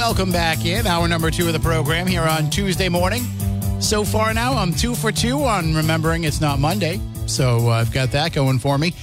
Welcome 0.00 0.32
back 0.32 0.64
in 0.64 0.86
hour 0.86 1.06
number 1.06 1.30
two 1.30 1.46
of 1.46 1.52
the 1.52 1.60
program 1.60 2.06
here 2.06 2.22
on 2.22 2.48
Tuesday 2.48 2.88
morning. 2.88 3.22
So 3.82 4.02
far 4.02 4.32
now, 4.32 4.54
I'm 4.54 4.72
two 4.72 4.94
for 4.94 5.12
two 5.12 5.44
on 5.44 5.74
remembering 5.74 6.24
it's 6.24 6.40
not 6.40 6.58
Monday. 6.58 6.98
So 7.26 7.68
uh, 7.68 7.72
I've 7.72 7.92
got 7.92 8.10
that 8.12 8.32
going 8.32 8.60
for 8.60 8.78
me. 8.78 8.94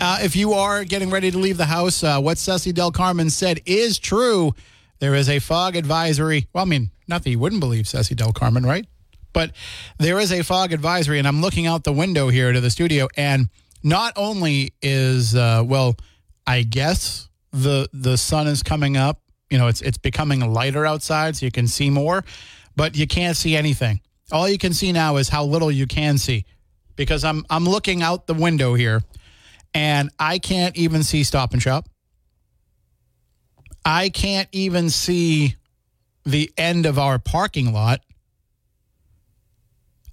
Uh, 0.00 0.18
if 0.22 0.36
you 0.36 0.52
are 0.52 0.84
getting 0.84 1.10
ready 1.10 1.32
to 1.32 1.38
leave 1.38 1.56
the 1.56 1.64
house, 1.64 2.04
uh, 2.04 2.20
what 2.20 2.38
Ceci 2.38 2.70
Del 2.70 2.92
Carmen 2.92 3.30
said 3.30 3.62
is 3.66 3.98
true. 3.98 4.54
There 5.00 5.16
is 5.16 5.28
a 5.28 5.40
fog 5.40 5.74
advisory. 5.74 6.46
Well, 6.52 6.62
I 6.62 6.68
mean, 6.68 6.92
not 7.08 7.24
that 7.24 7.30
you 7.30 7.40
wouldn't 7.40 7.60
believe 7.60 7.88
Ceci 7.88 8.14
Del 8.14 8.32
Carmen, 8.32 8.64
right? 8.64 8.86
But 9.32 9.50
there 9.98 10.20
is 10.20 10.30
a 10.30 10.44
fog 10.44 10.72
advisory, 10.72 11.18
and 11.18 11.26
I'm 11.26 11.40
looking 11.40 11.66
out 11.66 11.82
the 11.82 11.92
window 11.92 12.28
here 12.28 12.52
to 12.52 12.60
the 12.60 12.70
studio, 12.70 13.08
and 13.16 13.48
not 13.82 14.12
only 14.14 14.72
is 14.80 15.34
uh, 15.34 15.64
well, 15.66 15.96
I 16.46 16.62
guess 16.62 17.28
the 17.52 17.88
the 17.92 18.16
sun 18.16 18.46
is 18.46 18.62
coming 18.62 18.96
up. 18.96 19.20
You 19.54 19.60
know, 19.60 19.68
it's 19.68 19.82
it's 19.82 19.98
becoming 19.98 20.40
lighter 20.52 20.84
outside, 20.84 21.36
so 21.36 21.46
you 21.46 21.52
can 21.52 21.68
see 21.68 21.88
more, 21.88 22.24
but 22.74 22.96
you 22.96 23.06
can't 23.06 23.36
see 23.36 23.54
anything. 23.54 24.00
All 24.32 24.48
you 24.48 24.58
can 24.58 24.72
see 24.72 24.90
now 24.90 25.14
is 25.14 25.28
how 25.28 25.44
little 25.44 25.70
you 25.70 25.86
can 25.86 26.18
see, 26.18 26.44
because 26.96 27.22
I'm 27.22 27.46
I'm 27.48 27.64
looking 27.64 28.02
out 28.02 28.26
the 28.26 28.34
window 28.34 28.74
here, 28.74 29.04
and 29.72 30.10
I 30.18 30.40
can't 30.40 30.76
even 30.76 31.04
see 31.04 31.22
Stop 31.22 31.52
and 31.52 31.62
Shop. 31.62 31.88
I 33.84 34.08
can't 34.08 34.48
even 34.50 34.90
see 34.90 35.54
the 36.24 36.50
end 36.58 36.84
of 36.84 36.98
our 36.98 37.20
parking 37.20 37.72
lot. 37.72 38.00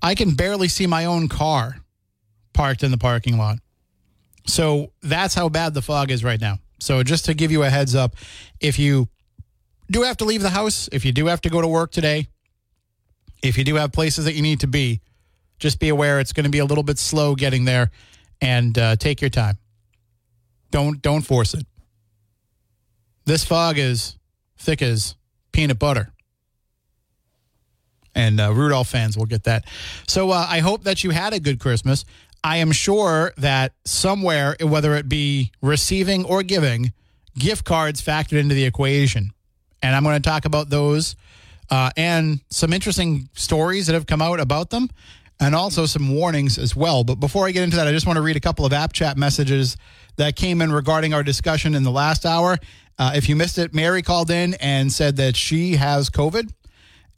I 0.03 0.13
can 0.13 0.35
barely 0.35 0.67
see 0.67 0.85
my 0.85 1.05
own 1.05 1.29
car 1.29 1.77
parked 2.53 2.83
in 2.83 2.91
the 2.91 2.97
parking 2.99 3.39
lot. 3.39 3.57
So 4.45 4.91
that's 5.01 5.33
how 5.33 5.49
bad 5.49 5.73
the 5.73 5.81
fog 5.81 6.11
is 6.11 6.23
right 6.23 6.39
now. 6.39 6.59
So 6.79 7.01
just 7.01 7.25
to 7.25 7.33
give 7.33 7.51
you 7.51 7.63
a 7.63 7.71
heads 7.71 7.95
up, 7.95 8.15
if 8.59 8.77
you 8.77 9.09
do 9.91 10.03
have 10.03 10.17
to 10.17 10.25
leave 10.25 10.41
the 10.41 10.49
house, 10.49 10.89
if 10.91 11.05
you 11.05 11.11
do 11.11 11.27
have 11.27 11.41
to 11.41 11.49
go 11.49 11.61
to 11.61 11.67
work 11.67 11.91
today, 11.91 12.27
if 13.43 13.57
you 13.57 13.63
do 13.63 13.75
have 13.75 13.91
places 13.91 14.25
that 14.25 14.33
you 14.33 14.41
need 14.41 14.61
to 14.61 14.67
be, 14.67 15.01
just 15.59 15.79
be 15.79 15.89
aware 15.89 16.19
it's 16.19 16.33
going 16.33 16.45
to 16.45 16.49
be 16.49 16.59
a 16.59 16.65
little 16.65 16.83
bit 16.83 16.97
slow 16.97 17.35
getting 17.35 17.65
there 17.65 17.91
and 18.41 18.77
uh, 18.77 18.95
take 18.95 19.21
your 19.21 19.29
time. 19.29 19.57
Don't 20.71 21.01
don't 21.01 21.21
force 21.21 21.53
it. 21.53 21.65
This 23.25 23.45
fog 23.45 23.77
is 23.77 24.17
thick 24.57 24.81
as 24.81 25.15
peanut 25.51 25.77
butter. 25.77 26.11
And 28.15 28.39
uh, 28.39 28.53
Rudolph 28.53 28.89
fans 28.89 29.17
will 29.17 29.25
get 29.25 29.43
that. 29.43 29.65
So 30.07 30.31
uh, 30.31 30.45
I 30.49 30.59
hope 30.59 30.83
that 30.83 31.03
you 31.03 31.11
had 31.11 31.33
a 31.33 31.39
good 31.39 31.59
Christmas. 31.59 32.03
I 32.43 32.57
am 32.57 32.71
sure 32.71 33.33
that 33.37 33.73
somewhere, 33.85 34.55
whether 34.61 34.95
it 34.95 35.07
be 35.07 35.51
receiving 35.61 36.25
or 36.25 36.43
giving, 36.43 36.93
gift 37.37 37.63
cards 37.63 38.01
factored 38.01 38.39
into 38.39 38.55
the 38.55 38.65
equation. 38.65 39.31
And 39.81 39.95
I'm 39.95 40.03
going 40.03 40.21
to 40.21 40.29
talk 40.29 40.45
about 40.45 40.69
those 40.69 41.15
uh, 41.69 41.89
and 41.97 42.39
some 42.49 42.73
interesting 42.73 43.29
stories 43.33 43.87
that 43.87 43.93
have 43.93 44.05
come 44.05 44.21
out 44.21 44.39
about 44.39 44.69
them 44.69 44.89
and 45.39 45.55
also 45.55 45.85
some 45.85 46.13
warnings 46.13 46.57
as 46.57 46.75
well. 46.75 47.03
But 47.03 47.15
before 47.15 47.47
I 47.47 47.51
get 47.51 47.63
into 47.63 47.77
that, 47.77 47.87
I 47.87 47.91
just 47.91 48.05
want 48.05 48.17
to 48.17 48.21
read 48.21 48.35
a 48.35 48.41
couple 48.41 48.65
of 48.65 48.73
app 48.73 48.93
chat 48.93 49.17
messages 49.17 49.77
that 50.17 50.35
came 50.35 50.61
in 50.61 50.71
regarding 50.71 51.13
our 51.13 51.23
discussion 51.23 51.73
in 51.73 51.83
the 51.83 51.91
last 51.91 52.25
hour. 52.25 52.57
Uh, 52.99 53.13
if 53.15 53.27
you 53.27 53.35
missed 53.35 53.57
it, 53.57 53.73
Mary 53.73 54.03
called 54.03 54.29
in 54.29 54.53
and 54.55 54.91
said 54.91 55.17
that 55.17 55.35
she 55.35 55.75
has 55.77 56.09
COVID 56.09 56.51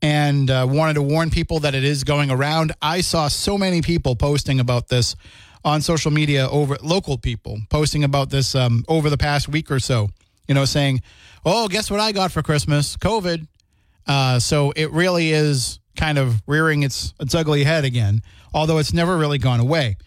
and 0.01 0.49
uh, 0.49 0.65
wanted 0.69 0.93
to 0.93 1.01
warn 1.01 1.29
people 1.29 1.59
that 1.61 1.75
it 1.75 1.83
is 1.83 2.03
going 2.03 2.29
around. 2.29 2.73
I 2.81 3.01
saw 3.01 3.27
so 3.27 3.57
many 3.57 3.81
people 3.81 4.15
posting 4.15 4.59
about 4.59 4.87
this 4.87 5.15
on 5.65 5.81
social 5.81 6.11
media 6.11 6.47
over 6.49 6.77
local 6.81 7.17
people 7.17 7.57
posting 7.69 8.03
about 8.03 8.29
this 8.29 8.53
um, 8.53 8.83
over 8.87 9.09
the 9.09 9.17
past 9.17 9.47
week 9.47 9.71
or 9.71 9.79
so, 9.79 10.09
you 10.47 10.55
know, 10.55 10.65
saying, 10.65 11.01
oh, 11.45 11.67
guess 11.67 11.89
what 11.89 11.99
I 11.99 12.11
got 12.11 12.31
for 12.31 12.41
Christmas? 12.41 12.97
COVID. 12.97 13.47
Uh, 14.07 14.39
so 14.39 14.71
it 14.75 14.91
really 14.91 15.31
is 15.31 15.79
kind 15.95 16.17
of 16.17 16.41
rearing 16.47 16.83
its, 16.83 17.13
its 17.19 17.35
ugly 17.35 17.63
head 17.63 17.85
again, 17.85 18.21
although 18.53 18.77
it's 18.77 18.93
never 18.93 19.17
really 19.17 19.37
gone 19.37 19.59
away. 19.59 19.97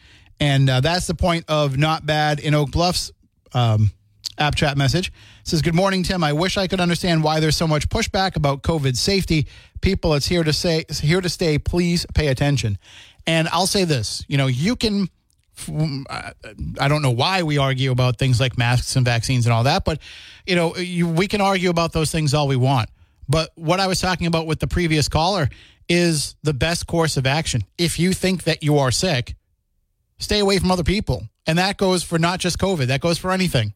And 0.41 0.69
uh, 0.69 0.81
that's 0.81 1.07
the 1.07 1.15
point 1.15 1.45
of 1.49 1.79
Not 1.79 2.05
Bad 2.05 2.41
in 2.41 2.55
Oak 2.55 2.71
Bluffs 2.71 3.11
um, 3.55 3.91
app 4.39 4.55
chat 4.55 4.77
message. 4.77 5.09
It 5.09 5.49
says, 5.49 5.63
Good 5.63 5.75
morning, 5.75 6.03
Tim. 6.03 6.23
I 6.23 6.33
wish 6.33 6.57
I 6.57 6.67
could 6.67 6.81
understand 6.81 7.25
why 7.25 7.41
there's 7.41 7.57
so 7.57 7.67
much 7.67 7.89
pushback 7.89 8.37
about 8.37 8.63
COVID 8.63 8.97
safety. 8.97 9.47
People, 9.81 10.15
it's 10.15 10.27
here 10.27 10.45
to 10.45 10.53
say, 10.53 10.81
it's 10.89 11.01
here 11.01 11.21
to 11.21 11.29
stay. 11.29 11.59
Please 11.59 12.07
pay 12.15 12.29
attention. 12.29 12.79
And 13.27 13.49
I'll 13.49 13.67
say 13.67 13.85
this 13.85 14.25
you 14.29 14.37
know, 14.37 14.47
you 14.47 14.77
can. 14.77 15.09
I 15.69 16.89
don't 16.89 17.03
know 17.03 17.11
why 17.11 17.43
we 17.43 17.59
argue 17.59 17.91
about 17.91 18.19
things 18.19 18.41
like 18.41 18.59
masks 18.59 18.95
and 18.97 19.05
vaccines 19.05 19.47
and 19.47 19.53
all 19.53 19.65
that, 19.65 19.85
but 19.85 20.01
you 20.47 20.55
know, 20.55 20.77
you, 20.77 21.09
we 21.09 21.29
can 21.29 21.41
argue 21.41 21.71
about 21.71 21.93
those 21.93 22.11
things 22.11 22.35
all 22.35 22.47
we 22.47 22.57
want. 22.57 22.91
But 23.29 23.51
what 23.57 23.81
I 23.81 23.87
was 23.87 24.01
talking 24.01 24.27
about 24.27 24.47
with 24.47 24.61
the 24.61 24.69
previous 24.69 25.09
caller 25.09 25.49
is 25.89 26.37
the 26.43 26.55
best 26.55 26.87
course 26.87 27.17
of 27.17 27.27
action. 27.27 27.63
If 27.79 27.99
you 27.99 28.13
think 28.13 28.45
that 28.45 28.63
you 28.63 28.79
are 28.79 28.91
sick, 28.91 29.35
stay 30.19 30.39
away 30.39 30.59
from 30.59 30.71
other 30.71 30.85
people. 30.85 31.29
And 31.47 31.59
that 31.59 31.77
goes 31.77 32.03
for 32.03 32.19
not 32.19 32.41
just 32.41 32.59
COVID, 32.59 32.87
that 32.89 33.01
goes 33.01 33.19
for 33.19 33.31
anything. 33.31 33.75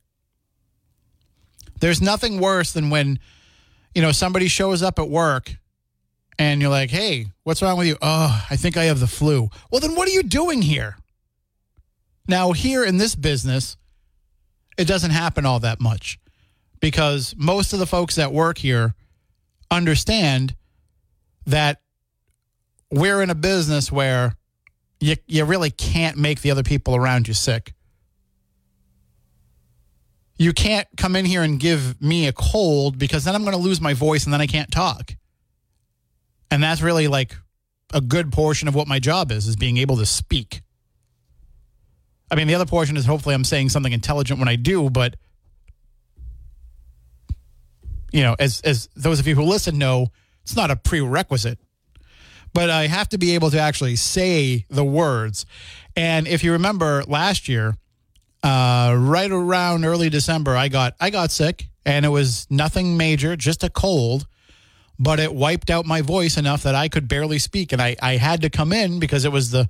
There's 1.80 2.02
nothing 2.02 2.40
worse 2.40 2.72
than 2.72 2.90
when, 2.90 3.18
you 3.94 4.02
know, 4.02 4.12
somebody 4.12 4.48
shows 4.48 4.82
up 4.82 4.98
at 4.98 5.08
work 5.08 5.56
and 6.38 6.60
you're 6.60 6.70
like, 6.70 6.90
hey, 6.90 7.26
what's 7.44 7.62
wrong 7.62 7.78
with 7.78 7.86
you? 7.86 7.96
Oh, 8.02 8.46
I 8.50 8.56
think 8.56 8.76
I 8.76 8.84
have 8.84 9.00
the 9.00 9.06
flu. 9.06 9.48
Well, 9.70 9.80
then 9.80 9.94
what 9.94 10.08
are 10.08 10.12
you 10.12 10.22
doing 10.22 10.62
here? 10.62 10.96
Now, 12.30 12.52
here 12.52 12.84
in 12.84 12.96
this 12.96 13.16
business, 13.16 13.76
it 14.78 14.84
doesn't 14.84 15.10
happen 15.10 15.44
all 15.44 15.58
that 15.58 15.80
much 15.80 16.20
because 16.78 17.34
most 17.36 17.72
of 17.72 17.80
the 17.80 17.86
folks 17.86 18.14
that 18.14 18.32
work 18.32 18.56
here 18.56 18.94
understand 19.68 20.54
that 21.46 21.80
we're 22.88 23.20
in 23.20 23.30
a 23.30 23.34
business 23.34 23.90
where 23.90 24.36
you, 25.00 25.16
you 25.26 25.44
really 25.44 25.72
can't 25.72 26.16
make 26.16 26.40
the 26.40 26.52
other 26.52 26.62
people 26.62 26.94
around 26.94 27.26
you 27.26 27.34
sick. 27.34 27.74
You 30.38 30.52
can't 30.52 30.86
come 30.96 31.16
in 31.16 31.24
here 31.24 31.42
and 31.42 31.58
give 31.58 32.00
me 32.00 32.28
a 32.28 32.32
cold 32.32 32.96
because 32.96 33.24
then 33.24 33.34
I'm 33.34 33.42
going 33.42 33.56
to 33.56 33.62
lose 33.62 33.80
my 33.80 33.92
voice 33.92 34.22
and 34.22 34.32
then 34.32 34.40
I 34.40 34.46
can't 34.46 34.70
talk. 34.70 35.16
And 36.48 36.62
that's 36.62 36.80
really 36.80 37.08
like 37.08 37.34
a 37.92 38.00
good 38.00 38.30
portion 38.30 38.68
of 38.68 38.76
what 38.76 38.86
my 38.86 39.00
job 39.00 39.32
is, 39.32 39.48
is 39.48 39.56
being 39.56 39.78
able 39.78 39.96
to 39.96 40.06
speak. 40.06 40.62
I 42.30 42.36
mean, 42.36 42.46
the 42.46 42.54
other 42.54 42.66
portion 42.66 42.96
is 42.96 43.04
hopefully 43.04 43.34
I'm 43.34 43.44
saying 43.44 43.70
something 43.70 43.92
intelligent 43.92 44.38
when 44.38 44.48
I 44.48 44.56
do, 44.56 44.88
but 44.88 45.16
you 48.12 48.22
know, 48.22 48.36
as 48.38 48.60
as 48.62 48.88
those 48.96 49.20
of 49.20 49.26
you 49.26 49.34
who 49.34 49.42
listen 49.42 49.78
know, 49.78 50.08
it's 50.42 50.56
not 50.56 50.70
a 50.70 50.76
prerequisite. 50.76 51.58
But 52.52 52.68
I 52.70 52.88
have 52.88 53.08
to 53.10 53.18
be 53.18 53.34
able 53.36 53.50
to 53.52 53.60
actually 53.60 53.96
say 53.96 54.66
the 54.68 54.84
words. 54.84 55.46
And 55.94 56.26
if 56.26 56.42
you 56.42 56.52
remember 56.52 57.04
last 57.06 57.48
year, 57.48 57.76
uh, 58.42 58.96
right 58.98 59.30
around 59.30 59.84
early 59.84 60.10
December, 60.10 60.56
I 60.56 60.68
got 60.68 60.94
I 61.00 61.10
got 61.10 61.30
sick, 61.30 61.68
and 61.84 62.04
it 62.04 62.08
was 62.08 62.46
nothing 62.50 62.96
major, 62.96 63.36
just 63.36 63.62
a 63.62 63.70
cold. 63.70 64.26
But 64.98 65.18
it 65.18 65.34
wiped 65.34 65.70
out 65.70 65.86
my 65.86 66.02
voice 66.02 66.36
enough 66.36 66.62
that 66.64 66.74
I 66.74 66.88
could 66.88 67.08
barely 67.08 67.38
speak, 67.38 67.72
and 67.72 67.80
I, 67.80 67.96
I 68.02 68.16
had 68.16 68.42
to 68.42 68.50
come 68.50 68.72
in 68.72 68.98
because 69.00 69.24
it 69.24 69.32
was 69.32 69.50
the 69.50 69.68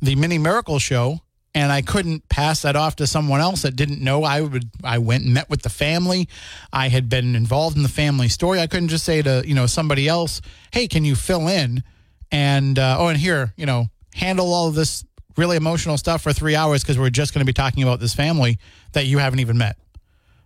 the 0.00 0.16
mini 0.16 0.38
miracle 0.38 0.78
show, 0.78 1.20
and 1.56 1.72
I 1.72 1.80
couldn't 1.80 2.28
pass 2.28 2.60
that 2.62 2.76
off 2.76 2.96
to 2.96 3.06
someone 3.06 3.40
else 3.40 3.62
that 3.62 3.76
didn't 3.76 4.02
know. 4.02 4.24
I 4.24 4.42
would 4.42 4.68
I 4.84 4.98
went 4.98 5.24
and 5.24 5.32
met 5.32 5.48
with 5.48 5.62
the 5.62 5.70
family. 5.70 6.28
I 6.70 6.88
had 6.88 7.08
been 7.08 7.34
involved 7.34 7.78
in 7.78 7.82
the 7.82 7.88
family 7.88 8.28
story. 8.28 8.60
I 8.60 8.66
couldn't 8.66 8.88
just 8.88 9.04
say 9.04 9.22
to 9.22 9.42
you 9.44 9.54
know 9.54 9.64
somebody 9.64 10.06
else, 10.06 10.42
"Hey, 10.70 10.86
can 10.86 11.06
you 11.06 11.14
fill 11.16 11.48
in?" 11.48 11.82
And 12.30 12.78
uh, 12.78 12.96
oh, 12.98 13.08
and 13.08 13.18
here 13.18 13.54
you 13.56 13.64
know 13.64 13.86
handle 14.14 14.52
all 14.52 14.70
this 14.70 15.02
really 15.38 15.56
emotional 15.56 15.96
stuff 15.96 16.20
for 16.20 16.32
three 16.34 16.54
hours 16.54 16.82
because 16.82 16.98
we're 16.98 17.08
just 17.08 17.32
going 17.32 17.40
to 17.40 17.46
be 17.46 17.54
talking 17.54 17.82
about 17.82 18.00
this 18.00 18.14
family 18.14 18.58
that 18.92 19.06
you 19.06 19.16
haven't 19.16 19.38
even 19.40 19.56
met. 19.56 19.78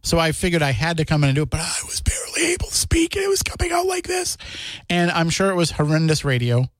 So 0.02 0.16
I 0.16 0.30
figured 0.30 0.62
I 0.62 0.70
had 0.70 0.96
to 0.98 1.04
come 1.04 1.24
in 1.24 1.30
and 1.30 1.36
do 1.36 1.42
it, 1.42 1.50
but 1.50 1.60
I 1.60 1.74
was 1.86 2.00
barely 2.00 2.52
able 2.52 2.68
to 2.68 2.74
speak, 2.74 3.16
and 3.16 3.24
it 3.24 3.28
was 3.28 3.42
coming 3.42 3.72
out 3.72 3.86
like 3.86 4.06
this. 4.06 4.36
And 4.88 5.10
I'm 5.10 5.28
sure 5.28 5.50
it 5.50 5.56
was 5.56 5.72
horrendous 5.72 6.24
radio. 6.24 6.70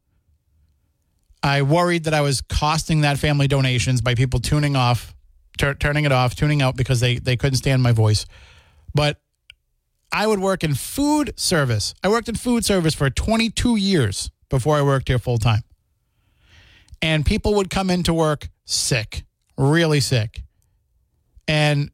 I 1.43 1.63
worried 1.63 2.05
that 2.05 2.15
I 2.15 2.21
was 2.21 2.41
costing 2.43 3.01
that 3.01 3.19
family 3.19 3.49
donations 3.49 4.01
by 4.01 4.15
people 4.15 4.41
tuning 4.41 4.77
off, 4.77 5.15
tur- 5.59 5.75
turning 5.75 6.05
it 6.05 6.13
off, 6.13 6.35
tuning 6.35 6.61
out 6.61 6.77
because 6.77 7.01
they, 7.01 7.19
they 7.19 7.37
couldn't 7.37 7.57
stand 7.57 7.83
my 7.83 7.93
voice. 7.93 8.27
But 8.95 9.21
I 10.13 10.27
would 10.27 10.41
work 10.41 10.65
in 10.65 10.75
food 10.75 11.33
service. 11.39 11.95
I 12.03 12.09
worked 12.09 12.29
in 12.29 12.35
food 12.35 12.65
service 12.65 12.95
for 12.95 13.09
22 13.09 13.77
years 13.77 14.31
before 14.49 14.77
I 14.77 14.83
worked 14.83 15.09
here 15.09 15.19
full 15.19 15.39
time. 15.39 15.63
And 17.01 17.25
people 17.25 17.55
would 17.55 17.71
come 17.71 17.89
into 17.89 18.13
work 18.13 18.49
sick, 18.65 19.25
really 19.57 20.01
sick, 20.01 20.43
and 21.49 21.91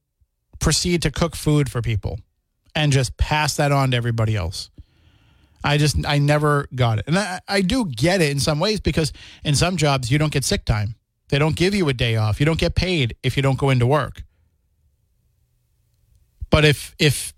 proceed 0.58 1.02
to 1.02 1.10
cook 1.10 1.37
food 1.37 1.70
for 1.70 1.82
people 1.82 2.19
and 2.75 2.90
just 2.93 3.16
pass 3.16 3.56
that 3.56 3.70
on 3.70 3.93
to 3.93 3.96
everybody 3.96 4.34
else. 4.34 4.70
I 5.66 5.78
just, 5.78 5.96
I 6.06 6.18
never 6.18 6.68
got 6.74 7.00
it. 7.00 7.06
And 7.08 7.18
I, 7.18 7.40
I 7.48 7.60
do 7.60 7.86
get 7.86 8.20
it 8.20 8.30
in 8.30 8.38
some 8.38 8.60
ways 8.60 8.80
because 8.80 9.12
in 9.44 9.56
some 9.56 9.76
jobs, 9.76 10.10
you 10.12 10.16
don't 10.16 10.32
get 10.32 10.44
sick 10.44 10.64
time. 10.64 10.94
They 11.28 11.40
don't 11.40 11.56
give 11.56 11.74
you 11.74 11.88
a 11.88 11.92
day 11.92 12.14
off. 12.14 12.38
You 12.38 12.46
don't 12.46 12.58
get 12.58 12.76
paid 12.76 13.16
if 13.24 13.36
you 13.36 13.42
don't 13.42 13.58
go 13.58 13.70
into 13.70 13.86
work. 13.86 14.22
But 16.50 16.64
if, 16.64 16.94
if 17.00 17.34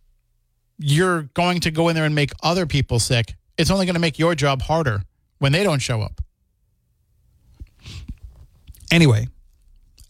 you're 0.76 1.22
going 1.32 1.60
to 1.60 1.70
go 1.70 1.88
in 1.88 1.94
there 1.94 2.04
and 2.04 2.14
make 2.14 2.32
other 2.42 2.66
people 2.66 2.98
sick, 2.98 3.34
it's 3.56 3.70
only 3.70 3.86
going 3.86 3.94
to 3.94 4.00
make 4.00 4.18
your 4.18 4.34
job 4.34 4.60
harder 4.60 5.02
when 5.38 5.52
they 5.52 5.64
don't 5.64 5.80
show 5.80 6.02
up. 6.02 6.20
Anyway, 8.90 9.28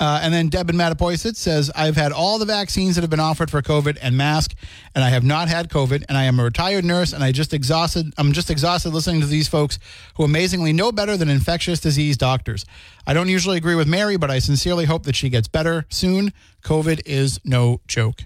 uh, 0.01 0.21
and 0.23 0.33
then 0.33 0.49
Deb 0.49 0.71
in 0.71 0.77
Mattapoisett 0.77 1.35
says, 1.35 1.71
I've 1.75 1.97
had 1.97 2.13
all 2.13 2.39
the 2.39 2.45
vaccines 2.45 2.95
that 2.95 3.01
have 3.01 3.11
been 3.11 3.19
offered 3.19 3.51
for 3.51 3.61
COVID 3.63 3.99
and 4.01 4.17
mask, 4.17 4.55
and 4.95 5.03
I 5.03 5.09
have 5.09 5.25
not 5.25 5.49
had 5.49 5.69
COVID, 5.69 6.05
and 6.09 6.17
I 6.17 6.25
am 6.25 6.39
a 6.39 6.45
retired 6.45 6.85
nurse, 6.85 7.13
and 7.13 7.25
I 7.25 7.33
just 7.33 7.53
exhausted. 7.53 8.13
I'm 8.17 8.33
just 8.33 8.49
exhausted 8.49 8.91
listening 8.91 9.21
to 9.23 9.27
these 9.27 9.49
folks 9.49 9.79
who 10.15 10.23
amazingly 10.23 10.73
know 10.73 10.93
better 10.93 11.17
than 11.17 11.29
infectious 11.29 11.81
disease 11.81 12.17
doctors. 12.17 12.65
I 13.07 13.15
don't 13.15 13.29
usually 13.29 13.57
agree 13.57 13.75
with 13.75 13.89
Mary, 13.89 14.17
but 14.17 14.31
I 14.31 14.39
sincerely 14.39 14.85
hope 14.85 15.03
that 15.05 15.17
she 15.17 15.31
gets 15.31 15.49
better 15.49 15.85
soon. 15.89 16.33
COVID 16.63 17.03
is 17.05 17.41
no 17.45 17.81
joke. 17.89 18.23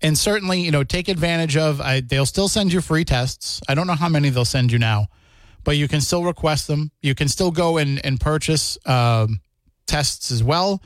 And 0.00 0.16
certainly, 0.16 0.60
you 0.60 0.70
know, 0.70 0.82
take 0.82 1.08
advantage 1.08 1.56
of. 1.56 1.80
I, 1.80 2.00
they'll 2.00 2.26
still 2.26 2.48
send 2.48 2.72
you 2.72 2.80
free 2.80 3.04
tests. 3.04 3.60
I 3.68 3.74
don't 3.74 3.86
know 3.86 3.94
how 3.94 4.08
many 4.08 4.30
they'll 4.30 4.44
send 4.44 4.72
you 4.72 4.78
now, 4.78 5.08
but 5.62 5.76
you 5.76 5.88
can 5.88 6.00
still 6.00 6.24
request 6.24 6.66
them. 6.66 6.90
You 7.00 7.14
can 7.14 7.28
still 7.28 7.50
go 7.50 7.76
and 7.76 8.04
and 8.04 8.18
purchase 8.18 8.78
um, 8.86 9.40
tests 9.86 10.30
as 10.30 10.42
well. 10.42 10.82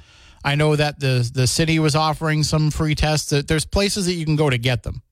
I 0.46 0.54
know 0.54 0.76
that 0.76 1.00
the 1.00 1.28
the 1.34 1.48
city 1.48 1.80
was 1.80 1.96
offering 1.96 2.44
some 2.44 2.70
free 2.70 2.94
tests. 2.94 3.30
There's 3.30 3.66
places 3.66 4.06
that 4.06 4.12
you 4.12 4.24
can 4.24 4.36
go 4.36 4.48
to 4.48 4.56
get 4.56 4.84
them. 4.84 5.02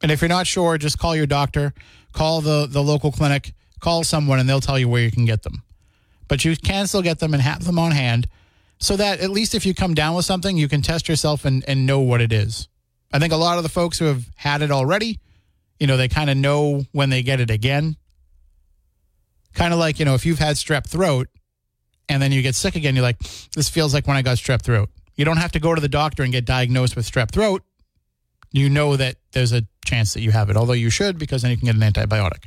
And 0.00 0.12
if 0.12 0.20
you're 0.20 0.28
not 0.28 0.46
sure, 0.46 0.78
just 0.78 0.96
call 0.96 1.16
your 1.16 1.26
doctor, 1.26 1.74
call 2.12 2.40
the 2.40 2.68
the 2.70 2.80
local 2.80 3.10
clinic, 3.10 3.52
call 3.80 4.04
someone, 4.04 4.38
and 4.38 4.48
they'll 4.48 4.60
tell 4.60 4.78
you 4.78 4.88
where 4.88 5.02
you 5.02 5.10
can 5.10 5.24
get 5.24 5.42
them. 5.42 5.64
But 6.28 6.44
you 6.44 6.56
can 6.56 6.86
still 6.86 7.02
get 7.02 7.18
them 7.18 7.34
and 7.34 7.42
have 7.42 7.64
them 7.64 7.80
on 7.80 7.90
hand 7.90 8.28
so 8.78 8.96
that 8.96 9.18
at 9.18 9.30
least 9.30 9.56
if 9.56 9.66
you 9.66 9.74
come 9.74 9.92
down 9.92 10.14
with 10.14 10.24
something, 10.24 10.56
you 10.56 10.68
can 10.68 10.80
test 10.80 11.08
yourself 11.08 11.44
and, 11.44 11.64
and 11.66 11.84
know 11.84 11.98
what 11.98 12.20
it 12.20 12.32
is. 12.32 12.68
I 13.12 13.18
think 13.18 13.32
a 13.32 13.36
lot 13.36 13.56
of 13.56 13.64
the 13.64 13.68
folks 13.68 13.98
who 13.98 14.04
have 14.04 14.24
had 14.36 14.62
it 14.62 14.70
already, 14.70 15.18
you 15.80 15.88
know, 15.88 15.96
they 15.96 16.08
kind 16.08 16.30
of 16.30 16.36
know 16.36 16.84
when 16.92 17.10
they 17.10 17.22
get 17.22 17.40
it 17.40 17.50
again. 17.50 17.96
Kind 19.52 19.72
of 19.72 19.80
like, 19.80 19.98
you 19.98 20.04
know, 20.04 20.14
if 20.14 20.24
you've 20.24 20.38
had 20.38 20.56
strep 20.56 20.88
throat 20.88 21.28
and 22.08 22.22
then 22.22 22.32
you 22.32 22.42
get 22.42 22.54
sick 22.54 22.76
again, 22.76 22.94
you're 22.94 23.02
like, 23.02 23.18
this 23.54 23.68
feels 23.68 23.94
like 23.94 24.06
when 24.06 24.16
I 24.16 24.22
got 24.22 24.36
strep 24.36 24.62
throat. 24.62 24.90
You 25.16 25.24
don't 25.24 25.36
have 25.36 25.52
to 25.52 25.60
go 25.60 25.74
to 25.74 25.80
the 25.80 25.88
doctor 25.88 26.22
and 26.22 26.32
get 26.32 26.44
diagnosed 26.44 26.96
with 26.96 27.10
strep 27.10 27.30
throat. 27.30 27.62
You 28.52 28.68
know 28.68 28.96
that 28.96 29.16
there's 29.32 29.52
a 29.52 29.62
chance 29.84 30.14
that 30.14 30.20
you 30.20 30.30
have 30.32 30.50
it, 30.50 30.56
although 30.56 30.72
you 30.72 30.90
should 30.90 31.18
because 31.18 31.42
then 31.42 31.50
you 31.50 31.56
can 31.56 31.66
get 31.66 31.76
an 31.76 31.80
antibiotic. 31.80 32.46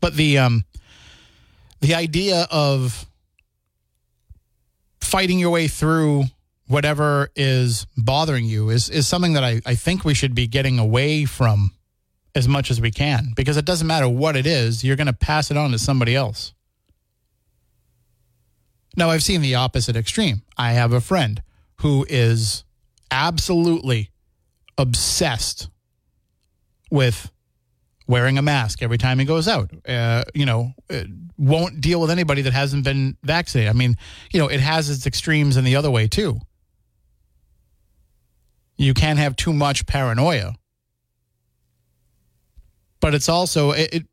But 0.00 0.14
the 0.14 0.38
um 0.38 0.64
the 1.80 1.94
idea 1.94 2.46
of 2.50 3.06
fighting 5.00 5.38
your 5.38 5.50
way 5.50 5.68
through 5.68 6.24
whatever 6.66 7.30
is 7.34 7.86
bothering 7.96 8.44
you 8.44 8.70
is 8.70 8.88
is 8.88 9.06
something 9.06 9.32
that 9.34 9.44
I, 9.44 9.60
I 9.66 9.74
think 9.74 10.04
we 10.04 10.14
should 10.14 10.34
be 10.34 10.46
getting 10.46 10.78
away 10.78 11.24
from 11.24 11.72
as 12.34 12.46
much 12.46 12.70
as 12.70 12.80
we 12.80 12.90
can 12.90 13.32
because 13.34 13.56
it 13.56 13.64
doesn't 13.64 13.86
matter 13.86 14.08
what 14.08 14.36
it 14.36 14.46
is, 14.46 14.84
you're 14.84 14.96
going 14.96 15.08
to 15.08 15.12
pass 15.12 15.50
it 15.50 15.56
on 15.56 15.72
to 15.72 15.78
somebody 15.78 16.14
else. 16.14 16.52
Now, 18.96 19.10
I've 19.10 19.22
seen 19.22 19.40
the 19.40 19.54
opposite 19.54 19.96
extreme. 19.96 20.42
I 20.56 20.72
have 20.72 20.92
a 20.92 21.00
friend 21.00 21.42
who 21.80 22.04
is 22.08 22.64
absolutely 23.10 24.10
obsessed 24.76 25.68
with 26.90 27.30
wearing 28.06 28.38
a 28.38 28.42
mask 28.42 28.82
every 28.82 28.98
time 28.98 29.20
he 29.20 29.24
goes 29.24 29.46
out. 29.46 29.70
Uh, 29.86 30.24
you 30.34 30.44
know, 30.44 30.72
uh, 30.90 31.04
won't 31.38 31.80
deal 31.80 32.00
with 32.00 32.10
anybody 32.10 32.42
that 32.42 32.52
hasn't 32.52 32.82
been 32.82 33.16
vaccinated. 33.22 33.70
I 33.70 33.72
mean, 33.72 33.96
you 34.32 34.40
know, 34.40 34.48
it 34.48 34.60
has 34.60 34.90
its 34.90 35.06
extremes 35.06 35.56
in 35.56 35.64
the 35.64 35.76
other 35.76 35.90
way 35.90 36.08
too. 36.08 36.40
You 38.76 38.94
can't 38.94 39.18
have 39.18 39.36
too 39.36 39.52
much 39.52 39.86
paranoia. 39.86 40.54
But 43.00 43.14
it's 43.14 43.28
also 43.28 43.70
it, 43.70 43.94
it 43.94 44.06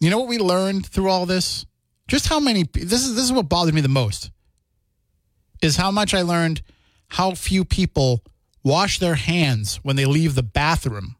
you 0.00 0.10
know 0.10 0.18
what 0.18 0.28
we 0.28 0.38
learned 0.38 0.86
through 0.86 1.08
all 1.08 1.24
this? 1.24 1.64
Just 2.12 2.28
how 2.28 2.40
many 2.40 2.64
this 2.64 3.06
is 3.06 3.14
this 3.14 3.24
is 3.24 3.32
what 3.32 3.48
bothered 3.48 3.72
me 3.72 3.80
the 3.80 3.88
most. 3.88 4.30
Is 5.62 5.76
how 5.78 5.90
much 5.90 6.12
I 6.12 6.20
learned 6.20 6.60
how 7.08 7.34
few 7.34 7.64
people 7.64 8.22
wash 8.62 8.98
their 8.98 9.14
hands 9.14 9.76
when 9.76 9.96
they 9.96 10.04
leave 10.04 10.34
the 10.34 10.42
bathroom 10.42 11.16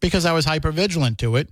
because 0.00 0.24
I 0.24 0.32
was 0.32 0.46
hyper 0.46 0.72
vigilant 0.72 1.18
to 1.18 1.36
it 1.36 1.50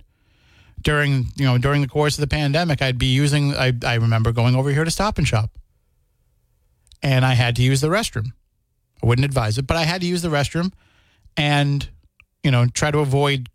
during 0.81 1.27
you 1.35 1.45
know 1.45 1.59
during 1.59 1.83
the 1.83 1.87
course 1.87 2.17
of 2.17 2.21
the 2.21 2.35
pandemic. 2.35 2.81
I'd 2.81 2.97
be 2.97 3.13
using. 3.13 3.53
I, 3.53 3.73
I 3.85 3.93
remember 3.93 4.31
going 4.31 4.55
over 4.55 4.71
here 4.71 4.85
to 4.85 4.89
Stop 4.89 5.19
and 5.19 5.27
Shop, 5.27 5.51
and 7.03 7.23
I 7.23 7.35
had 7.35 7.55
to 7.57 7.61
use 7.61 7.81
the 7.81 7.89
restroom. 7.89 8.31
I 9.03 9.05
wouldn't 9.05 9.25
advise 9.25 9.59
it, 9.59 9.67
but 9.67 9.77
I 9.77 9.83
had 9.83 10.01
to 10.01 10.07
use 10.07 10.23
the 10.23 10.29
restroom, 10.29 10.73
and 11.37 11.87
you 12.43 12.49
know 12.49 12.65
try 12.65 12.89
to 12.89 12.97
avoid. 13.01 13.49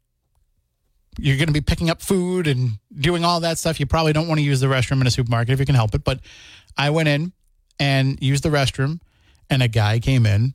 You're 1.18 1.36
going 1.36 1.48
to 1.48 1.52
be 1.52 1.60
picking 1.60 1.88
up 1.88 2.02
food 2.02 2.46
and 2.46 2.72
doing 2.94 3.24
all 3.24 3.40
that 3.40 3.58
stuff. 3.58 3.80
You 3.80 3.86
probably 3.86 4.12
don't 4.12 4.28
want 4.28 4.38
to 4.38 4.44
use 4.44 4.60
the 4.60 4.66
restroom 4.66 5.00
in 5.00 5.06
a 5.06 5.10
supermarket 5.10 5.52
if 5.52 5.60
you 5.60 5.66
can 5.66 5.74
help 5.74 5.94
it. 5.94 6.04
But 6.04 6.20
I 6.76 6.90
went 6.90 7.08
in 7.08 7.32
and 7.78 8.18
used 8.22 8.42
the 8.42 8.50
restroom, 8.50 9.00
and 9.48 9.62
a 9.62 9.68
guy 9.68 9.98
came 9.98 10.26
in, 10.26 10.54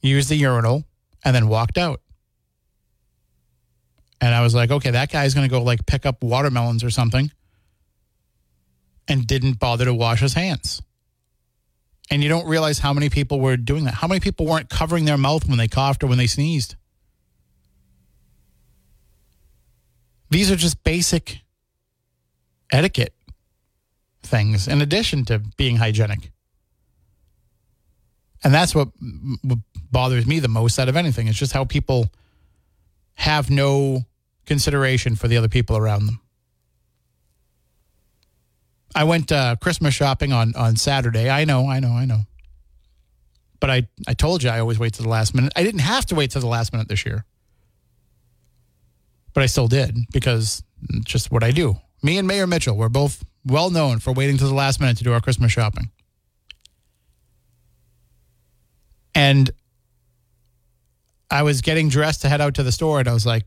used 0.00 0.28
the 0.28 0.36
urinal, 0.36 0.84
and 1.24 1.34
then 1.34 1.48
walked 1.48 1.78
out. 1.78 2.00
And 4.20 4.34
I 4.34 4.40
was 4.40 4.54
like, 4.54 4.70
okay, 4.70 4.90
that 4.92 5.10
guy's 5.10 5.34
going 5.34 5.46
to 5.46 5.50
go 5.50 5.62
like 5.62 5.84
pick 5.86 6.06
up 6.06 6.22
watermelons 6.22 6.82
or 6.82 6.90
something 6.90 7.30
and 9.06 9.26
didn't 9.26 9.58
bother 9.58 9.84
to 9.84 9.92
wash 9.92 10.20
his 10.20 10.34
hands. 10.34 10.80
And 12.10 12.22
you 12.22 12.28
don't 12.28 12.46
realize 12.46 12.78
how 12.78 12.92
many 12.92 13.08
people 13.08 13.40
were 13.40 13.56
doing 13.56 13.84
that. 13.84 13.94
How 13.94 14.08
many 14.08 14.20
people 14.20 14.46
weren't 14.46 14.68
covering 14.70 15.04
their 15.04 15.18
mouth 15.18 15.48
when 15.48 15.58
they 15.58 15.68
coughed 15.68 16.02
or 16.02 16.06
when 16.06 16.18
they 16.18 16.26
sneezed? 16.26 16.76
These 20.34 20.50
are 20.50 20.56
just 20.56 20.82
basic 20.82 21.42
etiquette 22.72 23.14
things 24.24 24.66
in 24.66 24.82
addition 24.82 25.24
to 25.26 25.38
being 25.56 25.76
hygienic. 25.76 26.32
And 28.42 28.52
that's 28.52 28.74
what 28.74 28.88
bothers 29.92 30.26
me 30.26 30.40
the 30.40 30.48
most 30.48 30.80
out 30.80 30.88
of 30.88 30.96
anything. 30.96 31.28
It's 31.28 31.38
just 31.38 31.52
how 31.52 31.64
people 31.64 32.10
have 33.14 33.48
no 33.48 34.06
consideration 34.44 35.14
for 35.14 35.28
the 35.28 35.36
other 35.36 35.46
people 35.46 35.76
around 35.76 36.06
them. 36.06 36.20
I 38.92 39.04
went 39.04 39.30
uh, 39.30 39.54
Christmas 39.60 39.94
shopping 39.94 40.32
on 40.32 40.56
on 40.56 40.74
Saturday. 40.74 41.30
I 41.30 41.44
know, 41.44 41.68
I 41.68 41.78
know, 41.78 41.92
I 41.92 42.06
know. 42.06 42.22
But 43.60 43.70
I, 43.70 43.88
I 44.08 44.14
told 44.14 44.42
you 44.42 44.50
I 44.50 44.58
always 44.58 44.80
wait 44.80 44.94
to 44.94 45.02
the 45.04 45.08
last 45.08 45.32
minute. 45.32 45.52
I 45.54 45.62
didn't 45.62 45.82
have 45.82 46.06
to 46.06 46.16
wait 46.16 46.32
to 46.32 46.40
the 46.40 46.48
last 46.48 46.72
minute 46.72 46.88
this 46.88 47.06
year. 47.06 47.24
But 49.34 49.42
I 49.42 49.46
still 49.46 49.68
did 49.68 49.96
because 50.12 50.62
it's 50.90 51.04
just 51.04 51.30
what 51.30 51.44
I 51.44 51.50
do. 51.50 51.76
Me 52.02 52.18
and 52.18 52.26
Mayor 52.26 52.46
Mitchell, 52.46 52.76
we're 52.76 52.88
both 52.88 53.24
well 53.44 53.70
known 53.70 53.98
for 53.98 54.12
waiting 54.12 54.38
to 54.38 54.46
the 54.46 54.54
last 54.54 54.80
minute 54.80 54.96
to 54.98 55.04
do 55.04 55.12
our 55.12 55.20
Christmas 55.20 55.52
shopping. 55.52 55.90
And 59.14 59.50
I 61.30 61.42
was 61.42 61.60
getting 61.60 61.88
dressed 61.88 62.22
to 62.22 62.28
head 62.28 62.40
out 62.40 62.54
to 62.54 62.62
the 62.62 62.72
store, 62.72 63.00
and 63.00 63.08
I 63.08 63.12
was 63.12 63.26
like, 63.26 63.44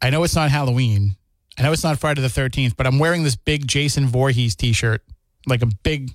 I 0.00 0.10
know 0.10 0.22
it's 0.24 0.34
not 0.34 0.50
Halloween. 0.50 1.16
I 1.58 1.62
know 1.62 1.72
it's 1.72 1.84
not 1.84 1.98
Friday 1.98 2.20
the 2.20 2.28
13th, 2.28 2.76
but 2.76 2.86
I'm 2.86 2.98
wearing 2.98 3.22
this 3.22 3.36
big 3.36 3.66
Jason 3.66 4.06
Voorhees 4.06 4.56
t 4.56 4.72
shirt, 4.72 5.02
like 5.46 5.62
a 5.62 5.68
big 5.82 6.12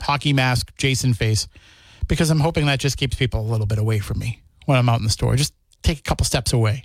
hockey 0.00 0.32
mask 0.32 0.76
Jason 0.76 1.14
face, 1.14 1.48
because 2.08 2.30
I'm 2.30 2.40
hoping 2.40 2.66
that 2.66 2.78
just 2.80 2.96
keeps 2.96 3.16
people 3.16 3.40
a 3.40 3.48
little 3.48 3.66
bit 3.66 3.78
away 3.78 3.98
from 3.98 4.18
me 4.18 4.42
when 4.66 4.78
I'm 4.78 4.88
out 4.88 4.98
in 4.98 5.04
the 5.04 5.10
store. 5.10 5.36
Just 5.36 5.54
take 5.82 5.98
a 5.98 6.02
couple 6.02 6.24
steps 6.24 6.52
away. 6.52 6.84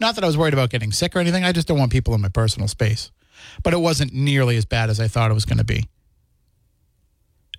Not 0.00 0.14
that 0.14 0.24
I 0.24 0.26
was 0.26 0.36
worried 0.36 0.54
about 0.54 0.70
getting 0.70 0.92
sick 0.92 1.16
or 1.16 1.18
anything. 1.18 1.44
I 1.44 1.52
just 1.52 1.66
don't 1.66 1.78
want 1.78 1.92
people 1.92 2.14
in 2.14 2.20
my 2.20 2.28
personal 2.28 2.68
space. 2.68 3.10
But 3.62 3.72
it 3.72 3.78
wasn't 3.78 4.12
nearly 4.12 4.56
as 4.56 4.64
bad 4.64 4.90
as 4.90 5.00
I 5.00 5.08
thought 5.08 5.30
it 5.30 5.34
was 5.34 5.44
going 5.44 5.58
to 5.58 5.64
be. 5.64 5.88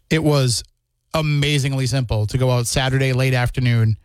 It 0.10 0.24
was 0.24 0.64
amazingly 1.14 1.88
simple 1.88 2.28
to 2.28 2.38
go 2.38 2.52
out 2.52 2.68
Saturday 2.68 3.14
late 3.14 3.34
afternoon. 3.34 3.98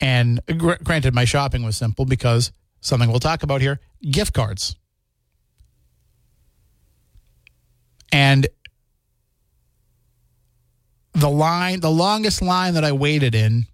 And 0.00 0.40
gr- 0.56 0.74
granted, 0.82 1.14
my 1.14 1.24
shopping 1.24 1.62
was 1.62 1.76
simple 1.76 2.04
because 2.04 2.52
something 2.80 3.10
we'll 3.10 3.20
talk 3.20 3.42
about 3.42 3.60
here. 3.60 3.80
gift 4.10 4.32
cards. 4.32 4.76
And 8.12 8.48
the 11.12 11.28
line, 11.28 11.80
the 11.80 11.90
longest 11.90 12.42
line 12.42 12.74
that 12.74 12.84
I 12.84 12.92
waited 12.92 13.34
in 13.34 13.66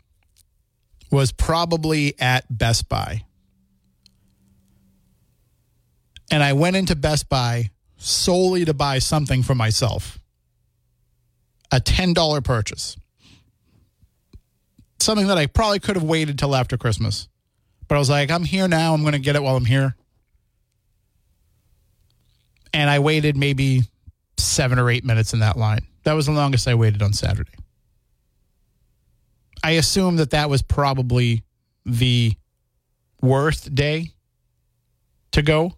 was 1.10 1.32
probably 1.32 2.14
at 2.18 2.44
Best 2.50 2.88
Buy. 2.88 3.25
And 6.30 6.42
I 6.42 6.52
went 6.52 6.76
into 6.76 6.96
Best 6.96 7.28
Buy 7.28 7.70
solely 7.96 8.64
to 8.64 8.74
buy 8.74 8.98
something 8.98 9.42
for 9.42 9.54
myself 9.54 10.18
a 11.72 11.80
$10 11.80 12.44
purchase. 12.44 12.96
Something 15.00 15.26
that 15.26 15.38
I 15.38 15.46
probably 15.46 15.78
could 15.78 15.96
have 15.96 16.04
waited 16.04 16.38
till 16.38 16.54
after 16.54 16.76
Christmas. 16.76 17.28
But 17.88 17.96
I 17.96 17.98
was 17.98 18.10
like, 18.10 18.30
I'm 18.30 18.44
here 18.44 18.68
now. 18.68 18.94
I'm 18.94 19.02
going 19.02 19.12
to 19.12 19.18
get 19.18 19.36
it 19.36 19.42
while 19.42 19.56
I'm 19.56 19.64
here. 19.64 19.94
And 22.72 22.90
I 22.90 22.98
waited 22.98 23.36
maybe 23.36 23.82
seven 24.36 24.78
or 24.78 24.90
eight 24.90 25.04
minutes 25.04 25.32
in 25.32 25.40
that 25.40 25.56
line. 25.56 25.80
That 26.04 26.14
was 26.14 26.26
the 26.26 26.32
longest 26.32 26.68
I 26.68 26.74
waited 26.74 27.02
on 27.02 27.12
Saturday. 27.12 27.52
I 29.62 29.72
assume 29.72 30.16
that 30.16 30.30
that 30.30 30.48
was 30.48 30.62
probably 30.62 31.42
the 31.84 32.34
worst 33.20 33.74
day 33.74 34.12
to 35.32 35.42
go, 35.42 35.74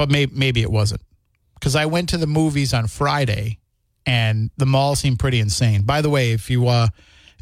but 0.00 0.08
maybe 0.08 0.32
maybe 0.34 0.62
it 0.62 0.70
wasn't 0.70 1.02
because 1.56 1.76
I 1.76 1.84
went 1.84 2.08
to 2.08 2.16
the 2.16 2.26
movies 2.26 2.72
on 2.72 2.86
Friday, 2.86 3.58
and 4.06 4.50
the 4.56 4.64
mall 4.64 4.96
seemed 4.96 5.18
pretty 5.18 5.40
insane. 5.40 5.82
By 5.82 6.00
the 6.00 6.08
way, 6.08 6.32
if 6.32 6.48
you 6.48 6.66
uh, 6.68 6.88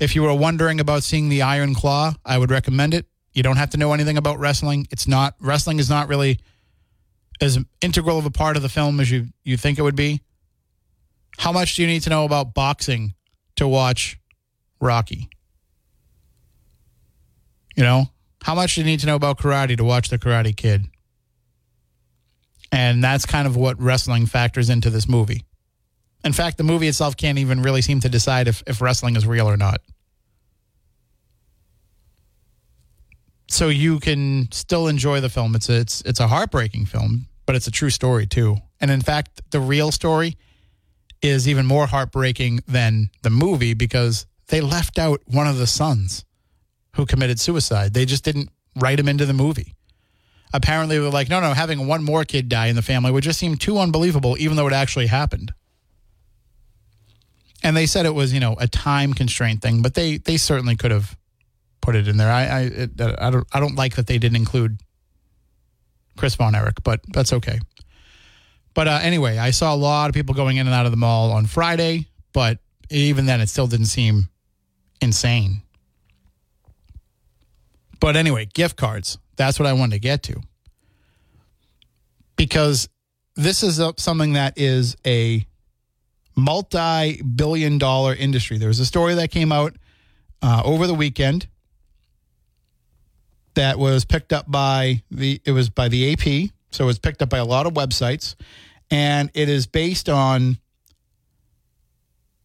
if 0.01 0.17
you 0.17 0.25
were 0.25 0.35
wondering 0.35 0.81
about 0.81 1.05
seeing 1.05 1.29
the 1.29 1.43
Iron 1.43 1.73
Claw, 1.73 2.15
I 2.25 2.37
would 2.37 2.51
recommend 2.51 2.95
it. 2.95 3.07
You 3.33 3.45
don't 3.45 3.59
have 3.59 3.71
to 3.71 3.77
know 3.77 3.93
anything 3.93 4.17
about 4.17 4.41
wrestling. 4.41 4.89
It's 4.91 5.07
not 5.07 5.37
wrestling 5.39 5.79
is 5.79 5.89
not 5.89 6.09
really 6.09 6.41
as 7.41 7.61
integral 7.81 8.19
of 8.19 8.27
a 8.27 8.31
part 8.31 8.57
of 8.57 8.65
the 8.65 8.69
film 8.69 8.99
as 8.99 9.09
you 9.09 9.29
you 9.45 9.57
think 9.57 9.79
it 9.79 9.83
would 9.83 9.95
be. 9.95 10.21
How 11.39 11.53
much 11.53 11.77
do 11.77 11.83
you 11.83 11.87
need 11.87 12.03
to 12.03 12.11
know 12.11 12.25
about 12.25 12.55
boxing 12.55 13.15
to 13.55 13.69
watch 13.69 14.19
Rocky? 14.81 15.29
You 17.77 17.85
know, 17.85 18.07
how 18.43 18.57
much 18.57 18.75
do 18.75 18.81
you 18.81 18.85
need 18.85 18.99
to 18.99 19.07
know 19.07 19.15
about 19.15 19.39
karate 19.39 19.77
to 19.77 19.85
watch 19.85 20.09
The 20.09 20.19
Karate 20.19 20.57
Kid? 20.57 20.89
And 22.71 23.03
that's 23.03 23.25
kind 23.25 23.47
of 23.47 23.57
what 23.57 23.81
wrestling 23.81 24.27
factors 24.27 24.69
into 24.71 24.91
this 24.91 25.09
movie. 25.09 25.45
In 26.25 26.33
fact, 26.33 26.59
the 26.59 26.65
movie 26.65 26.89
itself 26.89 27.17
can't 27.17 27.39
even 27.39 27.63
really 27.63 27.83
seem 27.83 28.01
to 28.01 28.09
decide 28.09 28.49
if, 28.49 28.63
if 28.67 28.81
wrestling 28.81 29.17
is 29.17 29.27
real 29.27 29.49
or 29.49 29.57
not. 29.57 29.81
So 33.49 33.69
you 33.69 33.99
can 33.99 34.49
still 34.53 34.89
enjoy 34.89 35.21
the 35.21 35.31
film. 35.31 35.55
It's 35.55 35.69
a, 35.71 35.81
it's 35.81 36.03
it's 36.03 36.21
a 36.21 36.29
heartbreaking 36.29 36.87
film, 36.87 37.29
but 37.47 37.57
it's 37.57 37.67
a 37.67 37.71
true 37.71 37.89
story 37.89 38.27
too. 38.27 38.59
And 38.81 38.91
in 38.91 39.01
fact, 39.01 39.41
the 39.51 39.61
real 39.61 39.91
story 39.91 40.37
is 41.23 41.49
even 41.49 41.65
more 41.65 41.87
heartbreaking 41.87 42.61
than 42.69 43.11
the 43.23 43.31
movie 43.31 43.75
because 43.75 44.27
they 44.49 44.61
left 44.61 44.99
out 44.99 45.23
one 45.27 45.47
of 45.47 45.57
the 45.57 45.67
sons 45.67 46.25
who 46.95 47.07
committed 47.07 47.41
suicide. 47.41 47.95
They 47.95 48.05
just 48.05 48.25
didn't 48.25 48.51
write 48.77 49.01
him 49.01 49.09
into 49.09 49.25
the 49.25 49.33
movie. 49.33 49.75
Apparently, 50.53 50.99
they're 50.99 51.11
like, 51.11 51.29
no, 51.29 51.41
no, 51.41 51.53
having 51.53 51.87
one 51.87 52.03
more 52.03 52.25
kid 52.25 52.49
die 52.49 52.67
in 52.67 52.77
the 52.77 52.83
family 52.83 53.11
would 53.11 53.25
just 53.25 53.39
seem 53.39 53.57
too 53.57 53.79
unbelievable, 53.79 54.37
even 54.39 54.57
though 54.57 54.67
it 54.67 54.73
actually 54.73 55.07
happened. 55.07 55.53
And 57.63 57.77
they 57.77 57.87
said 57.87 58.07
it 58.07 58.15
was, 58.15 58.33
you 58.33 58.41
know, 58.41 58.57
a 58.59 58.69
time 58.69 59.13
constraint 59.13 59.61
thing, 59.61 59.83
but 59.83 59.95
they 59.95 60.19
they 60.19 60.37
certainly 60.37 60.77
could 60.77 60.91
have 60.91 61.17
put 61.81 61.97
it 61.97 62.09
in 62.09 62.17
there. 62.17 62.31
I 62.31 62.45
I, 62.45 62.61
it, 62.63 62.91
I 63.01 63.31
don't 63.31 63.47
I 63.53 63.61
don't 63.61 63.75
like 63.75 63.97
that 63.97 64.07
they 64.07 64.19
didn't 64.19 64.37
include 64.37 64.81
Chris 66.17 66.35
Von 66.35 66.55
Erich, 66.55 66.83
but 66.83 67.01
that's 67.09 67.33
okay. 67.33 67.59
But 68.75 68.87
uh, 68.87 69.01
anyway, 69.03 69.39
I 69.39 69.51
saw 69.51 69.75
a 69.75 69.77
lot 69.77 70.09
of 70.09 70.15
people 70.15 70.35
going 70.35 70.57
in 70.57 70.67
and 70.67 70.75
out 70.75 70.87
of 70.87 70.93
the 70.93 70.97
mall 70.97 71.33
on 71.33 71.47
Friday, 71.47 72.07
but 72.33 72.59
even 72.91 73.27
then, 73.27 73.41
it 73.41 73.49
still 73.49 73.67
didn't 73.67 73.87
seem 73.87 74.29
insane. 75.01 75.63
But 78.01 78.17
anyway, 78.17 78.47
gift 78.47 78.77
cards. 78.77 79.19
That's 79.39 79.59
what 79.59 79.67
I 79.67 79.73
wanted 79.73 79.93
to 79.93 80.01
get 80.01 80.25
to. 80.25 80.43
Because 82.37 82.89
this 83.37 83.63
is 83.63 83.79
a, 83.79 83.95
something 83.97 84.35
that 84.35 84.59
is 84.59 84.97
a 85.07 85.47
multi 86.37 87.23
billion 87.23 87.79
dollar 87.79 88.15
industry. 88.15 88.59
There 88.59 88.69
was 88.69 88.81
a 88.81 88.87
story 88.87 89.15
that 89.15 89.31
came 89.31 89.53
out 89.53 89.77
uh, 90.43 90.63
over 90.65 90.87
the 90.87 90.95
weekend 90.95 91.49
that 93.55 93.79
was 93.79 94.05
picked 94.05 94.33
up 94.33 94.51
by 94.51 95.03
the 95.11 95.41
it 95.45 95.53
was 95.53 95.69
by 95.69 95.89
the 95.89 96.13
AP 96.13 96.51
so 96.71 96.85
it 96.85 96.87
was 96.87 96.99
picked 96.99 97.23
up 97.23 97.29
by 97.29 97.39
a 97.39 97.45
lot 97.45 97.67
of 97.67 97.73
websites 97.75 98.37
and 98.89 99.31
it 99.35 99.49
is 99.49 99.67
based 99.67 100.09
on 100.09 100.59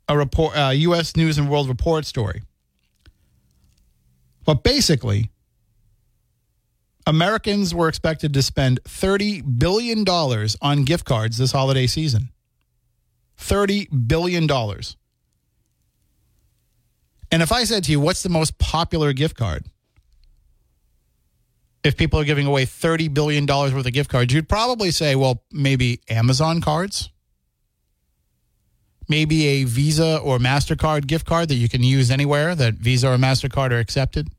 a 0.09 0.17
report 0.17 0.57
uh, 0.57 0.69
US 0.69 1.15
News 1.15 1.37
and 1.37 1.49
World 1.49 1.67
Report 1.69 2.05
story 2.05 2.41
but 4.43 4.63
basically 4.63 5.29
Americans 7.05 7.75
were 7.75 7.87
expected 7.87 8.33
to 8.33 8.41
spend 8.41 8.79
30 8.85 9.41
billion 9.41 10.03
dollars 10.03 10.55
on 10.61 10.83
gift 10.83 11.05
cards 11.05 11.37
this 11.37 11.51
holiday 11.51 11.87
season 11.87 12.29
$30 13.37 14.07
billion. 14.07 14.49
And 17.31 17.41
if 17.41 17.51
I 17.51 17.63
said 17.63 17.83
to 17.85 17.91
you, 17.91 17.99
what's 17.99 18.23
the 18.23 18.29
most 18.29 18.57
popular 18.59 19.11
gift 19.11 19.35
card? 19.35 19.65
If 21.83 21.97
people 21.97 22.19
are 22.19 22.23
giving 22.23 22.47
away 22.47 22.65
$30 22.65 23.13
billion 23.13 23.45
worth 23.45 23.85
of 23.85 23.91
gift 23.91 24.09
cards, 24.09 24.33
you'd 24.33 24.47
probably 24.47 24.91
say, 24.91 25.15
well, 25.15 25.43
maybe 25.51 25.99
Amazon 26.09 26.61
cards, 26.61 27.09
maybe 29.09 29.47
a 29.47 29.63
Visa 29.65 30.17
or 30.19 30.37
MasterCard 30.37 31.07
gift 31.07 31.25
card 31.25 31.49
that 31.49 31.55
you 31.55 31.67
can 31.67 31.83
use 31.83 32.09
anywhere 32.09 32.55
that 32.55 32.75
Visa 32.75 33.11
or 33.11 33.17
MasterCard 33.17 33.71
are 33.71 33.79
accepted. 33.79 34.29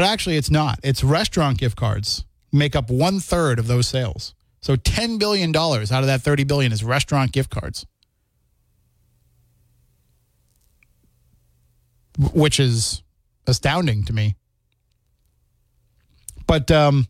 But 0.00 0.06
actually, 0.06 0.38
it's 0.38 0.50
not. 0.50 0.80
It's 0.82 1.04
restaurant 1.04 1.58
gift 1.58 1.76
cards 1.76 2.24
make 2.50 2.74
up 2.74 2.88
one 2.88 3.20
third 3.20 3.58
of 3.58 3.66
those 3.66 3.86
sales. 3.86 4.34
So 4.62 4.74
$10 4.74 5.18
billion 5.18 5.54
out 5.54 5.74
of 5.74 6.06
that 6.06 6.22
30 6.22 6.44
billion 6.44 6.72
is 6.72 6.82
restaurant 6.82 7.32
gift 7.32 7.50
cards. 7.50 7.84
Which 12.32 12.58
is 12.58 13.02
astounding 13.46 14.04
to 14.04 14.14
me. 14.14 14.36
But 16.46 16.70
um, 16.70 17.06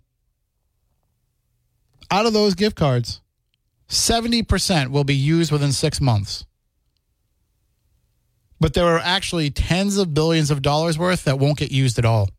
out 2.11 2.27
of 2.27 2.33
those 2.33 2.57
gift 2.57 2.75
cards, 2.75 3.21
70% 3.89 4.89
will 4.89 5.05
be 5.05 5.15
used 5.15 5.53
within 5.53 5.71
six 5.71 6.01
months. 6.01 6.45
But 8.59 8.75
there 8.75 8.87
are 8.87 8.99
actually 8.99 9.51
tens 9.51 9.97
of 9.97 10.13
billions 10.13 10.51
of 10.51 10.61
dollars 10.61 10.99
worth 10.99 11.23
that 11.23 11.39
won't 11.39 11.57
get 11.57 11.71
used 11.71 11.97
at 11.97 12.05
all. 12.05 12.31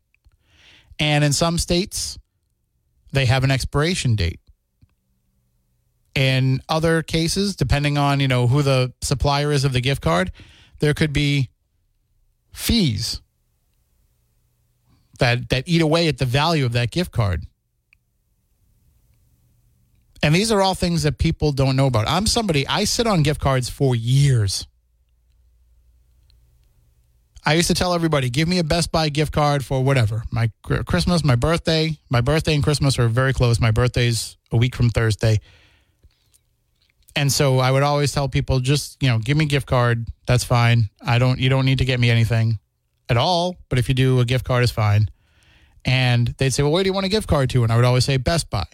And 0.98 1.24
in 1.24 1.32
some 1.32 1.58
states, 1.58 2.18
they 3.12 3.26
have 3.26 3.44
an 3.44 3.50
expiration 3.50 4.14
date. 4.16 4.40
In 6.14 6.60
other 6.68 7.02
cases, 7.02 7.56
depending 7.56 7.96
on 7.96 8.20
you 8.20 8.28
know 8.28 8.46
who 8.46 8.62
the 8.62 8.92
supplier 9.00 9.50
is 9.50 9.64
of 9.64 9.72
the 9.72 9.80
gift 9.80 10.02
card, 10.02 10.30
there 10.80 10.94
could 10.94 11.12
be 11.12 11.48
fees 12.52 13.22
that 15.18 15.48
that 15.48 15.64
eat 15.66 15.80
away 15.80 16.08
at 16.08 16.18
the 16.18 16.26
value 16.26 16.66
of 16.66 16.72
that 16.72 16.90
gift 16.90 17.12
card. 17.12 17.44
And 20.22 20.34
these 20.34 20.52
are 20.52 20.60
all 20.60 20.74
things 20.74 21.02
that 21.02 21.18
people 21.18 21.50
don't 21.52 21.76
know 21.76 21.86
about. 21.86 22.08
I'm 22.08 22.26
somebody 22.26 22.66
I 22.68 22.84
sit 22.84 23.06
on 23.06 23.22
gift 23.22 23.40
cards 23.40 23.68
for 23.68 23.96
years. 23.96 24.66
I 27.44 27.54
used 27.54 27.68
to 27.68 27.74
tell 27.74 27.92
everybody, 27.92 28.30
give 28.30 28.46
me 28.46 28.58
a 28.58 28.64
Best 28.64 28.92
Buy 28.92 29.08
gift 29.08 29.32
card 29.32 29.64
for 29.64 29.82
whatever. 29.82 30.22
My 30.30 30.50
Christmas, 30.86 31.24
my 31.24 31.34
birthday, 31.34 31.98
my 32.08 32.20
birthday 32.20 32.54
and 32.54 32.62
Christmas 32.62 32.98
are 32.98 33.08
very 33.08 33.32
close. 33.32 33.60
My 33.60 33.72
birthday's 33.72 34.36
a 34.52 34.56
week 34.56 34.76
from 34.76 34.90
Thursday. 34.90 35.40
And 37.16 37.32
so 37.32 37.58
I 37.58 37.70
would 37.70 37.82
always 37.82 38.12
tell 38.12 38.28
people, 38.28 38.60
just 38.60 39.02
you 39.02 39.08
know, 39.08 39.18
give 39.18 39.36
me 39.36 39.44
a 39.44 39.48
gift 39.48 39.66
card. 39.66 40.06
That's 40.26 40.44
fine. 40.44 40.88
I 41.04 41.18
don't. 41.18 41.38
You 41.38 41.48
don't 41.48 41.64
need 41.64 41.78
to 41.78 41.84
get 41.84 41.98
me 41.98 42.10
anything 42.10 42.58
at 43.08 43.16
all. 43.16 43.56
But 43.68 43.78
if 43.78 43.88
you 43.88 43.94
do, 43.94 44.20
a 44.20 44.24
gift 44.24 44.44
card 44.44 44.62
is 44.62 44.70
fine. 44.70 45.08
And 45.84 46.28
they'd 46.38 46.50
say, 46.50 46.62
well, 46.62 46.72
where 46.72 46.84
do 46.84 46.88
you 46.88 46.94
want 46.94 47.06
a 47.06 47.10
gift 47.10 47.28
card 47.28 47.50
to? 47.50 47.64
And 47.64 47.72
I 47.72 47.76
would 47.76 47.84
always 47.84 48.04
say 48.04 48.16
Best 48.18 48.50
Buy 48.50 48.64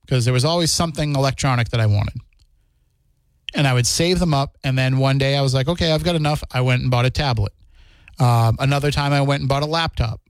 because 0.00 0.24
there 0.24 0.34
was 0.34 0.46
always 0.46 0.72
something 0.72 1.14
electronic 1.14 1.68
that 1.68 1.80
I 1.80 1.86
wanted. 1.86 2.16
And 3.54 3.68
I 3.68 3.74
would 3.74 3.86
save 3.86 4.18
them 4.18 4.34
up. 4.34 4.56
And 4.64 4.76
then 4.76 4.98
one 4.98 5.18
day 5.18 5.36
I 5.36 5.42
was 5.42 5.54
like, 5.54 5.68
okay, 5.68 5.92
I've 5.92 6.02
got 6.02 6.14
enough. 6.16 6.42
I 6.50 6.62
went 6.62 6.82
and 6.82 6.90
bought 6.90 7.04
a 7.04 7.10
tablet. 7.10 7.52
Um, 8.18 8.56
another 8.58 8.90
time 8.90 9.12
I 9.12 9.22
went 9.22 9.40
and 9.40 9.48
bought 9.48 9.62
a 9.62 9.66
laptop. 9.66 10.20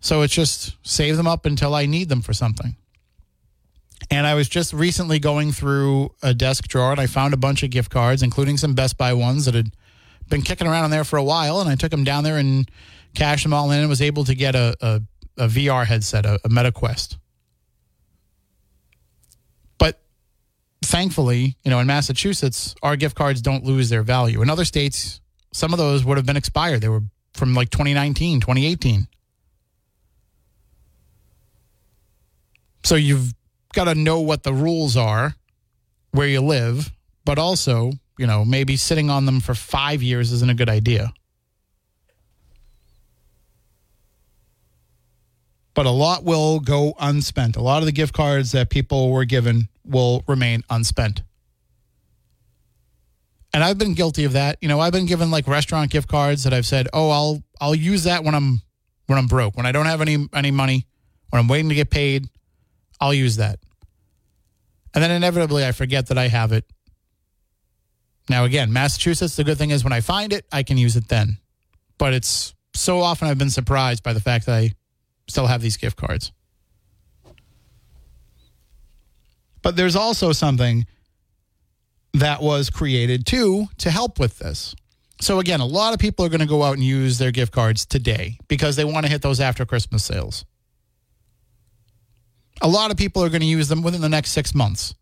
So 0.00 0.22
it's 0.22 0.34
just 0.34 0.76
save 0.82 1.16
them 1.16 1.26
up 1.26 1.46
until 1.46 1.74
I 1.74 1.86
need 1.86 2.08
them 2.08 2.22
for 2.22 2.32
something. 2.32 2.76
And 4.10 4.26
I 4.26 4.34
was 4.34 4.48
just 4.48 4.72
recently 4.72 5.18
going 5.18 5.52
through 5.52 6.10
a 6.22 6.32
desk 6.32 6.68
drawer 6.68 6.92
and 6.92 7.00
I 7.00 7.06
found 7.06 7.34
a 7.34 7.38
bunch 7.38 7.62
of 7.62 7.70
gift 7.70 7.90
cards, 7.90 8.22
including 8.22 8.56
some 8.56 8.74
Best 8.74 8.98
Buy 8.98 9.12
ones 9.14 9.46
that 9.46 9.54
had 9.54 9.74
been 10.28 10.42
kicking 10.42 10.66
around 10.66 10.84
in 10.86 10.90
there 10.90 11.04
for 11.04 11.16
a 11.16 11.24
while. 11.24 11.60
And 11.60 11.68
I 11.68 11.74
took 11.74 11.90
them 11.90 12.04
down 12.04 12.22
there 12.24 12.36
and 12.36 12.70
cashed 13.14 13.42
them 13.42 13.52
all 13.52 13.70
in 13.70 13.80
and 13.80 13.88
was 13.88 14.02
able 14.02 14.24
to 14.24 14.34
get 14.34 14.54
a, 14.54 14.76
a 14.80 15.00
a 15.36 15.48
VR 15.48 15.86
headset, 15.86 16.24
a, 16.24 16.34
a 16.44 16.48
MetaQuest. 16.48 17.18
But 19.78 20.00
thankfully, 20.82 21.56
you 21.62 21.70
know, 21.70 21.78
in 21.78 21.86
Massachusetts, 21.86 22.74
our 22.82 22.96
gift 22.96 23.16
cards 23.16 23.42
don't 23.42 23.64
lose 23.64 23.88
their 23.88 24.02
value. 24.02 24.42
In 24.42 24.50
other 24.50 24.64
states, 24.64 25.20
some 25.56 25.72
of 25.72 25.78
those 25.78 26.04
would 26.04 26.18
have 26.18 26.26
been 26.26 26.36
expired. 26.36 26.82
They 26.82 26.88
were 26.88 27.02
from 27.32 27.54
like 27.54 27.70
2019, 27.70 28.40
2018. 28.40 29.08
So 32.84 32.94
you've 32.94 33.32
got 33.72 33.84
to 33.84 33.94
know 33.94 34.20
what 34.20 34.42
the 34.42 34.52
rules 34.52 34.96
are 34.98 35.34
where 36.12 36.28
you 36.28 36.42
live, 36.42 36.92
but 37.24 37.38
also, 37.38 37.92
you 38.18 38.26
know, 38.26 38.44
maybe 38.44 38.76
sitting 38.76 39.08
on 39.08 39.24
them 39.24 39.40
for 39.40 39.54
five 39.54 40.02
years 40.02 40.30
isn't 40.30 40.50
a 40.50 40.54
good 40.54 40.68
idea. 40.68 41.12
But 45.72 45.86
a 45.86 45.90
lot 45.90 46.22
will 46.22 46.60
go 46.60 46.94
unspent. 47.00 47.56
A 47.56 47.62
lot 47.62 47.78
of 47.78 47.86
the 47.86 47.92
gift 47.92 48.14
cards 48.14 48.52
that 48.52 48.68
people 48.68 49.10
were 49.10 49.24
given 49.24 49.68
will 49.84 50.22
remain 50.28 50.64
unspent. 50.68 51.22
And 53.56 53.64
I've 53.64 53.78
been 53.78 53.94
guilty 53.94 54.24
of 54.24 54.34
that. 54.34 54.58
You 54.60 54.68
know, 54.68 54.80
I've 54.80 54.92
been 54.92 55.06
given 55.06 55.30
like 55.30 55.48
restaurant 55.48 55.90
gift 55.90 56.08
cards 56.08 56.44
that 56.44 56.52
I've 56.52 56.66
said, 56.66 56.88
"Oh, 56.92 57.08
I'll 57.08 57.42
I'll 57.58 57.74
use 57.74 58.04
that 58.04 58.22
when 58.22 58.34
I'm 58.34 58.60
when 59.06 59.18
I'm 59.18 59.28
broke, 59.28 59.56
when 59.56 59.64
I 59.64 59.72
don't 59.72 59.86
have 59.86 60.02
any 60.02 60.28
any 60.34 60.50
money, 60.50 60.86
when 61.30 61.40
I'm 61.40 61.48
waiting 61.48 61.70
to 61.70 61.74
get 61.74 61.88
paid, 61.88 62.28
I'll 63.00 63.14
use 63.14 63.36
that." 63.36 63.58
And 64.92 65.02
then 65.02 65.10
inevitably 65.10 65.64
I 65.64 65.72
forget 65.72 66.08
that 66.08 66.18
I 66.18 66.28
have 66.28 66.52
it. 66.52 66.66
Now 68.28 68.44
again, 68.44 68.74
Massachusetts, 68.74 69.36
the 69.36 69.44
good 69.44 69.56
thing 69.56 69.70
is 69.70 69.82
when 69.82 69.92
I 69.94 70.02
find 70.02 70.34
it, 70.34 70.44
I 70.52 70.62
can 70.62 70.76
use 70.76 70.94
it 70.94 71.08
then. 71.08 71.38
But 71.96 72.12
it's 72.12 72.54
so 72.74 73.00
often 73.00 73.26
I've 73.26 73.38
been 73.38 73.48
surprised 73.48 74.02
by 74.02 74.12
the 74.12 74.20
fact 74.20 74.44
that 74.44 74.54
I 74.54 74.72
still 75.28 75.46
have 75.46 75.62
these 75.62 75.78
gift 75.78 75.96
cards. 75.96 76.30
But 79.62 79.76
there's 79.76 79.96
also 79.96 80.32
something 80.32 80.84
that 82.14 82.42
was 82.42 82.70
created 82.70 83.26
too 83.26 83.66
to 83.78 83.90
help 83.90 84.18
with 84.18 84.38
this. 84.38 84.74
So 85.20 85.38
again, 85.38 85.60
a 85.60 85.66
lot 85.66 85.94
of 85.94 85.98
people 85.98 86.24
are 86.24 86.28
going 86.28 86.40
to 86.40 86.46
go 86.46 86.62
out 86.62 86.74
and 86.74 86.84
use 86.84 87.18
their 87.18 87.30
gift 87.30 87.52
cards 87.52 87.86
today 87.86 88.38
because 88.48 88.76
they 88.76 88.84
want 88.84 89.06
to 89.06 89.12
hit 89.12 89.22
those 89.22 89.40
after 89.40 89.64
Christmas 89.64 90.04
sales. 90.04 90.44
A 92.62 92.68
lot 92.68 92.90
of 92.90 92.96
people 92.96 93.22
are 93.22 93.28
going 93.28 93.40
to 93.40 93.46
use 93.46 93.68
them 93.68 93.82
within 93.82 94.00
the 94.00 94.08
next 94.08 94.32
6 94.32 94.54
months. 94.54 94.94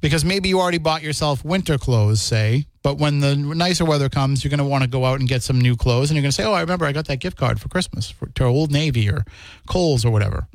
Because 0.00 0.24
maybe 0.24 0.48
you 0.48 0.58
already 0.58 0.78
bought 0.78 1.02
yourself 1.02 1.44
winter 1.44 1.76
clothes, 1.76 2.22
say, 2.22 2.66
but 2.82 2.96
when 2.96 3.20
the 3.20 3.36
nicer 3.36 3.84
weather 3.84 4.08
comes, 4.08 4.42
you're 4.42 4.48
going 4.48 4.58
to 4.58 4.64
want 4.64 4.82
to 4.82 4.88
go 4.88 5.04
out 5.04 5.20
and 5.20 5.28
get 5.28 5.42
some 5.42 5.60
new 5.60 5.76
clothes 5.76 6.10
and 6.10 6.16
you're 6.16 6.22
going 6.22 6.30
to 6.30 6.34
say, 6.34 6.44
"Oh, 6.44 6.54
I 6.54 6.62
remember 6.62 6.86
I 6.86 6.92
got 6.92 7.06
that 7.08 7.20
gift 7.20 7.36
card 7.36 7.60
for 7.60 7.68
Christmas 7.68 8.10
for, 8.10 8.26
to 8.26 8.44
Old 8.44 8.72
Navy 8.72 9.10
or 9.10 9.24
Kohl's 9.68 10.04
or 10.04 10.10
whatever." 10.10 10.48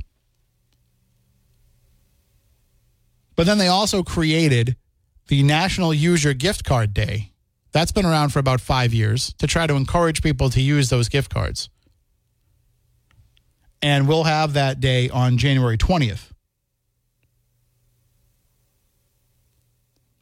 But 3.36 3.46
then 3.46 3.58
they 3.58 3.68
also 3.68 4.04
created 4.04 4.76
the 5.28 5.44
National 5.44 5.94
Use 5.94 6.24
Your 6.24 6.34
Gift 6.34 6.64
Card 6.64 6.94
Day. 6.94 7.32
That's 7.72 7.92
been 7.92 8.06
around 8.06 8.30
for 8.30 8.40
about 8.40 8.62
five 8.62 8.94
years 8.94 9.34
to 9.40 9.48
try 9.48 9.68
to 9.68 9.76
encourage 9.76 10.22
people 10.22 10.50
to 10.52 10.62
use 10.62 10.90
those 10.90 11.10
gift 11.10 11.34
cards. 11.34 11.70
And 13.82 14.08
we'll 14.08 14.24
have 14.24 14.54
that 14.54 14.80
day 14.80 15.10
on 15.10 15.38
January 15.38 15.78
20th. 15.78 16.32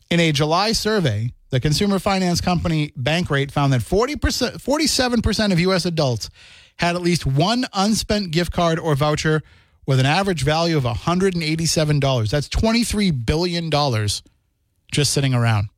In 0.10 0.20
a 0.20 0.32
July 0.32 0.72
survey, 0.72 1.34
the 1.50 1.60
consumer 1.60 2.00
finance 2.00 2.42
company 2.42 2.92
Bankrate 2.98 3.52
found 3.52 3.74
that 3.74 3.82
40%, 3.82 4.18
47% 4.58 5.52
of 5.52 5.60
U.S. 5.60 5.86
adults 5.86 6.30
had 6.78 6.96
at 6.96 7.02
least 7.02 7.26
one 7.26 7.66
unspent 7.74 8.32
gift 8.32 8.52
card 8.52 8.80
or 8.80 8.96
voucher 8.96 9.42
with 9.86 10.00
an 10.00 10.06
average 10.06 10.44
value 10.44 10.78
of 10.78 10.84
$187. 10.84 12.30
That's 12.30 12.50
$23 12.50 13.26
billion 13.26 13.70
just 14.92 15.12
sitting 15.12 15.34
around. 15.34 15.70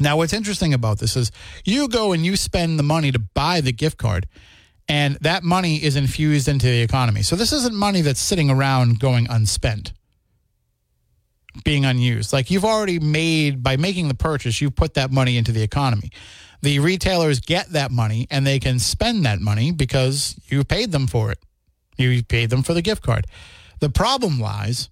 Now, 0.00 0.16
what's 0.16 0.32
interesting 0.32 0.74
about 0.74 0.98
this 0.98 1.16
is 1.16 1.30
you 1.64 1.88
go 1.88 2.12
and 2.12 2.24
you 2.24 2.36
spend 2.36 2.78
the 2.78 2.82
money 2.82 3.10
to 3.10 3.18
buy 3.18 3.60
the 3.60 3.72
gift 3.72 3.98
card, 3.98 4.26
and 4.88 5.16
that 5.20 5.42
money 5.42 5.82
is 5.82 5.96
infused 5.96 6.48
into 6.48 6.66
the 6.66 6.80
economy. 6.80 7.22
So 7.22 7.36
this 7.36 7.52
isn't 7.52 7.74
money 7.74 8.00
that's 8.00 8.20
sitting 8.20 8.48
around 8.50 9.00
going 9.00 9.26
unspent, 9.28 9.92
being 11.64 11.84
unused. 11.84 12.32
Like 12.32 12.50
you've 12.50 12.64
already 12.64 12.98
made, 12.98 13.62
by 13.62 13.76
making 13.76 14.08
the 14.08 14.14
purchase, 14.14 14.60
you 14.60 14.70
put 14.70 14.94
that 14.94 15.10
money 15.10 15.36
into 15.36 15.52
the 15.52 15.62
economy. 15.62 16.10
The 16.62 16.78
retailers 16.78 17.40
get 17.40 17.70
that 17.70 17.90
money 17.90 18.26
and 18.30 18.46
they 18.46 18.58
can 18.58 18.78
spend 18.78 19.24
that 19.26 19.40
money 19.40 19.72
because 19.72 20.40
you 20.46 20.64
paid 20.64 20.90
them 20.90 21.06
for 21.06 21.30
it. 21.30 21.38
You 21.98 22.22
paid 22.22 22.50
them 22.50 22.62
for 22.62 22.74
the 22.74 22.82
gift 22.82 23.02
card. 23.02 23.26
The 23.80 23.90
problem 23.90 24.40
lies 24.40 24.88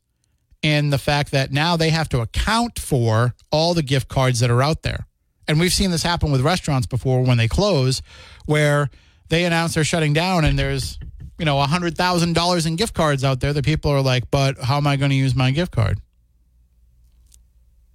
in 0.63 0.91
the 0.91 0.99
fact 0.99 1.31
that 1.31 1.53
now 1.53 1.77
they 1.77 1.91
have 1.91 2.09
to 2.09 2.21
account 2.21 2.79
for 2.79 3.35
all 3.51 3.75
the 3.75 3.83
gift 3.83 4.09
cards 4.09 4.41
that 4.41 4.51
are 4.51 4.63
out 4.63 4.83
there. 4.83 5.07
And 5.49 5.61
we've 5.61 5.73
seen 5.73 5.93
this 5.93 6.03
happen 6.03 6.33
with 6.33 6.41
restaurants 6.41 6.87
before 6.87 7.23
when 7.23 7.39
they 7.39 7.47
close, 7.47 8.03
where 8.47 8.91
they 9.29 9.45
announce 9.45 9.75
they're 9.75 9.85
shutting 9.85 10.13
down 10.13 10.45
and 10.45 10.59
there's, 10.59 10.99
you 11.39 11.45
know, 11.45 11.57
$100,000 11.57 12.67
in 12.67 12.77
gift 12.77 12.95
cards 12.95 13.23
out 13.23 13.41
there 13.41 13.53
that 13.53 13.65
people 13.65 13.91
are 13.91 14.01
like, 14.01 14.31
but 14.31 14.59
how 14.59 14.77
am 14.77 14.87
I 14.87 14.97
going 14.97 15.11
to 15.11 15.17
use 15.17 15.35
my 15.35 15.53
gift 15.53 15.73
card? 15.73 16.01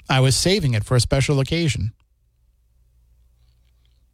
I 0.10 0.20
was 0.20 0.36
saving 0.36 0.74
it 0.74 0.86
for 0.86 0.96
a 0.96 1.02
special 1.02 1.40
occasion. 1.40 1.94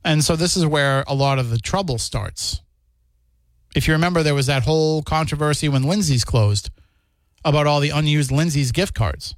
And 0.03 0.23
so 0.23 0.35
this 0.35 0.55
is 0.55 0.65
where 0.65 1.03
a 1.07 1.13
lot 1.13 1.37
of 1.37 1.49
the 1.49 1.57
trouble 1.59 1.97
starts. 1.97 2.61
If 3.75 3.87
you 3.87 3.93
remember, 3.93 4.23
there 4.23 4.35
was 4.35 4.47
that 4.47 4.63
whole 4.63 5.03
controversy 5.03 5.69
when 5.69 5.83
Lindsey's 5.83 6.25
closed 6.25 6.69
about 7.45 7.67
all 7.67 7.79
the 7.79 7.89
unused 7.89 8.31
Lindsey's 8.31 8.71
gift 8.71 8.93
cards. 8.93 9.35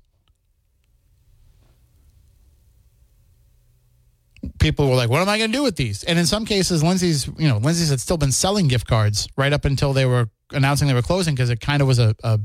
People 4.60 4.88
were 4.88 4.96
like, 4.96 5.10
"What 5.10 5.22
am 5.22 5.30
I 5.30 5.38
going 5.38 5.52
to 5.52 5.58
do 5.58 5.64
with 5.64 5.76
these?" 5.76 6.04
And 6.04 6.18
in 6.18 6.26
some 6.26 6.46
cases, 6.46 6.82
Lindsey's, 6.82 7.28
you 7.38 7.48
know, 7.48 7.58
Lindsey's 7.58 7.90
had 7.90 8.00
still 8.00 8.18
been 8.18 8.32
selling 8.32 8.68
gift 8.68 8.88
cards 8.88 9.28
right 9.36 9.52
up 9.52 9.66
until 9.66 9.92
they 9.92 10.06
were 10.06 10.30
announcing 10.54 10.88
they 10.88 10.94
were 10.94 11.02
closing 11.02 11.36
because 11.36 11.50
it 11.50 11.60
kind 11.60 11.82
of 11.82 11.88
was 11.88 12.00
a, 12.00 12.16
a 12.24 12.40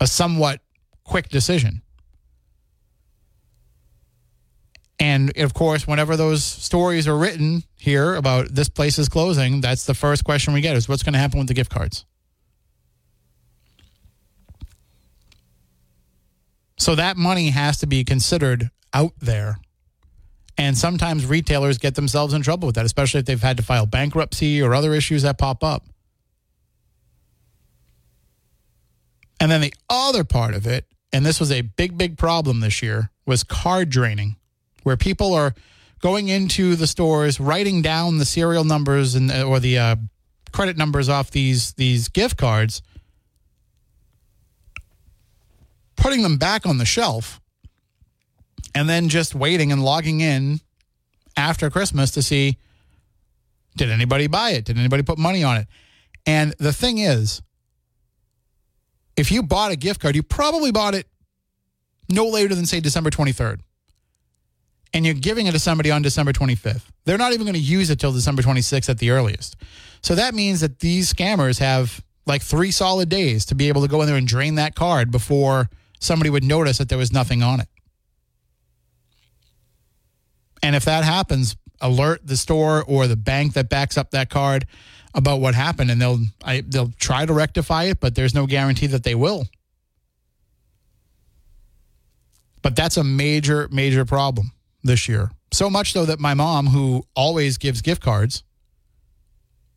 a 0.00 0.06
somewhat 0.06 0.60
quick 1.04 1.28
decision. 1.28 1.82
And 5.02 5.36
of 5.36 5.52
course, 5.52 5.84
whenever 5.84 6.16
those 6.16 6.44
stories 6.44 7.08
are 7.08 7.18
written 7.18 7.64
here 7.76 8.14
about 8.14 8.54
this 8.54 8.68
place 8.68 9.00
is 9.00 9.08
closing, 9.08 9.60
that's 9.60 9.84
the 9.84 9.94
first 9.94 10.22
question 10.22 10.54
we 10.54 10.60
get 10.60 10.76
is 10.76 10.88
what's 10.88 11.02
going 11.02 11.14
to 11.14 11.18
happen 11.18 11.40
with 11.40 11.48
the 11.48 11.54
gift 11.54 11.72
cards? 11.72 12.04
So 16.78 16.94
that 16.94 17.16
money 17.16 17.50
has 17.50 17.78
to 17.78 17.88
be 17.88 18.04
considered 18.04 18.70
out 18.94 19.10
there. 19.18 19.56
And 20.56 20.78
sometimes 20.78 21.26
retailers 21.26 21.78
get 21.78 21.96
themselves 21.96 22.32
in 22.32 22.42
trouble 22.42 22.66
with 22.66 22.76
that, 22.76 22.86
especially 22.86 23.18
if 23.18 23.26
they've 23.26 23.42
had 23.42 23.56
to 23.56 23.64
file 23.64 23.86
bankruptcy 23.86 24.62
or 24.62 24.72
other 24.72 24.94
issues 24.94 25.22
that 25.22 25.36
pop 25.36 25.64
up. 25.64 25.84
And 29.40 29.50
then 29.50 29.62
the 29.62 29.74
other 29.90 30.22
part 30.22 30.54
of 30.54 30.64
it, 30.64 30.86
and 31.12 31.26
this 31.26 31.40
was 31.40 31.50
a 31.50 31.62
big, 31.62 31.98
big 31.98 32.16
problem 32.16 32.60
this 32.60 32.82
year, 32.82 33.10
was 33.26 33.42
card 33.42 33.90
draining, 33.90 34.36
where 34.82 34.96
people 34.96 35.34
are 35.34 35.54
going 36.00 36.28
into 36.28 36.74
the 36.76 36.86
stores, 36.86 37.40
writing 37.40 37.82
down 37.82 38.18
the 38.18 38.24
serial 38.24 38.64
numbers 38.64 39.14
and 39.14 39.32
or 39.32 39.60
the 39.60 39.78
uh, 39.78 39.96
credit 40.52 40.76
numbers 40.76 41.08
off 41.08 41.30
these 41.30 41.72
these 41.74 42.08
gift 42.08 42.36
cards, 42.36 42.82
putting 45.96 46.22
them 46.22 46.36
back 46.36 46.66
on 46.66 46.78
the 46.78 46.84
shelf, 46.84 47.40
and 48.74 48.88
then 48.88 49.08
just 49.08 49.34
waiting 49.34 49.72
and 49.72 49.84
logging 49.84 50.20
in 50.20 50.60
after 51.36 51.70
Christmas 51.70 52.10
to 52.12 52.22
see 52.22 52.58
did 53.76 53.90
anybody 53.90 54.26
buy 54.26 54.50
it? 54.50 54.66
Did 54.66 54.78
anybody 54.78 55.02
put 55.02 55.18
money 55.18 55.42
on 55.42 55.56
it? 55.56 55.66
And 56.26 56.54
the 56.58 56.72
thing 56.72 56.98
is, 56.98 57.40
if 59.16 59.32
you 59.32 59.42
bought 59.42 59.72
a 59.72 59.76
gift 59.76 60.00
card, 60.00 60.14
you 60.14 60.22
probably 60.22 60.70
bought 60.72 60.94
it 60.94 61.06
no 62.08 62.26
later 62.26 62.54
than 62.54 62.66
say 62.66 62.80
December 62.80 63.10
23rd. 63.10 63.60
And 64.94 65.06
you're 65.06 65.14
giving 65.14 65.46
it 65.46 65.52
to 65.52 65.58
somebody 65.58 65.90
on 65.90 66.02
December 66.02 66.32
25th. 66.32 66.82
They're 67.04 67.18
not 67.18 67.32
even 67.32 67.46
going 67.46 67.54
to 67.54 67.60
use 67.60 67.90
it 67.90 67.98
till 67.98 68.12
December 68.12 68.42
26th 68.42 68.88
at 68.88 68.98
the 68.98 69.10
earliest. 69.10 69.56
So 70.02 70.14
that 70.14 70.34
means 70.34 70.60
that 70.60 70.80
these 70.80 71.12
scammers 71.12 71.58
have 71.58 72.02
like 72.26 72.42
three 72.42 72.70
solid 72.70 73.08
days 73.08 73.46
to 73.46 73.54
be 73.54 73.68
able 73.68 73.82
to 73.82 73.88
go 73.88 74.00
in 74.02 74.06
there 74.06 74.16
and 74.16 74.26
drain 74.26 74.56
that 74.56 74.74
card 74.74 75.10
before 75.10 75.70
somebody 76.00 76.30
would 76.30 76.44
notice 76.44 76.78
that 76.78 76.88
there 76.88 76.98
was 76.98 77.12
nothing 77.12 77.42
on 77.42 77.60
it. 77.60 77.68
And 80.62 80.76
if 80.76 80.84
that 80.84 81.04
happens, 81.04 81.56
alert 81.80 82.20
the 82.24 82.36
store 82.36 82.84
or 82.86 83.06
the 83.06 83.16
bank 83.16 83.54
that 83.54 83.68
backs 83.68 83.98
up 83.98 84.12
that 84.12 84.30
card 84.30 84.66
about 85.14 85.40
what 85.40 85.54
happened, 85.54 85.90
and 85.90 86.00
they'll 86.00 86.20
I, 86.44 86.62
they'll 86.66 86.92
try 86.98 87.26
to 87.26 87.32
rectify 87.32 87.84
it, 87.84 88.00
but 88.00 88.14
there's 88.14 88.34
no 88.34 88.46
guarantee 88.46 88.86
that 88.86 89.02
they 89.02 89.14
will. 89.14 89.46
But 92.62 92.76
that's 92.76 92.96
a 92.96 93.04
major 93.04 93.68
major 93.70 94.04
problem 94.04 94.52
this 94.82 95.08
year. 95.08 95.30
So 95.52 95.68
much 95.68 95.92
so 95.92 96.04
that 96.06 96.18
my 96.18 96.34
mom, 96.34 96.68
who 96.68 97.04
always 97.14 97.58
gives 97.58 97.82
gift 97.82 98.02
cards, 98.02 98.42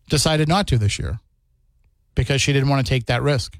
decided 0.09 0.47
not 0.47 0.67
to 0.67 0.77
this 0.77 0.97
year 0.99 1.19
because 2.15 2.41
she 2.41 2.53
didn't 2.53 2.69
want 2.69 2.85
to 2.85 2.89
take 2.89 3.07
that 3.07 3.21
risk. 3.21 3.57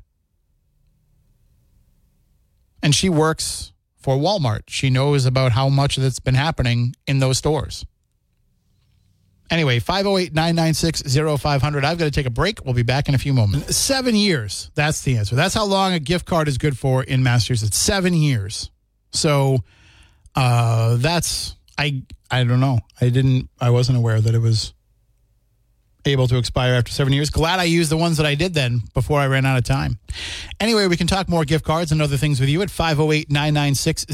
And 2.82 2.94
she 2.94 3.10
works 3.10 3.74
for 3.98 4.16
Walmart. 4.16 4.62
She 4.68 4.90
knows 4.90 5.26
about 5.26 5.52
how 5.52 5.70
much 5.70 5.96
that's 5.96 6.20
been 6.20 6.36
happening 6.36 6.96
in 7.08 7.20
those 7.20 7.38
stores. 7.38 7.86
Anyway, 9.50 9.80
508 9.80 10.34
996 10.34 11.04
0500. 11.42 11.86
I've 11.86 11.98
got 11.98 12.06
to 12.06 12.12
take 12.12 12.26
a 12.26 12.32
break. 12.32 12.64
We'll 12.66 12.74
be 12.74 12.84
back 12.84 13.08
in 13.08 13.16
a 13.16 13.18
few 13.18 13.34
moments. 13.34 13.76
Seven 13.76 14.16
years. 14.16 14.72
That's 14.76 15.02
the 15.02 15.18
answer. 15.18 15.36
That's 15.36 15.54
how 15.54 15.66
long 15.66 15.94
a 15.94 16.00
gift 16.00 16.26
card 16.26 16.48
is 16.48 16.58
good 16.58 16.78
for 16.78 17.04
in 17.04 17.22
Massachusetts. 17.24 17.78
Seven 17.78 18.14
years. 18.14 18.72
So 19.12 19.60
uh, 20.36 20.98
that's, 20.98 21.56
I, 21.78 22.04
I 22.30 22.44
don't 22.44 22.60
know. 22.60 22.80
I 23.00 23.10
didn't, 23.10 23.50
I 23.60 23.70
wasn't 23.70 23.98
aware 23.98 24.22
that 24.22 24.34
it 24.36 24.40
was 24.40 24.74
able 26.06 26.28
to 26.28 26.38
expire 26.38 26.76
after 26.76 26.92
seven 26.92 27.14
years. 27.14 27.30
Glad 27.30 27.60
I 27.60 27.64
used 27.64 27.92
the 27.92 27.98
ones 27.98 28.18
that 28.18 28.26
I 28.26 28.36
did 28.36 28.54
then 28.54 28.82
before 28.94 29.20
I 29.20 29.28
ran 29.28 29.46
out 29.46 29.58
of 29.58 29.64
time. 29.64 29.98
Anyway, 30.60 30.88
we 30.88 30.98
can 30.98 31.08
talk 31.08 31.28
more 31.28 31.46
gift 31.46 31.66
cards 31.66 31.92
and 31.92 32.02
other 32.02 32.18
things 32.18 32.40
with 32.40 32.50
you 32.50 32.62
at 32.62 32.70
508 32.70 33.30
996 33.30 34.06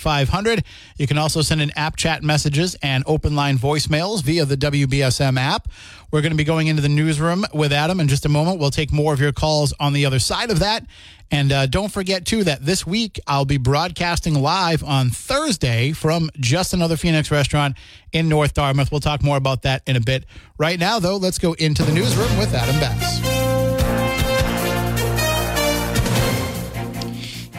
0500. 0.00 0.64
You 0.96 1.06
can 1.06 1.18
also 1.18 1.42
send 1.42 1.60
in 1.60 1.70
app 1.76 1.96
chat 1.96 2.22
messages 2.22 2.76
and 2.82 3.04
open 3.06 3.34
line 3.34 3.58
voicemails 3.58 4.22
via 4.22 4.44
the 4.44 4.56
WBSM 4.56 5.38
app. 5.38 5.68
We're 6.10 6.22
going 6.22 6.32
to 6.32 6.36
be 6.36 6.44
going 6.44 6.66
into 6.66 6.82
the 6.82 6.88
newsroom 6.88 7.44
with 7.54 7.72
Adam 7.72 8.00
in 8.00 8.08
just 8.08 8.26
a 8.26 8.28
moment. 8.28 8.58
We'll 8.58 8.70
take 8.70 8.92
more 8.92 9.12
of 9.12 9.20
your 9.20 9.32
calls 9.32 9.72
on 9.78 9.92
the 9.92 10.06
other 10.06 10.18
side 10.18 10.50
of 10.50 10.58
that. 10.58 10.84
And 11.30 11.52
uh, 11.52 11.66
don't 11.66 11.92
forget, 11.92 12.26
too, 12.26 12.42
that 12.44 12.64
this 12.64 12.84
week 12.84 13.20
I'll 13.26 13.44
be 13.44 13.58
broadcasting 13.58 14.34
live 14.34 14.82
on 14.82 15.10
Thursday 15.10 15.92
from 15.92 16.30
Just 16.40 16.74
Another 16.74 16.96
Phoenix 16.96 17.30
restaurant 17.30 17.76
in 18.12 18.28
North 18.28 18.54
Dartmouth. 18.54 18.90
We'll 18.90 19.00
talk 19.00 19.22
more 19.22 19.36
about 19.36 19.62
that 19.62 19.82
in 19.86 19.94
a 19.94 20.00
bit. 20.00 20.24
Right 20.58 20.78
now, 20.78 20.98
though, 20.98 21.16
let's 21.16 21.38
go 21.38 21.52
into 21.52 21.84
the 21.84 21.92
newsroom 21.92 22.36
with 22.36 22.52
Adam 22.52 22.80
Bass. 22.80 23.49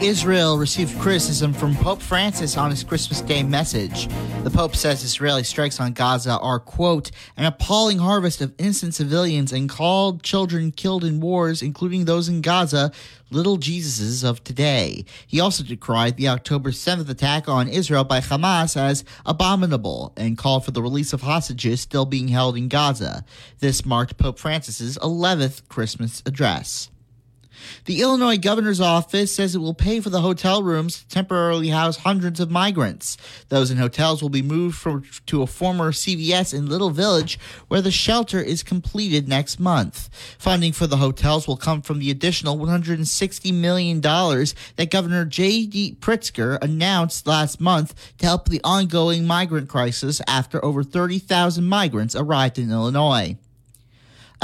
Israel 0.02 0.58
received 0.58 0.98
criticism 0.98 1.52
from 1.52 1.76
Pope 1.76 2.02
Francis 2.02 2.56
on 2.56 2.70
his 2.70 2.82
Christmas 2.82 3.20
Day 3.20 3.44
message. 3.44 4.08
The 4.42 4.50
Pope 4.50 4.74
says 4.74 5.04
Israeli 5.04 5.44
strikes 5.44 5.78
on 5.78 5.92
Gaza 5.92 6.40
are, 6.40 6.58
quote, 6.58 7.12
an 7.36 7.44
appalling 7.44 7.98
harvest 7.98 8.40
of 8.40 8.52
innocent 8.58 8.94
civilians 8.94 9.52
and 9.52 9.68
called 9.68 10.24
children 10.24 10.72
killed 10.72 11.04
in 11.04 11.20
wars, 11.20 11.62
including 11.62 12.04
those 12.04 12.28
in 12.28 12.40
Gaza, 12.40 12.90
little 13.30 13.58
Jesuses 13.58 14.28
of 14.28 14.42
today. 14.42 15.04
He 15.24 15.38
also 15.38 15.62
decried 15.62 16.16
the 16.16 16.26
October 16.26 16.72
7th 16.72 17.08
attack 17.08 17.48
on 17.48 17.68
Israel 17.68 18.02
by 18.02 18.18
Hamas 18.18 18.76
as 18.76 19.04
abominable 19.24 20.12
and 20.16 20.36
called 20.36 20.64
for 20.64 20.72
the 20.72 20.82
release 20.82 21.12
of 21.12 21.22
hostages 21.22 21.80
still 21.80 22.06
being 22.06 22.26
held 22.26 22.56
in 22.56 22.66
Gaza. 22.66 23.24
This 23.60 23.86
marked 23.86 24.16
Pope 24.16 24.40
Francis's 24.40 24.98
11th 24.98 25.68
Christmas 25.68 26.24
address. 26.26 26.90
The 27.84 28.00
Illinois 28.00 28.38
governor's 28.38 28.80
office 28.80 29.34
says 29.34 29.54
it 29.54 29.58
will 29.58 29.74
pay 29.74 30.00
for 30.00 30.10
the 30.10 30.20
hotel 30.20 30.62
rooms 30.62 31.00
to 31.00 31.08
temporarily 31.08 31.68
house 31.68 31.98
hundreds 31.98 32.40
of 32.40 32.50
migrants. 32.50 33.16
Those 33.48 33.70
in 33.70 33.78
hotels 33.78 34.22
will 34.22 34.28
be 34.28 34.42
moved 34.42 34.76
from, 34.76 35.04
to 35.26 35.42
a 35.42 35.46
former 35.46 35.92
CVS 35.92 36.54
in 36.54 36.68
Little 36.68 36.90
Village, 36.90 37.38
where 37.68 37.80
the 37.80 37.90
shelter 37.90 38.40
is 38.40 38.62
completed 38.62 39.28
next 39.28 39.58
month. 39.58 40.08
Funding 40.38 40.72
for 40.72 40.86
the 40.86 40.98
hotels 40.98 41.46
will 41.46 41.56
come 41.56 41.82
from 41.82 41.98
the 41.98 42.10
additional 42.10 42.56
$160 42.56 43.54
million 43.54 44.00
that 44.00 44.90
Governor 44.90 45.24
J.B. 45.24 45.96
Pritzker 46.00 46.58
announced 46.62 47.26
last 47.26 47.60
month 47.60 47.94
to 48.18 48.26
help 48.26 48.48
the 48.48 48.60
ongoing 48.64 49.26
migrant 49.26 49.68
crisis 49.68 50.20
after 50.26 50.64
over 50.64 50.82
30,000 50.82 51.64
migrants 51.64 52.14
arrived 52.14 52.58
in 52.58 52.70
Illinois. 52.70 53.36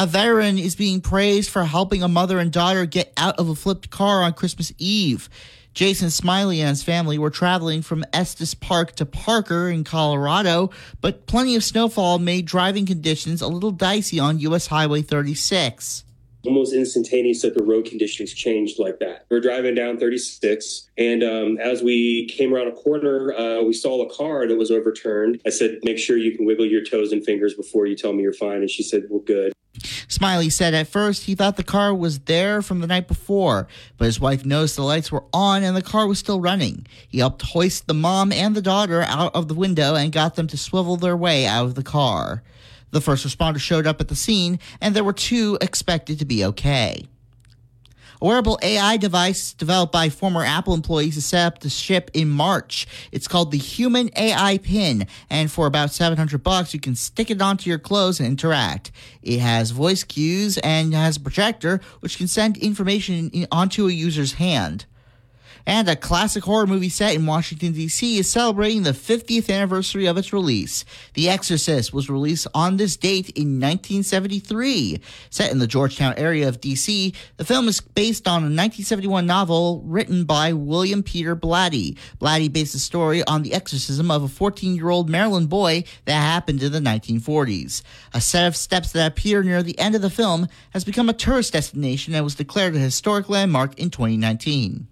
A 0.01 0.07
veteran 0.07 0.59
is 0.59 0.77
being 0.77 1.01
praised 1.01 1.51
for 1.51 1.65
helping 1.65 2.05
a 2.05 2.09
mother 2.09 2.39
and 2.39 2.53
daughter 2.53 2.87
get 2.87 3.13
out 3.17 3.37
of 3.37 3.49
a 3.49 3.57
flipped 3.57 3.91
car 3.91 4.23
on 4.23 4.33
Christmas 4.33 4.73
Eve. 4.79 5.29
Jason 5.75 6.11
Smiley 6.11 6.61
and 6.61 6.69
his 6.69 6.85
family 6.85 7.19
were 7.19 7.31
traveling 7.31 7.83
from 7.83 8.05
Estes 8.13 8.55
Park 8.55 8.95
to 8.95 9.05
Parker 9.05 9.69
in 9.69 9.83
Colorado, 9.83 10.71
but 11.01 11.27
plenty 11.27 11.57
of 11.57 11.65
snowfall 11.65 12.21
made 12.21 12.47
driving 12.47 12.87
conditions 12.87 13.43
a 13.43 13.49
little 13.49 13.73
dicey 13.73 14.21
on 14.21 14.39
U.S. 14.39 14.69
Highway 14.69 15.03
36 15.03 16.05
almost 16.47 16.73
instantaneous 16.73 17.43
that 17.43 17.55
the 17.55 17.63
road 17.63 17.85
conditions 17.85 18.33
changed 18.33 18.79
like 18.79 19.01
that. 19.01 19.27
We 19.29 19.37
are 19.37 19.41
driving 19.41 19.75
down 19.75 19.99
36, 19.99 20.89
and 20.97 21.23
um, 21.23 21.59
as 21.59 21.83
we 21.83 22.27
came 22.29 22.55
around 22.55 22.69
a 22.69 22.73
corner, 22.73 23.35
uh, 23.35 23.63
we 23.63 23.75
saw 23.75 24.01
a 24.03 24.15
car 24.15 24.47
that 24.47 24.57
was 24.57 24.71
overturned. 24.71 25.41
I 25.45 25.51
said, 25.51 25.81
Make 25.83 25.99
sure 25.99 26.17
you 26.17 26.37
can 26.37 26.47
wiggle 26.47 26.65
your 26.65 26.85
toes 26.85 27.13
and 27.13 27.25
fingers 27.25 27.55
before 27.55 27.87
you 27.87 27.97
tell 27.97 28.13
me 28.13 28.23
you're 28.23 28.33
fine. 28.33 28.59
And 28.59 28.71
she 28.71 28.83
said, 28.83 29.03
Well, 29.11 29.21
good. 29.21 29.53
Smiley 30.09 30.51
said 30.51 30.75
at 30.75 30.89
first 30.89 31.25
he 31.25 31.35
thought 31.35 31.57
the 31.57 31.63
car 31.63 31.95
was 31.95 32.21
there 32.21 32.63
from 32.63 32.81
the 32.81 32.87
night 32.87 33.07
before, 33.07 33.69
but 33.97 34.07
his 34.07 34.19
wife 34.19 34.45
noticed 34.45 34.77
the 34.77 34.83
lights 34.83 35.13
were 35.13 35.25
on 35.33 35.63
and 35.63 35.77
the 35.77 35.83
car 35.83 36.07
was 36.07 36.19
still 36.19 36.41
running. 36.41 36.87
He 37.09 37.19
helped 37.19 37.43
hoist 37.43 37.87
the 37.87 37.95
mom 37.95 38.33
and 38.33 38.55
the 38.55 38.63
daughter 38.63 39.03
out 39.03 39.35
of 39.35 39.49
the 39.49 39.55
window 39.55 39.95
and 39.95 40.11
got 40.13 40.35
them 40.35 40.47
to 40.49 40.57
swivel 40.57 40.97
their 40.97 41.17
way 41.17 41.47
out 41.47 41.67
of 41.67 41.75
the 41.75 41.83
car. 41.83 42.43
The 42.91 43.01
first 43.01 43.27
responders 43.27 43.61
showed 43.61 43.87
up 43.87 44.01
at 44.01 44.09
the 44.09 44.17
scene, 44.17 44.59
and 44.81 44.97
there 44.97 45.05
were 45.05 45.13
two 45.13 45.59
expected 45.61 46.19
to 46.19 46.25
be 46.25 46.45
okay. 46.47 47.07
A 48.21 48.25
wearable 48.25 48.59
AI 48.63 48.97
device 48.97 49.53
developed 49.53 49.93
by 49.93 50.09
former 50.09 50.45
Apple 50.45 50.75
employees 50.75 51.17
is 51.17 51.25
set 51.25 51.47
up 51.47 51.59
to 51.61 51.71
ship 51.71 52.11
in 52.15 52.29
March. 52.29 52.89
It's 53.13 53.29
called 53.29 53.53
the 53.53 53.59
Humane 53.59 54.11
AI 54.17 54.59
Pin, 54.59 55.07
and 55.31 55.53
for 55.53 55.69
about 55.69 55.93
700 55.93 56.43
bucks, 56.43 56.75
you 56.75 56.81
can 56.81 56.97
stick 56.97 57.31
it 57.31 57.41
onto 57.41 57.71
your 57.71 57.79
clothes 57.79 58.19
and 58.19 58.29
interact. 58.29 58.91
It 59.23 59.39
has 59.39 59.71
voice 59.71 60.03
cues 60.03 60.59
and 60.59 60.93
has 60.95 61.17
a 61.17 61.21
projector, 61.21 61.81
which 62.01 62.19
can 62.19 62.27
send 62.27 62.57
information 62.57 63.47
onto 63.53 63.87
a 63.87 63.93
user's 63.93 64.33
hand 64.33 64.87
and 65.69 65.87
a 65.87 65.95
classic 65.95 66.45
horror 66.45 66.67
movie 66.67 66.89
set 66.89 67.15
in 67.15 67.27
Washington, 67.27 67.75
D.C. 67.75 68.17
is 68.17 68.31
celebrating 68.31 68.85
the 68.85 68.93
50th 68.93 69.55
anniversary 69.55 70.07
of 70.07 70.17
its 70.17 70.33
release. 70.33 70.87
The 71.13 71.29
Exorcist 71.29 71.93
was 71.93 72.09
released 72.09 72.47
on 72.55 72.79
this 72.79 72.97
date 72.97 73.29
in 73.37 73.61
1973. 73.61 74.99
Set 75.29 75.53
in 75.53 75.59
the 75.59 75.67
Georgetown 75.67 76.15
area 76.17 76.49
of 76.49 76.63
D.C., 76.63 77.13
the 77.37 77.45
film 77.45 77.69
is 77.69 77.83
based 77.83 78.27
on 78.27 78.41
a 78.41 78.49
1971 78.49 79.27
novel 79.27 79.83
written 79.85 80.25
by 80.25 80.55
William 80.55 81.03
Peter 81.03 81.37
Blatty. 81.37 81.99
Blatty 82.19 82.51
based 82.51 82.73
the 82.73 82.79
story 82.79 83.23
on 83.25 83.43
the 83.43 83.53
exorcism 83.53 84.11
of 84.11 84.23
a 84.23 84.29
14 84.29 84.75
year 84.75 84.89
old 84.89 85.11
Maryland 85.11 85.51
boy 85.51 85.85
that 86.07 86.13
happened 86.13 86.63
in 86.63 86.73
the 86.73 86.81
1940s. 86.81 87.83
A 88.15 88.23
set 88.23 88.47
of 88.47 88.57
steps 88.57 88.93
that 88.93 89.07
appear 89.07 89.43
near 89.43 89.63
the 89.63 89.79
end 89.79 89.95
of 89.95 90.01
the 90.01 90.09
film 90.09 90.49
has 90.71 90.87
become 90.87 91.11
a 91.11 91.13
tourist 91.13 91.53
destination 91.53 92.15
and 92.15 92.25
was 92.25 92.37
declared 92.37 92.75
a 92.75 92.79
historic 92.79 93.29
landmark 93.29 93.79
in 93.79 93.91
2019. 93.91 94.89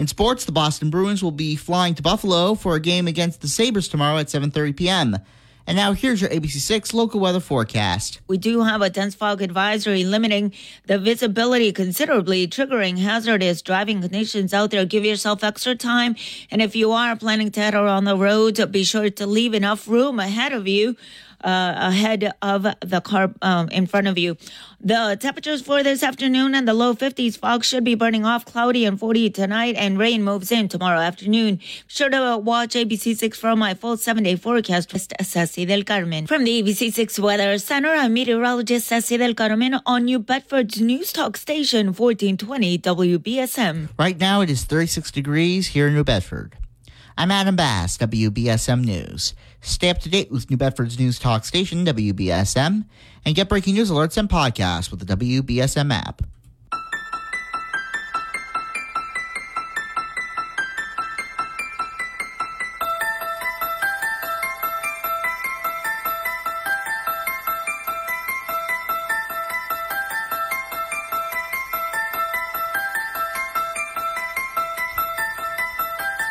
In 0.00 0.06
sports, 0.06 0.46
the 0.46 0.52
Boston 0.52 0.88
Bruins 0.88 1.22
will 1.22 1.30
be 1.30 1.56
flying 1.56 1.94
to 1.94 2.02
Buffalo 2.02 2.54
for 2.54 2.74
a 2.74 2.80
game 2.80 3.06
against 3.06 3.42
the 3.42 3.48
Sabres 3.48 3.86
tomorrow 3.86 4.16
at 4.16 4.28
7:30 4.28 4.74
p.m. 4.74 5.18
And 5.66 5.76
now 5.76 5.92
here's 5.92 6.22
your 6.22 6.30
ABC6 6.30 6.94
local 6.94 7.20
weather 7.20 7.38
forecast. 7.38 8.18
We 8.26 8.38
do 8.38 8.62
have 8.62 8.80
a 8.80 8.88
dense 8.88 9.14
fog 9.14 9.42
advisory 9.42 10.04
limiting 10.04 10.54
the 10.86 10.98
visibility 10.98 11.70
considerably, 11.70 12.48
triggering 12.48 12.96
hazardous 12.96 13.60
driving 13.60 14.00
conditions 14.00 14.54
out 14.54 14.70
there. 14.70 14.86
Give 14.86 15.04
yourself 15.04 15.44
extra 15.44 15.74
time. 15.74 16.16
And 16.50 16.62
if 16.62 16.74
you 16.74 16.92
are 16.92 17.14
planning 17.14 17.50
to 17.50 17.60
head 17.60 17.74
around 17.74 18.06
the 18.06 18.16
road, 18.16 18.72
be 18.72 18.84
sure 18.84 19.10
to 19.10 19.26
leave 19.26 19.52
enough 19.52 19.86
room 19.86 20.18
ahead 20.18 20.54
of 20.54 20.66
you 20.66 20.96
uh, 21.42 21.74
ahead 21.76 22.32
of 22.42 22.66
the 22.80 23.00
car 23.00 23.32
um, 23.42 23.68
in 23.68 23.86
front 23.86 24.06
of 24.06 24.18
you. 24.18 24.36
The 24.80 25.16
temperatures 25.20 25.60
for 25.60 25.82
this 25.82 26.02
afternoon 26.02 26.54
and 26.54 26.66
the 26.66 26.74
low 26.74 26.94
50s. 26.94 27.36
Fog 27.36 27.64
should 27.64 27.84
be 27.84 27.94
burning 27.94 28.24
off, 28.24 28.44
cloudy 28.44 28.84
and 28.84 28.98
40 28.98 29.30
tonight, 29.30 29.74
and 29.76 29.98
rain 29.98 30.22
moves 30.24 30.50
in 30.50 30.68
tomorrow 30.68 31.00
afternoon. 31.00 31.56
Be 31.56 31.62
sure 31.86 32.08
to 32.08 32.38
watch 32.38 32.70
ABC6 32.70 33.36
for 33.36 33.54
my 33.56 33.74
full 33.74 33.96
seven 33.96 34.24
day 34.24 34.36
forecast 34.36 34.92
with 34.92 35.12
Ceci 35.20 35.66
del 35.66 35.82
Carmen. 35.82 36.26
From 36.26 36.44
the 36.44 36.62
ABC6 36.62 37.18
Weather 37.18 37.58
Center, 37.58 37.90
I'm 37.90 38.14
meteorologist 38.14 38.86
Ceci 38.86 39.18
del 39.18 39.34
Carmen 39.34 39.80
on 39.84 40.04
New 40.04 40.18
Bedford's 40.18 40.80
News 40.80 41.12
Talk 41.12 41.36
Station 41.36 41.88
1420 41.88 42.78
WBSM. 42.78 43.88
Right 43.98 44.18
now 44.18 44.40
it 44.40 44.50
is 44.50 44.64
36 44.64 45.10
degrees 45.10 45.68
here 45.68 45.88
in 45.88 45.94
New 45.94 46.04
Bedford. 46.04 46.56
I'm 47.18 47.30
Adam 47.30 47.54
Bass, 47.54 47.98
WBSM 47.98 48.82
News. 48.82 49.34
Stay 49.62 49.90
up 49.90 49.98
to 49.98 50.08
date 50.08 50.30
with 50.30 50.50
New 50.50 50.56
Bedford's 50.56 50.98
news 50.98 51.18
talk 51.18 51.44
station, 51.44 51.84
WBSM, 51.84 52.84
and 53.24 53.34
get 53.34 53.48
breaking 53.48 53.74
news 53.74 53.90
alerts 53.90 54.16
and 54.16 54.28
podcasts 54.28 54.90
with 54.90 55.06
the 55.06 55.16
WBSM 55.16 55.92
app. 55.92 56.22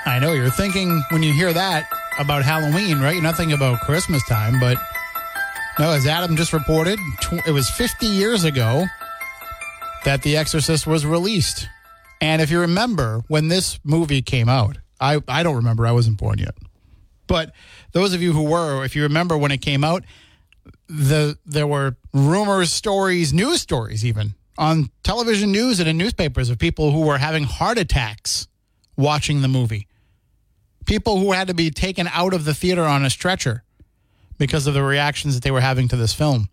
I 0.06 0.18
know 0.20 0.34
you're 0.34 0.50
thinking 0.50 1.02
when 1.12 1.24
you 1.24 1.32
hear 1.32 1.54
that 1.54 1.99
about 2.20 2.44
Halloween, 2.44 3.00
right? 3.00 3.14
You're 3.14 3.24
not 3.24 3.38
thinking 3.38 3.56
about 3.56 3.82
Christmas 3.82 4.24
time, 4.28 4.60
but 4.60 4.78
No, 5.80 5.92
as 5.92 6.06
Adam 6.06 6.36
just 6.36 6.52
reported, 6.52 7.00
tw- 7.22 7.48
it 7.48 7.52
was 7.52 7.70
50 7.70 8.06
years 8.06 8.44
ago 8.44 8.86
that 10.04 10.22
The 10.24 10.36
Exorcist 10.36 10.86
was 10.86 11.06
released. 11.06 11.68
And 12.22 12.42
if 12.42 12.52
you 12.52 12.60
remember 12.60 13.22
when 13.30 13.48
this 13.48 13.80
movie 13.86 14.22
came 14.22 14.50
out, 14.50 14.78
I, 15.00 15.22
I 15.28 15.44
don't 15.44 15.56
remember, 15.56 15.88
I 15.88 15.94
wasn't 15.94 16.18
born 16.18 16.40
yet. 16.40 16.56
But 17.28 17.54
those 17.94 18.14
of 18.14 18.22
you 18.22 18.34
who 18.34 18.44
were, 18.44 18.84
if 18.84 18.96
you 18.96 19.04
remember 19.04 19.38
when 19.38 19.52
it 19.52 19.60
came 19.62 19.84
out, 19.86 20.04
the 20.88 21.38
there 21.46 21.68
were 21.68 21.96
rumors, 22.14 22.74
stories, 22.74 23.32
news 23.32 23.62
stories 23.62 24.04
even 24.04 24.34
on 24.58 24.90
television 25.04 25.52
news 25.52 25.80
and 25.80 25.88
in 25.88 25.98
newspapers 25.98 26.50
of 26.50 26.58
people 26.60 26.92
who 26.92 27.02
were 27.02 27.18
having 27.20 27.44
heart 27.44 27.78
attacks 27.78 28.48
watching 28.98 29.42
the 29.42 29.48
movie. 29.48 29.88
People 30.90 31.20
who 31.20 31.34
had 31.34 31.50
to 31.50 31.54
be 31.54 31.70
taken 31.70 32.08
out 32.08 32.34
of 32.34 32.46
the 32.46 32.54
theater 32.56 32.84
on 32.84 33.06
a 33.06 33.12
stretcher 33.12 33.64
because 34.40 34.66
of 34.66 34.74
the 34.74 34.82
reactions 34.82 35.36
that 35.36 35.44
they 35.44 35.52
were 35.52 35.62
having 35.62 35.88
to 35.88 35.96
this 35.96 36.16
film. 36.16 36.50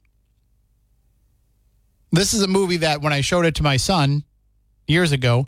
This 2.13 2.35
is 2.35 2.43
a 2.43 2.47
movie 2.47 2.77
that 2.77 3.01
when 3.01 3.15
I 3.15 3.23
showed 3.23 3.47
it 3.47 3.55
to 3.55 3.63
my 3.63 3.79
son 3.79 4.25
years 4.87 5.11
ago, 5.11 5.47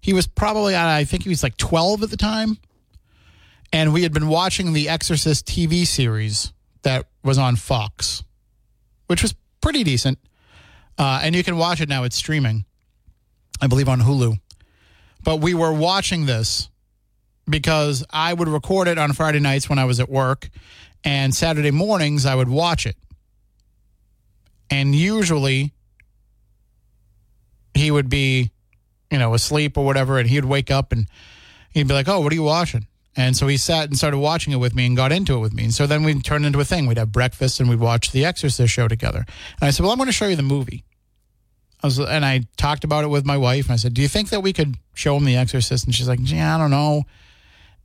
he 0.00 0.12
was 0.12 0.26
probably, 0.26 0.74
I 0.74 1.04
think 1.04 1.22
he 1.22 1.28
was 1.28 1.44
like 1.44 1.56
12 1.58 2.02
at 2.02 2.10
the 2.10 2.16
time. 2.16 2.58
And 3.72 3.92
we 3.92 4.02
had 4.02 4.12
been 4.12 4.26
watching 4.26 4.72
the 4.72 4.88
Exorcist 4.88 5.46
TV 5.46 5.86
series 5.86 6.52
that 6.82 7.06
was 7.22 7.38
on 7.38 7.54
Fox, 7.54 8.24
which 9.06 9.22
was 9.22 9.36
pretty 9.60 9.84
decent. 9.84 10.18
Uh, 10.98 11.20
and 11.22 11.36
you 11.36 11.44
can 11.44 11.56
watch 11.56 11.80
it 11.80 11.88
now, 11.88 12.02
it's 12.02 12.16
streaming, 12.16 12.64
I 13.60 13.68
believe 13.68 13.88
on 13.88 14.00
Hulu. 14.00 14.40
But 15.22 15.36
we 15.36 15.54
were 15.54 15.72
watching 15.72 16.26
this 16.26 16.68
because 17.48 18.04
I 18.10 18.32
would 18.32 18.48
record 18.48 18.88
it 18.88 18.98
on 18.98 19.12
Friday 19.12 19.40
nights 19.40 19.68
when 19.68 19.78
I 19.78 19.84
was 19.84 20.00
at 20.00 20.08
work, 20.08 20.48
and 21.04 21.34
Saturday 21.34 21.70
mornings 21.70 22.26
I 22.26 22.34
would 22.34 22.48
watch 22.48 22.86
it. 22.86 22.96
And 24.70 24.94
usually 24.94 25.72
he 27.74 27.90
would 27.90 28.08
be, 28.08 28.50
you 29.10 29.18
know, 29.18 29.34
asleep 29.34 29.76
or 29.76 29.84
whatever, 29.84 30.18
and 30.18 30.28
he'd 30.28 30.44
wake 30.44 30.70
up 30.70 30.92
and 30.92 31.06
he'd 31.70 31.86
be 31.88 31.94
like, 31.94 32.08
Oh, 32.08 32.20
what 32.20 32.32
are 32.32 32.36
you 32.36 32.42
watching? 32.42 32.86
And 33.16 33.36
so 33.36 33.46
he 33.46 33.56
sat 33.56 33.88
and 33.88 33.96
started 33.96 34.18
watching 34.18 34.52
it 34.52 34.56
with 34.56 34.74
me 34.74 34.86
and 34.86 34.96
got 34.96 35.12
into 35.12 35.36
it 35.36 35.38
with 35.38 35.54
me. 35.54 35.64
And 35.64 35.74
so 35.74 35.86
then 35.86 36.02
we 36.02 36.20
turned 36.20 36.44
into 36.46 36.58
a 36.58 36.64
thing. 36.64 36.86
We'd 36.86 36.98
have 36.98 37.12
breakfast 37.12 37.60
and 37.60 37.68
we'd 37.68 37.78
watch 37.78 38.10
the 38.10 38.24
Exorcist 38.24 38.72
show 38.72 38.88
together. 38.88 39.24
And 39.60 39.68
I 39.68 39.70
said, 39.70 39.82
Well, 39.84 39.92
I'm 39.92 39.98
going 39.98 40.08
to 40.08 40.12
show 40.12 40.26
you 40.26 40.36
the 40.36 40.42
movie. 40.42 40.84
I 41.82 41.86
was, 41.86 41.98
and 42.00 42.24
I 42.24 42.44
talked 42.56 42.82
about 42.82 43.04
it 43.04 43.08
with 43.08 43.24
my 43.24 43.36
wife. 43.36 43.66
And 43.66 43.74
I 43.74 43.76
said, 43.76 43.94
Do 43.94 44.02
you 44.02 44.08
think 44.08 44.30
that 44.30 44.40
we 44.40 44.52
could 44.52 44.76
show 44.94 45.16
him 45.16 45.24
the 45.26 45.36
Exorcist? 45.36 45.84
And 45.84 45.94
she's 45.94 46.08
like, 46.08 46.18
Yeah, 46.22 46.54
I 46.54 46.58
don't 46.58 46.70
know. 46.70 47.04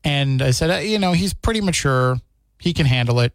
And 0.03 0.41
I 0.41 0.51
said, 0.51 0.69
uh, 0.69 0.77
You 0.77 0.99
know, 0.99 1.13
he's 1.13 1.33
pretty 1.33 1.62
mature. 1.62 2.17
He 2.59 2.73
can 2.73 2.85
handle 2.85 3.19
it. 3.19 3.33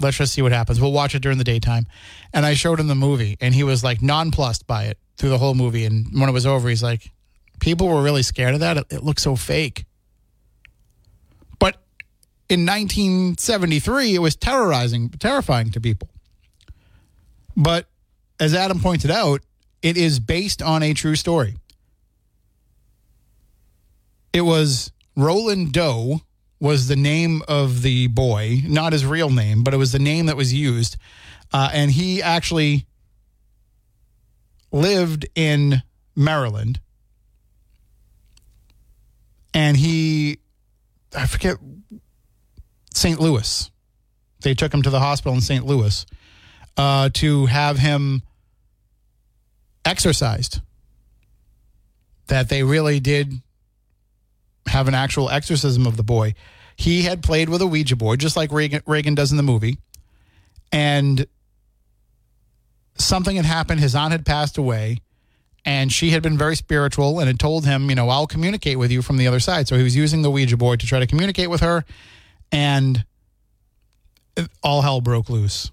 Let's 0.00 0.18
just 0.18 0.34
see 0.34 0.42
what 0.42 0.52
happens. 0.52 0.80
We'll 0.80 0.92
watch 0.92 1.14
it 1.14 1.22
during 1.22 1.38
the 1.38 1.44
daytime. 1.44 1.86
And 2.32 2.44
I 2.44 2.54
showed 2.54 2.78
him 2.78 2.86
the 2.86 2.94
movie, 2.94 3.36
and 3.40 3.54
he 3.54 3.62
was 3.62 3.82
like 3.82 4.02
nonplussed 4.02 4.66
by 4.66 4.84
it 4.84 4.98
through 5.16 5.30
the 5.30 5.38
whole 5.38 5.54
movie. 5.54 5.84
And 5.84 6.06
when 6.12 6.28
it 6.28 6.32
was 6.32 6.46
over, 6.46 6.68
he's 6.68 6.82
like, 6.82 7.10
People 7.60 7.88
were 7.88 8.02
really 8.02 8.22
scared 8.22 8.54
of 8.54 8.60
that. 8.60 8.76
It, 8.76 8.86
it 8.90 9.02
looked 9.02 9.20
so 9.20 9.34
fake. 9.36 9.86
But 11.58 11.76
in 12.48 12.66
1973, 12.66 14.14
it 14.14 14.18
was 14.18 14.36
terrorizing, 14.36 15.08
terrifying 15.10 15.70
to 15.70 15.80
people. 15.80 16.10
But 17.56 17.86
as 18.38 18.54
Adam 18.54 18.80
pointed 18.80 19.10
out, 19.10 19.40
it 19.82 19.96
is 19.96 20.20
based 20.20 20.60
on 20.60 20.82
a 20.82 20.92
true 20.92 21.16
story. 21.16 21.56
It 24.32 24.42
was 24.42 24.92
Roland 25.16 25.72
Doe 25.72 26.20
was 26.60 26.88
the 26.88 26.96
name 26.96 27.42
of 27.48 27.82
the 27.82 28.06
boy, 28.08 28.60
not 28.66 28.92
his 28.92 29.04
real 29.04 29.30
name, 29.30 29.62
but 29.62 29.74
it 29.74 29.78
was 29.78 29.92
the 29.92 29.98
name 29.98 30.26
that 30.26 30.36
was 30.36 30.52
used. 30.52 30.96
Uh, 31.52 31.70
and 31.72 31.90
he 31.90 32.22
actually 32.22 32.86
lived 34.70 35.26
in 35.34 35.82
Maryland. 36.14 36.80
And 39.54 39.76
he, 39.76 40.38
I 41.16 41.26
forget, 41.26 41.56
St. 42.94 43.20
Louis. 43.20 43.70
They 44.40 44.54
took 44.54 44.72
him 44.72 44.82
to 44.82 44.90
the 44.90 45.00
hospital 45.00 45.34
in 45.34 45.40
St. 45.40 45.64
Louis 45.64 46.04
uh, 46.76 47.10
to 47.14 47.46
have 47.46 47.78
him 47.78 48.22
exorcised. 49.84 50.60
That 52.28 52.48
they 52.48 52.62
really 52.62 52.98
did 53.00 53.40
have 54.66 54.88
an 54.88 54.94
actual 54.94 55.30
exorcism 55.30 55.86
of 55.86 55.96
the 55.96 56.02
boy. 56.02 56.34
He 56.76 57.02
had 57.02 57.22
played 57.22 57.48
with 57.48 57.62
a 57.62 57.66
Ouija 57.66 57.96
board, 57.96 58.20
just 58.20 58.36
like 58.36 58.52
Reagan, 58.52 58.82
Regan 58.86 59.14
does 59.14 59.30
in 59.30 59.36
the 59.36 59.42
movie. 59.42 59.78
And 60.72 61.26
something 62.96 63.36
had 63.36 63.44
happened. 63.44 63.80
His 63.80 63.94
aunt 63.94 64.12
had 64.12 64.26
passed 64.26 64.58
away. 64.58 64.98
And 65.64 65.90
she 65.90 66.10
had 66.10 66.22
been 66.22 66.38
very 66.38 66.54
spiritual 66.54 67.18
and 67.18 67.26
had 67.26 67.40
told 67.40 67.64
him, 67.64 67.88
you 67.88 67.96
know, 67.96 68.08
I'll 68.08 68.26
communicate 68.26 68.78
with 68.78 68.92
you 68.92 69.02
from 69.02 69.16
the 69.16 69.26
other 69.26 69.40
side. 69.40 69.66
So 69.66 69.76
he 69.76 69.82
was 69.82 69.96
using 69.96 70.22
the 70.22 70.30
Ouija 70.30 70.56
board 70.56 70.80
to 70.80 70.86
try 70.86 71.00
to 71.00 71.06
communicate 71.06 71.50
with 71.50 71.60
her. 71.60 71.84
And 72.52 73.04
all 74.62 74.82
hell 74.82 75.00
broke 75.00 75.28
loose. 75.28 75.72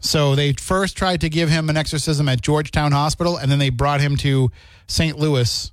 So 0.00 0.34
they 0.34 0.52
first 0.52 0.96
tried 0.96 1.22
to 1.22 1.28
give 1.28 1.48
him 1.48 1.68
an 1.68 1.76
exorcism 1.76 2.28
at 2.28 2.40
Georgetown 2.40 2.92
Hospital, 2.92 3.36
and 3.36 3.50
then 3.50 3.58
they 3.58 3.70
brought 3.70 4.00
him 4.00 4.16
to 4.18 4.50
St. 4.86 5.18
Louis 5.18 5.72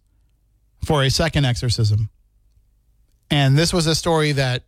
for 0.85 1.03
a 1.03 1.09
second 1.09 1.45
exorcism. 1.45 2.09
And 3.29 3.57
this 3.57 3.73
was 3.73 3.87
a 3.87 3.95
story 3.95 4.33
that 4.33 4.63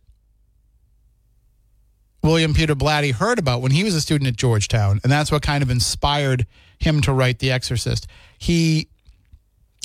William 2.22 2.54
Peter 2.54 2.74
Blatty 2.74 3.12
heard 3.12 3.38
about 3.38 3.62
when 3.62 3.70
he 3.70 3.84
was 3.84 3.94
a 3.94 4.00
student 4.00 4.26
at 4.28 4.36
Georgetown, 4.36 5.00
and 5.02 5.12
that's 5.12 5.30
what 5.30 5.42
kind 5.42 5.62
of 5.62 5.70
inspired 5.70 6.46
him 6.78 7.00
to 7.02 7.12
write 7.12 7.38
The 7.38 7.52
Exorcist. 7.52 8.06
He, 8.38 8.88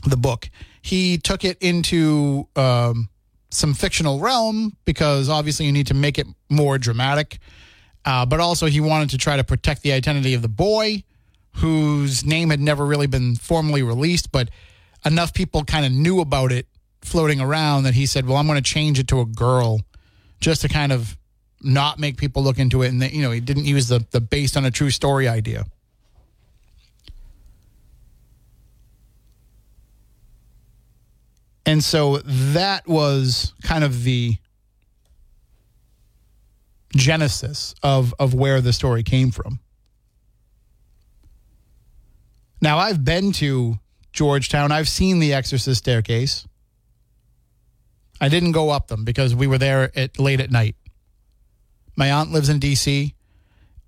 the 0.03 0.17
book, 0.17 0.49
he 0.81 1.19
took 1.19 1.45
it 1.45 1.57
into 1.61 2.47
um, 2.55 3.09
some 3.51 3.73
fictional 3.73 4.19
realm 4.19 4.75
because 4.85 5.29
obviously 5.29 5.67
you 5.67 5.71
need 5.71 5.87
to 5.87 5.93
make 5.93 6.17
it 6.17 6.25
more 6.49 6.77
dramatic. 6.77 7.37
Uh, 8.03 8.25
but 8.25 8.39
also, 8.39 8.65
he 8.65 8.81
wanted 8.81 9.11
to 9.11 9.17
try 9.19 9.37
to 9.37 9.43
protect 9.43 9.83
the 9.83 9.91
identity 9.91 10.33
of 10.33 10.41
the 10.41 10.49
boy, 10.49 11.03
whose 11.57 12.25
name 12.25 12.49
had 12.49 12.59
never 12.59 12.83
really 12.83 13.05
been 13.05 13.35
formally 13.35 13.83
released, 13.83 14.31
but 14.31 14.49
enough 15.05 15.33
people 15.33 15.63
kind 15.63 15.85
of 15.85 15.91
knew 15.91 16.19
about 16.21 16.51
it 16.51 16.67
floating 17.01 17.41
around 17.41 17.83
that 17.83 17.93
he 17.93 18.05
said, 18.05 18.27
"Well, 18.27 18.37
I'm 18.37 18.47
going 18.47 18.61
to 18.61 18.63
change 18.63 18.99
it 18.99 19.07
to 19.09 19.19
a 19.19 19.25
girl, 19.25 19.81
just 20.39 20.61
to 20.61 20.69
kind 20.69 20.91
of 20.91 21.17
not 21.61 21.99
make 21.99 22.17
people 22.17 22.43
look 22.43 22.59
into 22.59 22.81
it." 22.83 22.89
And 22.89 23.01
that, 23.01 23.13
you 23.13 23.21
know, 23.21 23.31
he 23.31 23.39
didn't 23.39 23.65
use 23.65 23.87
the 23.87 24.05
the 24.11 24.21
based 24.21 24.57
on 24.57 24.65
a 24.65 24.71
true 24.71 24.91
story 24.91 25.27
idea. 25.27 25.65
And 31.65 31.83
so 31.83 32.17
that 32.25 32.87
was 32.87 33.53
kind 33.63 33.83
of 33.83 34.03
the 34.03 34.35
genesis 36.95 37.73
of 37.83 38.13
of 38.19 38.33
where 38.33 38.61
the 38.61 38.73
story 38.73 39.03
came 39.03 39.31
from. 39.31 39.59
Now 42.61 42.77
I've 42.77 43.03
been 43.03 43.31
to 43.33 43.79
Georgetown. 44.11 44.71
I've 44.71 44.89
seen 44.89 45.19
the 45.19 45.33
Exorcist 45.33 45.79
staircase. 45.79 46.47
I 48.19 48.29
didn't 48.29 48.51
go 48.51 48.69
up 48.69 48.87
them 48.87 49.03
because 49.03 49.33
we 49.33 49.47
were 49.47 49.57
there 49.57 49.91
at 49.97 50.19
late 50.19 50.39
at 50.39 50.51
night. 50.51 50.75
My 51.95 52.11
aunt 52.11 52.31
lives 52.31 52.49
in 52.49 52.59
DC 52.59 53.13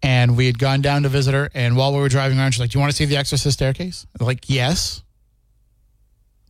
and 0.02 0.36
we 0.36 0.48
had 0.48 0.58
gone 0.60 0.82
down 0.82 1.04
to 1.04 1.10
visit 1.10 1.34
her 1.34 1.50
and 1.54 1.78
while 1.78 1.94
we 1.94 2.00
were 2.00 2.10
driving 2.10 2.40
around 2.40 2.52
she's 2.52 2.60
like, 2.60 2.72
"Do 2.72 2.78
you 2.78 2.82
want 2.82 2.92
to 2.92 2.96
see 2.96 3.06
the 3.06 3.18
Exorcist 3.18 3.58
staircase?" 3.58 4.06
I'm 4.20 4.26
like, 4.26 4.50
"Yes." 4.50 5.04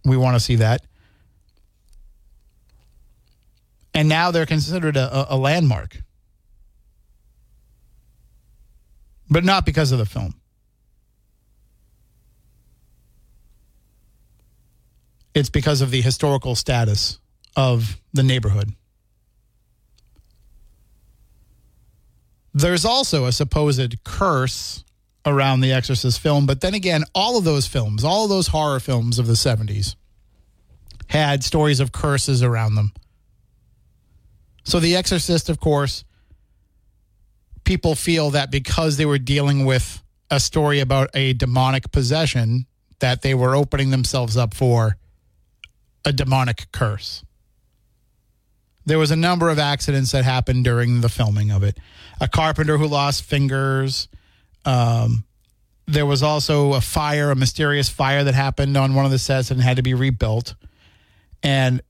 We 0.06 0.18
want 0.18 0.36
to 0.36 0.40
see 0.40 0.56
that. 0.58 0.86
And 3.94 4.10
now 4.10 4.32
they're 4.32 4.46
considered 4.46 4.98
a, 4.98 5.34
a 5.34 5.38
landmark. 5.38 6.02
But 9.30 9.44
not 9.46 9.66
because 9.66 9.92
of 9.92 10.00
the 10.00 10.06
film. 10.06 10.36
It's 15.34 15.50
because 15.50 15.82
of 15.82 15.91
the 15.91 16.02
historical 16.02 16.56
status 16.56 17.19
of 17.56 18.00
the 18.13 18.24
neighborhood. 18.24 18.74
There's 22.54 22.86
also 22.86 23.26
a 23.26 23.32
supposed 23.32 24.04
curse 24.04 24.84
around 25.26 25.62
the 25.62 25.72
Exorcist 25.72 26.19
film, 26.19 26.46
but 26.46 26.62
then 26.62 26.74
again, 26.74 27.04
all 27.15 27.38
of 27.38 27.43
those 27.43 27.65
films, 27.65 28.04
all 28.04 28.26
of 28.26 28.30
those 28.30 28.48
horror 28.48 28.80
films 28.80 29.17
of 29.17 29.26
the 29.26 29.34
70s 29.34 29.96
had 31.08 31.43
stories 31.43 31.80
of 31.80 31.91
curses 31.91 32.43
around 32.43 32.76
them. 32.76 32.93
So 34.63 34.80
The 34.80 34.96
Exorcist, 34.96 35.50
of 35.50 35.60
course, 35.60 36.04
people 37.63 37.96
feel 37.96 38.32
that 38.32 38.52
because 38.52 38.98
they 38.98 39.06
were 39.06 39.17
dealing 39.17 39.65
with 39.65 40.02
a 40.30 40.39
story 40.39 40.80
about 40.80 41.10
a 41.13 41.34
demonic 41.34 41.91
possession, 41.91 42.65
that 43.00 43.22
they 43.22 43.34
were 43.34 43.56
opening 43.56 43.89
themselves 43.89 44.38
up 44.38 44.54
for 44.54 44.98
a 46.06 46.13
demonic 46.13 46.68
curse. 46.72 47.24
there 48.86 49.00
was 49.00 49.12
a 49.12 49.16
number 49.16 49.50
of 49.50 49.60
accidents 49.60 50.12
that 50.12 50.26
happened 50.26 50.66
during 50.66 51.02
the 51.02 51.10
filming 51.10 51.52
of 51.52 51.63
it. 51.63 51.78
A 52.20 52.28
carpenter 52.28 52.78
who 52.78 52.88
lost 52.88 53.24
fingers. 53.24 54.10
Um, 54.66 55.24
there 55.88 56.06
was 56.06 56.22
also 56.22 56.74
a 56.74 56.82
fire, 56.82 57.32
a 57.32 57.36
mysterious 57.36 57.89
fire 57.89 58.24
that 58.26 58.34
happened 58.34 58.76
on 58.76 58.94
one 58.94 59.06
of 59.06 59.12
the 59.12 59.20
sets 59.20 59.52
and 59.52 59.62
had 59.62 59.78
to 59.78 59.84
be 59.84 59.94
rebuilt. 59.94 60.56
And 61.42 61.82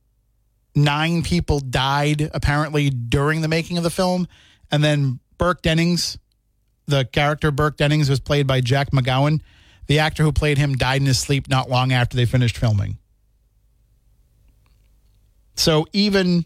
nine 0.76 1.24
people 1.24 1.60
died 1.60 2.30
apparently 2.34 2.90
during 2.90 3.42
the 3.42 3.48
making 3.48 3.78
of 3.78 3.84
the 3.84 3.90
film. 3.90 4.28
And 4.72 4.84
then 4.84 5.20
Burke 5.38 5.62
Dennings, 5.62 6.18
the 6.86 7.06
character 7.06 7.52
Burke 7.52 7.78
Dennings, 7.78 8.10
was 8.10 8.20
played 8.20 8.48
by 8.48 8.62
Jack 8.62 8.92
MacGowran. 8.92 9.42
The 9.88 10.00
actor 10.00 10.24
who 10.24 10.32
played 10.32 10.58
him 10.58 10.76
died 10.76 11.02
in 11.02 11.08
his 11.08 11.20
sleep 11.20 11.50
not 11.50 11.70
long 11.70 11.92
after 11.92 12.16
they 12.16 12.26
finished 12.26 12.58
filming. 12.58 12.98
So 15.56 15.86
even 15.94 16.46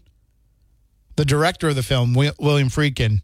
the 1.16 1.24
director 1.24 1.68
of 1.68 1.74
the 1.74 1.82
film, 1.82 2.14
William 2.14 2.68
Friedkin, 2.68 3.22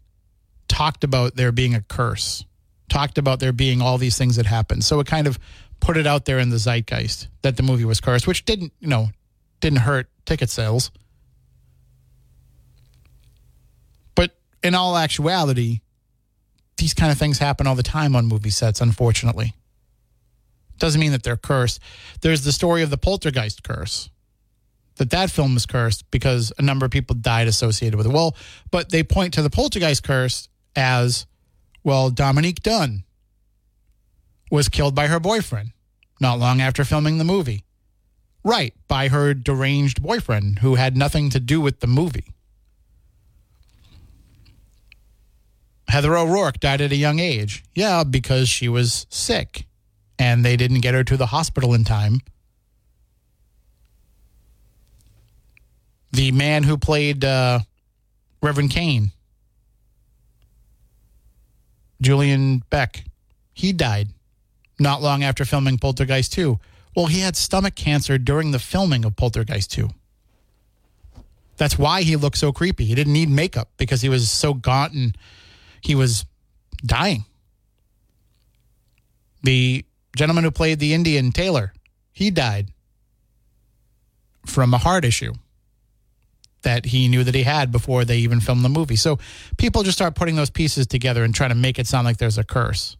talked 0.67 1.03
about 1.03 1.35
there 1.35 1.51
being 1.51 1.75
a 1.75 1.81
curse, 1.81 2.43
talked 2.89 3.17
about 3.17 3.39
there 3.39 3.53
being 3.53 3.81
all 3.81 3.97
these 3.97 4.17
things 4.17 4.35
that 4.35 4.45
happened. 4.45 4.83
So 4.83 4.99
it 4.99 5.07
kind 5.07 5.27
of 5.27 5.39
put 5.79 5.97
it 5.97 6.07
out 6.07 6.25
there 6.25 6.39
in 6.39 6.49
the 6.49 6.57
zeitgeist 6.57 7.27
that 7.43 7.57
the 7.57 7.63
movie 7.63 7.85
was 7.85 8.01
cursed, 8.01 8.27
which 8.27 8.45
didn't, 8.45 8.73
you 8.79 8.87
know, 8.87 9.09
didn't 9.59 9.79
hurt 9.79 10.09
ticket 10.25 10.49
sales. 10.49 10.91
But 14.15 14.35
in 14.63 14.75
all 14.75 14.97
actuality, 14.97 15.81
these 16.77 16.93
kind 16.93 17.11
of 17.11 17.17
things 17.17 17.37
happen 17.37 17.67
all 17.67 17.75
the 17.75 17.83
time 17.83 18.15
on 18.15 18.25
movie 18.25 18.49
sets, 18.49 18.81
unfortunately. 18.81 19.53
Doesn't 20.77 20.99
mean 20.99 21.13
that 21.13 21.23
they're 21.23 21.37
cursed. 21.37 21.79
There's 22.21 22.43
the 22.43 22.51
story 22.51 22.81
of 22.81 22.89
the 22.89 22.97
poltergeist 22.97 23.63
curse. 23.63 24.09
That 24.97 25.09
that 25.09 25.29
film 25.29 25.53
was 25.53 25.65
cursed 25.65 26.09
because 26.09 26.53
a 26.57 26.61
number 26.61 26.85
of 26.85 26.91
people 26.91 27.15
died 27.15 27.47
associated 27.47 27.97
with 27.97 28.05
it. 28.05 28.13
Well, 28.13 28.35
but 28.71 28.89
they 28.91 29.03
point 29.03 29.33
to 29.33 29.41
the 29.41 29.49
poltergeist 29.49 30.03
curse 30.03 30.47
as 30.75 31.25
well, 31.83 32.09
Dominique 32.09 32.63
Dunne 32.63 33.03
was 34.49 34.69
killed 34.69 34.95
by 34.95 35.07
her 35.07 35.19
boyfriend 35.19 35.71
not 36.19 36.39
long 36.39 36.61
after 36.61 36.83
filming 36.83 37.17
the 37.17 37.23
movie. 37.23 37.63
Right, 38.43 38.73
by 38.87 39.07
her 39.07 39.33
deranged 39.33 40.01
boyfriend 40.01 40.59
who 40.59 40.75
had 40.75 40.95
nothing 40.95 41.29
to 41.31 41.39
do 41.39 41.59
with 41.59 41.79
the 41.79 41.87
movie. 41.87 42.33
Heather 45.87 46.15
O'Rourke 46.17 46.59
died 46.59 46.81
at 46.81 46.91
a 46.91 46.95
young 46.95 47.19
age. 47.19 47.63
Yeah, 47.73 48.03
because 48.03 48.49
she 48.49 48.69
was 48.69 49.05
sick 49.09 49.65
and 50.17 50.45
they 50.45 50.55
didn't 50.55 50.81
get 50.81 50.93
her 50.93 51.03
to 51.03 51.17
the 51.17 51.27
hospital 51.27 51.73
in 51.73 51.83
time. 51.83 52.19
The 56.15 56.31
man 56.31 56.63
who 56.63 56.77
played 56.77 57.25
uh, 57.25 57.59
Reverend 58.41 58.71
Kane, 58.71 59.11
Julian 61.99 62.63
Beck, 62.69 63.03
he 63.53 63.73
died 63.73 64.07
not 64.79 65.01
long 65.01 65.25
after 65.25 65.43
filming 65.43 65.77
Poltergeist 65.77 66.31
2. 66.31 66.57
Well, 66.95 67.07
he 67.07 67.19
had 67.19 67.35
stomach 67.35 67.75
cancer 67.75 68.17
during 68.17 68.51
the 68.51 68.59
filming 68.59 69.03
of 69.03 69.17
Poltergeist 69.17 69.73
2. 69.73 69.89
That's 71.57 71.77
why 71.77 72.03
he 72.03 72.15
looked 72.15 72.37
so 72.37 72.53
creepy. 72.53 72.85
He 72.85 72.95
didn't 72.95 73.11
need 73.11 73.29
makeup 73.29 73.67
because 73.75 74.01
he 74.01 74.07
was 74.07 74.31
so 74.31 74.53
gaunt 74.53 74.93
and 74.93 75.17
he 75.81 75.95
was 75.95 76.23
dying. 76.85 77.25
The 79.43 79.83
gentleman 80.15 80.45
who 80.45 80.51
played 80.51 80.79
the 80.79 80.93
Indian, 80.93 81.33
Taylor, 81.33 81.73
he 82.13 82.31
died 82.31 82.69
from 84.45 84.73
a 84.73 84.77
heart 84.77 85.03
issue 85.03 85.33
that 86.65 86.85
he 86.87 87.07
knew 87.07 87.23
that 87.23 87.33
he 87.33 87.43
had 87.43 87.71
before 87.71 88.03
they 88.03 88.17
even 88.17 88.41
filmed 88.41 88.65
the 88.65 88.69
movie. 88.69 88.97
So 88.97 89.17
people 89.57 89.83
just 89.83 89.97
start 89.97 90.15
putting 90.15 90.35
those 90.35 90.49
pieces 90.49 90.85
together 90.85 91.23
and 91.23 91.33
trying 91.33 91.51
to 91.51 91.55
make 91.55 91.79
it 91.79 91.87
sound 91.87 92.05
like 92.05 92.17
there's 92.17 92.37
a 92.37 92.43
curse. 92.43 92.97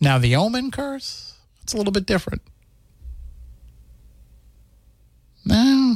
Now, 0.00 0.18
the 0.18 0.36
omen 0.36 0.70
curse, 0.70 1.34
it's 1.62 1.72
a 1.72 1.76
little 1.76 1.92
bit 1.92 2.06
different. 2.06 2.42
No. 5.44 5.94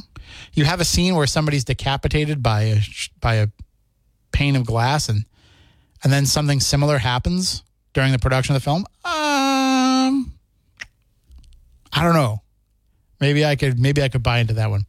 You 0.55 0.65
have 0.65 0.81
a 0.81 0.85
scene 0.85 1.15
where 1.17 1.27
somebody's 1.27 1.65
decapitated 1.65 2.43
by 2.43 2.63
a 2.63 2.81
by 3.21 3.35
a 3.35 3.49
pane 4.33 4.57
of 4.57 4.65
glass 4.65 5.09
and 5.09 5.25
and 6.03 6.13
then 6.13 6.27
something 6.27 6.61
similar 6.61 6.99
happens 6.99 7.63
during 7.93 8.13
the 8.13 8.19
production 8.19 8.55
of 8.55 8.63
the 8.63 8.65
film. 8.65 8.85
Um 9.05 10.33
I 11.93 12.03
don't 12.03 12.15
know. 12.15 12.44
Maybe 13.25 13.45
I 13.45 13.57
could 13.57 13.79
maybe 13.79 14.03
I 14.03 14.09
could 14.09 14.23
buy 14.23 14.39
into 14.39 14.55
that 14.55 14.71
one. 14.71 14.87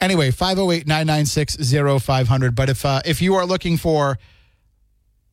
Anyway, 0.00 0.30
508-996-0500, 0.30 2.54
but 2.54 2.68
if 2.68 2.84
uh, 2.84 3.00
if 3.04 3.22
you 3.22 3.36
are 3.36 3.46
looking 3.46 3.76
for 3.76 4.18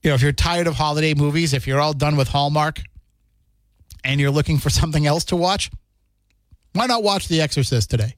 you 0.03 0.09
know, 0.09 0.15
if 0.15 0.21
you're 0.21 0.33
tired 0.33 0.67
of 0.67 0.75
holiday 0.75 1.13
movies, 1.13 1.53
if 1.53 1.65
you're 1.65 1.79
all 1.79 1.93
done 1.93 2.15
with 2.15 2.27
Hallmark 2.27 2.81
and 4.03 4.19
you're 4.19 4.31
looking 4.31 4.59
for 4.59 4.69
something 4.69 5.07
else 5.07 5.23
to 5.25 5.35
watch, 5.35 5.71
why 6.73 6.85
not 6.85 7.03
watch 7.03 7.27
The 7.27 7.41
Exorcist 7.41 7.89
today? 7.89 8.15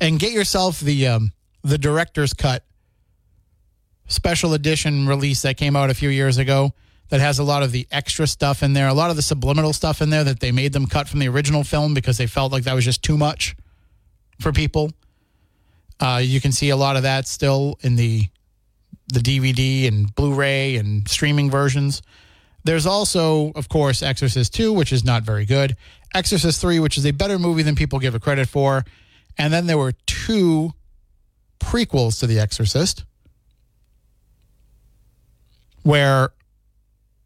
and 0.00 0.18
get 0.18 0.32
yourself 0.32 0.80
the 0.80 1.06
um, 1.06 1.32
the 1.62 1.78
director's 1.78 2.34
cut 2.34 2.64
special 4.08 4.54
edition 4.54 5.06
release 5.06 5.42
that 5.42 5.56
came 5.56 5.74
out 5.74 5.90
a 5.90 5.94
few 5.94 6.08
years 6.08 6.38
ago 6.38 6.72
that 7.08 7.20
has 7.20 7.38
a 7.38 7.44
lot 7.44 7.62
of 7.62 7.72
the 7.72 7.86
extra 7.90 8.26
stuff 8.26 8.62
in 8.62 8.72
there, 8.72 8.88
a 8.88 8.94
lot 8.94 9.10
of 9.10 9.16
the 9.16 9.22
subliminal 9.22 9.72
stuff 9.72 10.00
in 10.00 10.10
there 10.10 10.24
that 10.24 10.40
they 10.40 10.52
made 10.52 10.72
them 10.72 10.86
cut 10.86 11.08
from 11.08 11.20
the 11.20 11.28
original 11.28 11.64
film 11.64 11.94
because 11.94 12.18
they 12.18 12.26
felt 12.26 12.52
like 12.52 12.64
that 12.64 12.74
was 12.74 12.84
just 12.84 13.02
too 13.02 13.16
much 13.16 13.56
for 14.40 14.52
people. 14.52 14.90
Uh, 16.00 16.20
you 16.22 16.40
can 16.40 16.52
see 16.52 16.70
a 16.70 16.76
lot 16.76 16.96
of 16.96 17.02
that 17.02 17.26
still 17.26 17.78
in 17.82 17.96
the 17.96 18.26
the 19.12 19.20
DVD 19.20 19.86
and 19.86 20.12
Blu-ray 20.16 20.76
and 20.76 21.08
streaming 21.08 21.48
versions. 21.48 22.02
There's 22.64 22.86
also, 22.86 23.52
of 23.54 23.68
course, 23.68 24.02
Exorcist 24.02 24.52
2, 24.54 24.72
which 24.72 24.92
is 24.92 25.04
not 25.04 25.22
very 25.22 25.46
good. 25.46 25.76
Exorcist 26.12 26.60
3, 26.60 26.80
which 26.80 26.98
is 26.98 27.06
a 27.06 27.12
better 27.12 27.38
movie 27.38 27.62
than 27.62 27.76
people 27.76 28.00
give 28.00 28.16
it 28.16 28.22
credit 28.22 28.48
for. 28.48 28.84
And 29.38 29.52
then 29.52 29.66
there 29.66 29.78
were 29.78 29.92
two 30.06 30.72
prequels 31.60 32.18
to 32.18 32.26
The 32.26 32.40
Exorcist 32.40 33.04
where 35.84 36.30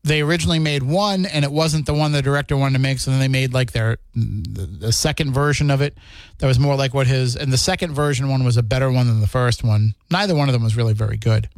they 0.03 0.23
originally 0.23 0.59
made 0.59 0.83
one 0.83 1.27
and 1.27 1.45
it 1.45 1.53
wasn't 1.53 1.85
the 1.87 1.93
one 1.93 2.13
the 2.13 2.23
director 2.23 2.57
wanted 2.57 2.75
to 2.75 2.81
make 2.81 2.99
so 2.99 3.11
then 3.11 3.21
they 3.21 3.29
made 3.29 3.53
like 3.53 3.73
their 3.73 3.99
the 4.15 4.93
second 4.93 5.33
version 5.33 5.71
of 5.71 5.81
it 5.81 5.97
that 6.39 6.47
was 6.47 6.59
more 6.59 6.75
like 6.75 6.95
what 6.95 7.07
his 7.07 7.37
and 7.37 7.53
the 7.53 7.59
second 7.59 7.93
version 7.93 8.29
one 8.29 8.45
was 8.45 8.57
a 8.57 8.63
better 8.63 8.91
one 8.91 9.07
than 9.07 9.21
the 9.21 9.27
first 9.27 9.63
one 9.63 9.95
neither 10.11 10.35
one 10.35 10.49
of 10.49 10.53
them 10.53 10.63
was 10.63 10.77
really 10.77 10.95
very 10.95 11.17
good 11.17 11.49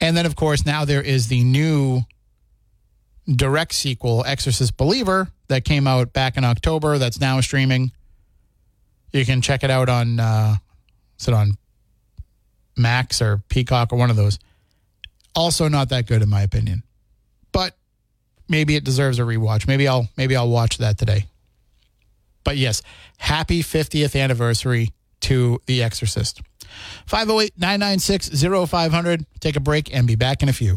and 0.00 0.16
then 0.16 0.26
of 0.26 0.36
course 0.36 0.64
now 0.64 0.84
there 0.84 1.02
is 1.02 1.28
the 1.28 1.42
new 1.42 2.02
direct 3.26 3.72
sequel 3.74 4.24
exorcist 4.26 4.76
believer 4.76 5.28
that 5.48 5.64
came 5.64 5.86
out 5.86 6.12
back 6.12 6.36
in 6.36 6.44
october 6.44 6.98
that's 6.98 7.20
now 7.20 7.40
streaming 7.40 7.90
you 9.12 9.24
can 9.24 9.40
check 9.40 9.62
it 9.64 9.70
out 9.70 9.88
on 9.88 10.20
uh, 10.20 10.56
is 11.18 11.28
it 11.28 11.34
on 11.34 11.56
Max 12.76 13.22
or 13.22 13.42
Peacock 13.48 13.92
or 13.92 13.96
one 13.96 14.10
of 14.10 14.16
those. 14.16 14.38
Also 15.34 15.68
not 15.68 15.88
that 15.90 16.06
good 16.06 16.22
in 16.22 16.28
my 16.28 16.42
opinion. 16.42 16.82
Maybe 18.48 18.76
it 18.76 18.84
deserves 18.84 19.18
a 19.18 19.22
rewatch. 19.22 19.66
Maybe 19.66 19.88
I'll 19.88 20.08
maybe 20.16 20.36
I'll 20.36 20.48
watch 20.48 20.78
that 20.78 20.98
today. 20.98 21.26
But 22.44 22.56
yes, 22.58 22.82
happy 23.18 23.62
50th 23.62 24.20
anniversary 24.20 24.90
to 25.20 25.60
The 25.66 25.82
Exorcist. 25.82 26.42
508 27.06 27.54
996 27.58 28.70
0500. 28.70 29.24
Take 29.40 29.56
a 29.56 29.60
break 29.60 29.94
and 29.94 30.06
be 30.06 30.14
back 30.14 30.42
in 30.42 30.48
a 30.48 30.52
few. 30.52 30.76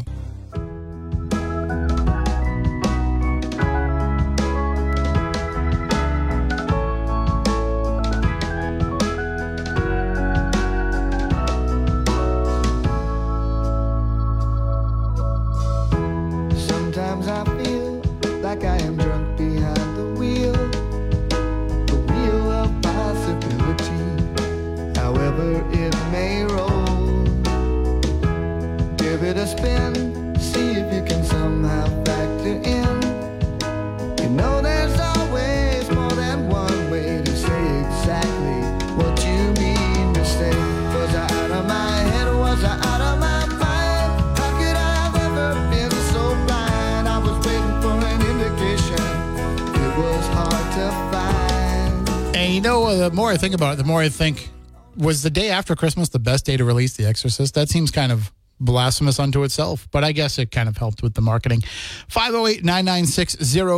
More 53.12 53.30
I 53.30 53.36
think 53.36 53.54
about 53.54 53.74
it, 53.74 53.76
the 53.76 53.84
more 53.84 54.00
I 54.00 54.08
think 54.08 54.48
was 54.96 55.22
the 55.22 55.30
day 55.30 55.50
after 55.50 55.76
Christmas 55.76 56.08
the 56.08 56.18
best 56.18 56.44
day 56.44 56.56
to 56.56 56.64
release 56.64 56.96
The 56.96 57.06
Exorcist? 57.06 57.54
That 57.54 57.68
seems 57.68 57.90
kind 57.90 58.12
of 58.12 58.32
blasphemous 58.60 59.20
unto 59.20 59.44
itself, 59.44 59.88
but 59.90 60.02
I 60.04 60.12
guess 60.12 60.38
it 60.38 60.50
kind 60.50 60.68
of 60.68 60.76
helped 60.76 61.02
with 61.02 61.14
the 61.14 61.20
marketing. 61.20 61.62
508 62.08 62.64
996 62.64 63.36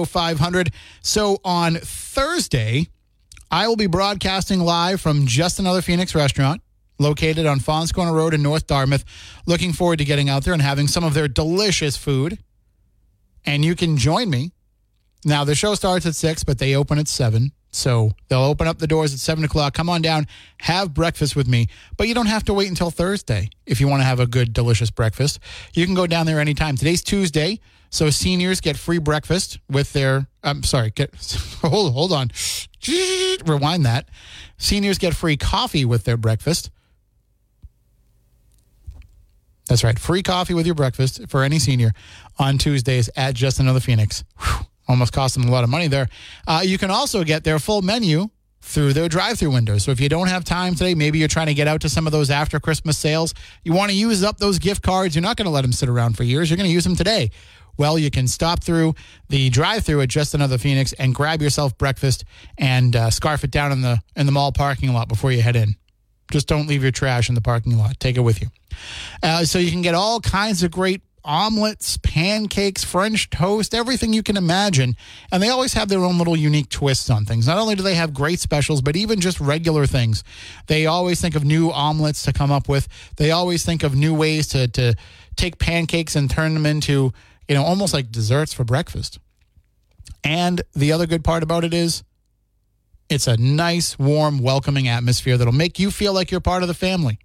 0500. 0.08 0.72
So 1.02 1.38
on 1.44 1.76
Thursday, 1.76 2.88
I 3.50 3.68
will 3.68 3.76
be 3.76 3.86
broadcasting 3.86 4.60
live 4.60 5.00
from 5.00 5.26
Just 5.26 5.58
Another 5.58 5.82
Phoenix 5.82 6.14
restaurant 6.14 6.62
located 6.98 7.46
on 7.46 7.58
Faunce 7.58 7.92
Corner 7.92 8.12
Road 8.12 8.34
in 8.34 8.42
North 8.42 8.66
Dartmouth. 8.66 9.04
Looking 9.46 9.72
forward 9.72 9.98
to 9.98 10.04
getting 10.04 10.28
out 10.28 10.44
there 10.44 10.52
and 10.52 10.62
having 10.62 10.86
some 10.86 11.02
of 11.02 11.14
their 11.14 11.28
delicious 11.28 11.96
food. 11.96 12.38
And 13.44 13.64
you 13.64 13.74
can 13.74 13.96
join 13.96 14.28
me. 14.30 14.52
Now, 15.24 15.44
the 15.44 15.54
show 15.54 15.74
starts 15.74 16.06
at 16.06 16.14
6, 16.14 16.44
but 16.44 16.58
they 16.58 16.76
open 16.76 16.98
at 16.98 17.08
7. 17.08 17.52
So 17.72 18.12
they'll 18.28 18.40
open 18.40 18.66
up 18.66 18.78
the 18.78 18.86
doors 18.86 19.12
at 19.12 19.20
7 19.20 19.44
o'clock. 19.44 19.74
Come 19.74 19.88
on 19.88 20.02
down, 20.02 20.26
have 20.58 20.92
breakfast 20.92 21.36
with 21.36 21.46
me. 21.46 21.68
But 21.96 22.08
you 22.08 22.14
don't 22.14 22.26
have 22.26 22.44
to 22.44 22.54
wait 22.54 22.68
until 22.68 22.90
Thursday 22.90 23.50
if 23.66 23.80
you 23.80 23.88
want 23.88 24.00
to 24.00 24.04
have 24.04 24.20
a 24.20 24.26
good, 24.26 24.52
delicious 24.52 24.90
breakfast. 24.90 25.38
You 25.74 25.86
can 25.86 25.94
go 25.94 26.06
down 26.06 26.26
there 26.26 26.40
anytime. 26.40 26.76
Today's 26.76 27.02
Tuesday, 27.02 27.60
so 27.88 28.10
seniors 28.10 28.60
get 28.60 28.76
free 28.76 28.98
breakfast 28.98 29.58
with 29.68 29.92
their. 29.92 30.26
I'm 30.42 30.62
sorry, 30.62 30.90
get 30.90 31.14
hold 31.62 31.92
hold 31.92 32.12
on, 32.12 32.30
rewind 33.46 33.86
that. 33.86 34.08
Seniors 34.58 34.98
get 34.98 35.14
free 35.14 35.36
coffee 35.36 35.84
with 35.84 36.04
their 36.04 36.16
breakfast. 36.16 36.70
That's 39.68 39.84
right, 39.84 39.98
free 39.98 40.24
coffee 40.24 40.54
with 40.54 40.66
your 40.66 40.74
breakfast 40.74 41.28
for 41.28 41.44
any 41.44 41.60
senior 41.60 41.92
on 42.36 42.58
Tuesdays 42.58 43.08
at 43.14 43.36
Just 43.36 43.60
Another 43.60 43.78
Phoenix. 43.78 44.24
Whew 44.40 44.66
almost 44.90 45.12
cost 45.12 45.34
them 45.34 45.44
a 45.44 45.50
lot 45.50 45.64
of 45.64 45.70
money 45.70 45.88
there. 45.88 46.08
Uh, 46.46 46.62
you 46.64 46.76
can 46.76 46.90
also 46.90 47.24
get 47.24 47.44
their 47.44 47.58
full 47.58 47.80
menu 47.80 48.28
through 48.62 48.92
their 48.92 49.08
drive-through 49.08 49.50
windows. 49.50 49.84
So 49.84 49.90
if 49.90 50.00
you 50.00 50.08
don't 50.10 50.28
have 50.28 50.44
time 50.44 50.74
today, 50.74 50.94
maybe 50.94 51.18
you're 51.18 51.28
trying 51.28 51.46
to 51.46 51.54
get 51.54 51.66
out 51.66 51.80
to 51.80 51.88
some 51.88 52.06
of 52.06 52.12
those 52.12 52.28
after 52.30 52.60
Christmas 52.60 52.98
sales, 52.98 53.32
you 53.64 53.72
want 53.72 53.90
to 53.90 53.96
use 53.96 54.22
up 54.22 54.36
those 54.36 54.58
gift 54.58 54.82
cards. 54.82 55.14
You're 55.14 55.22
not 55.22 55.36
going 55.36 55.46
to 55.46 55.50
let 55.50 55.62
them 55.62 55.72
sit 55.72 55.88
around 55.88 56.16
for 56.16 56.24
years. 56.24 56.50
You're 56.50 56.58
going 56.58 56.68
to 56.68 56.72
use 56.72 56.84
them 56.84 56.96
today. 56.96 57.30
Well, 57.78 57.98
you 57.98 58.10
can 58.10 58.28
stop 58.28 58.62
through 58.62 58.94
the 59.30 59.48
drive-through 59.48 60.02
at 60.02 60.10
Just 60.10 60.34
Another 60.34 60.58
Phoenix 60.58 60.92
and 60.92 61.14
grab 61.14 61.40
yourself 61.40 61.78
breakfast 61.78 62.24
and 62.58 62.94
uh, 62.94 63.08
scarf 63.08 63.44
it 63.44 63.50
down 63.50 63.72
in 63.72 63.80
the 63.80 64.00
in 64.14 64.26
the 64.26 64.32
mall 64.32 64.52
parking 64.52 64.92
lot 64.92 65.08
before 65.08 65.32
you 65.32 65.40
head 65.40 65.56
in. 65.56 65.74
Just 66.30 66.46
don't 66.46 66.66
leave 66.66 66.82
your 66.82 66.92
trash 66.92 67.28
in 67.30 67.34
the 67.34 67.40
parking 67.40 67.78
lot. 67.78 67.98
Take 67.98 68.16
it 68.18 68.20
with 68.20 68.42
you. 68.42 68.48
Uh, 69.22 69.44
so 69.44 69.58
you 69.58 69.70
can 69.70 69.82
get 69.82 69.94
all 69.94 70.20
kinds 70.20 70.62
of 70.62 70.70
great 70.70 71.00
omelets, 71.24 71.96
pancakes, 71.98 72.84
French 72.84 73.30
toast, 73.30 73.74
everything 73.74 74.12
you 74.12 74.22
can 74.22 74.36
imagine. 74.36 74.96
And 75.30 75.42
they 75.42 75.48
always 75.48 75.74
have 75.74 75.88
their 75.88 76.04
own 76.04 76.18
little 76.18 76.36
unique 76.36 76.68
twists 76.68 77.10
on 77.10 77.24
things. 77.24 77.46
Not 77.46 77.58
only 77.58 77.74
do 77.74 77.82
they 77.82 77.94
have 77.94 78.14
great 78.14 78.40
specials, 78.40 78.80
but 78.80 78.96
even 78.96 79.20
just 79.20 79.40
regular 79.40 79.86
things. 79.86 80.24
They 80.66 80.86
always 80.86 81.20
think 81.20 81.34
of 81.34 81.44
new 81.44 81.70
omelets 81.70 82.22
to 82.24 82.32
come 82.32 82.50
up 82.50 82.68
with. 82.68 82.88
They 83.16 83.30
always 83.30 83.64
think 83.64 83.82
of 83.82 83.94
new 83.94 84.14
ways 84.14 84.48
to, 84.48 84.68
to 84.68 84.94
take 85.36 85.58
pancakes 85.58 86.16
and 86.16 86.30
turn 86.30 86.54
them 86.54 86.66
into, 86.66 87.12
you 87.48 87.54
know, 87.54 87.64
almost 87.64 87.94
like 87.94 88.10
desserts 88.10 88.52
for 88.52 88.64
breakfast. 88.64 89.18
And 90.22 90.62
the 90.74 90.92
other 90.92 91.06
good 91.06 91.24
part 91.24 91.42
about 91.42 91.64
it 91.64 91.74
is 91.74 92.02
it's 93.08 93.26
a 93.26 93.36
nice, 93.36 93.98
warm, 93.98 94.38
welcoming 94.38 94.86
atmosphere 94.86 95.36
that'll 95.36 95.52
make 95.52 95.78
you 95.78 95.90
feel 95.90 96.12
like 96.12 96.30
you're 96.30 96.40
part 96.40 96.62
of 96.62 96.68
the 96.68 96.74
family. 96.74 97.18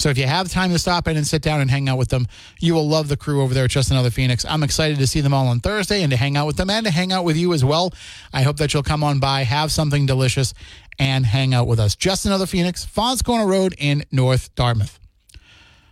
So 0.00 0.08
if 0.08 0.16
you 0.16 0.26
have 0.26 0.48
time 0.48 0.70
to 0.70 0.78
stop 0.78 1.06
in 1.08 1.18
and 1.18 1.26
sit 1.26 1.42
down 1.42 1.60
and 1.60 1.70
hang 1.70 1.86
out 1.86 1.98
with 1.98 2.08
them, 2.08 2.26
you 2.58 2.72
will 2.72 2.88
love 2.88 3.08
the 3.08 3.18
crew 3.18 3.42
over 3.42 3.52
there 3.52 3.64
at 3.64 3.70
Just 3.70 3.90
Another 3.90 4.10
Phoenix. 4.10 4.46
I'm 4.46 4.62
excited 4.62 4.96
to 4.98 5.06
see 5.06 5.20
them 5.20 5.34
all 5.34 5.46
on 5.48 5.60
Thursday 5.60 6.02
and 6.02 6.10
to 6.10 6.16
hang 6.16 6.38
out 6.38 6.46
with 6.46 6.56
them 6.56 6.70
and 6.70 6.86
to 6.86 6.90
hang 6.90 7.12
out 7.12 7.24
with 7.24 7.36
you 7.36 7.52
as 7.52 7.62
well. 7.62 7.92
I 8.32 8.40
hope 8.40 8.56
that 8.56 8.72
you'll 8.72 8.82
come 8.82 9.04
on 9.04 9.20
by, 9.20 9.42
have 9.42 9.70
something 9.70 10.06
delicious, 10.06 10.54
and 10.98 11.26
hang 11.26 11.52
out 11.52 11.66
with 11.66 11.78
us. 11.78 11.96
Just 11.96 12.24
Another 12.24 12.46
Phoenix, 12.46 12.82
Faunce 12.82 13.20
Corner 13.20 13.46
Road 13.46 13.74
in 13.76 14.02
North 14.10 14.54
Dartmouth. 14.54 14.98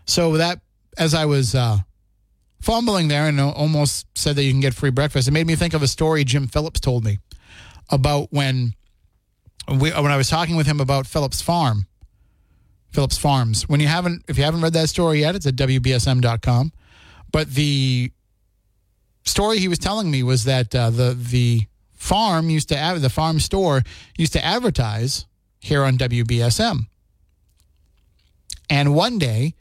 So 0.06 0.38
that, 0.38 0.60
as 0.96 1.12
I 1.12 1.26
was 1.26 1.54
uh, 1.54 1.76
fumbling 2.62 3.08
there 3.08 3.28
and 3.28 3.38
almost 3.38 4.06
said 4.14 4.36
that 4.36 4.42
you 4.42 4.52
can 4.52 4.60
get 4.60 4.72
free 4.72 4.90
breakfast, 4.90 5.28
it 5.28 5.32
made 5.32 5.46
me 5.46 5.54
think 5.54 5.74
of 5.74 5.82
a 5.82 5.88
story 5.88 6.24
Jim 6.24 6.46
Phillips 6.46 6.80
told 6.80 7.04
me 7.04 7.18
about 7.90 8.28
when 8.30 8.72
we, 9.68 9.90
when 9.90 10.06
I 10.06 10.16
was 10.16 10.30
talking 10.30 10.56
with 10.56 10.66
him 10.66 10.80
about 10.80 11.06
Phillips 11.06 11.42
Farm 11.42 11.87
Phillips 12.90 13.18
Farms. 13.18 13.68
When 13.68 13.80
you 13.80 13.86
haven't, 13.86 14.24
if 14.28 14.38
you 14.38 14.44
haven't 14.44 14.60
read 14.60 14.72
that 14.72 14.88
story 14.88 15.20
yet, 15.20 15.34
it's 15.34 15.46
at 15.46 15.56
WBSM.com. 15.56 16.72
But 17.30 17.50
the 17.50 18.10
story 19.24 19.58
he 19.58 19.68
was 19.68 19.78
telling 19.78 20.10
me 20.10 20.22
was 20.22 20.44
that 20.44 20.74
uh, 20.74 20.90
the 20.90 21.14
the 21.14 21.66
farm 21.94 22.48
used 22.48 22.68
to 22.70 22.96
the 22.98 23.10
farm 23.10 23.40
store 23.40 23.82
used 24.16 24.32
to 24.32 24.44
advertise 24.44 25.26
here 25.60 25.82
on 25.84 25.98
WBSM. 25.98 26.86
And 28.70 28.94
one 28.94 29.18
day, 29.18 29.54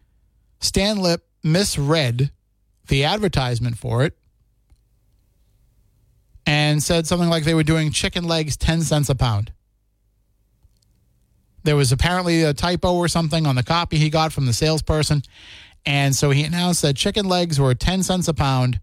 Stan 0.60 0.98
Lip 0.98 1.26
misread 1.44 2.32
the 2.88 3.04
advertisement 3.04 3.78
for 3.78 4.04
it 4.04 4.18
and 6.46 6.82
said 6.82 7.06
something 7.06 7.30
like 7.30 7.44
they 7.44 7.54
were 7.54 7.64
doing 7.64 7.92
chicken 7.92 8.24
legs 8.24 8.56
10 8.58 8.82
cents 8.82 9.10
a 9.10 9.16
pound. 9.16 9.52
There 11.68 11.76
was 11.76 11.92
apparently 11.92 12.44
a 12.44 12.54
typo 12.54 12.94
or 12.94 13.10
something 13.10 13.46
on 13.46 13.58
the 13.58 13.62
copy 13.62 13.98
he 13.98 14.10
got 14.10 14.32
from 14.32 14.46
the 14.46 14.54
salesperson. 14.54 15.22
And 15.86 16.16
so 16.16 16.30
he 16.30 16.46
announced 16.46 16.82
that 16.84 16.96
chicken 16.96 17.28
legs 17.28 17.60
were 17.60 17.76
10 17.76 18.04
cents 18.04 18.30
a 18.30 18.34
pound 18.34 18.80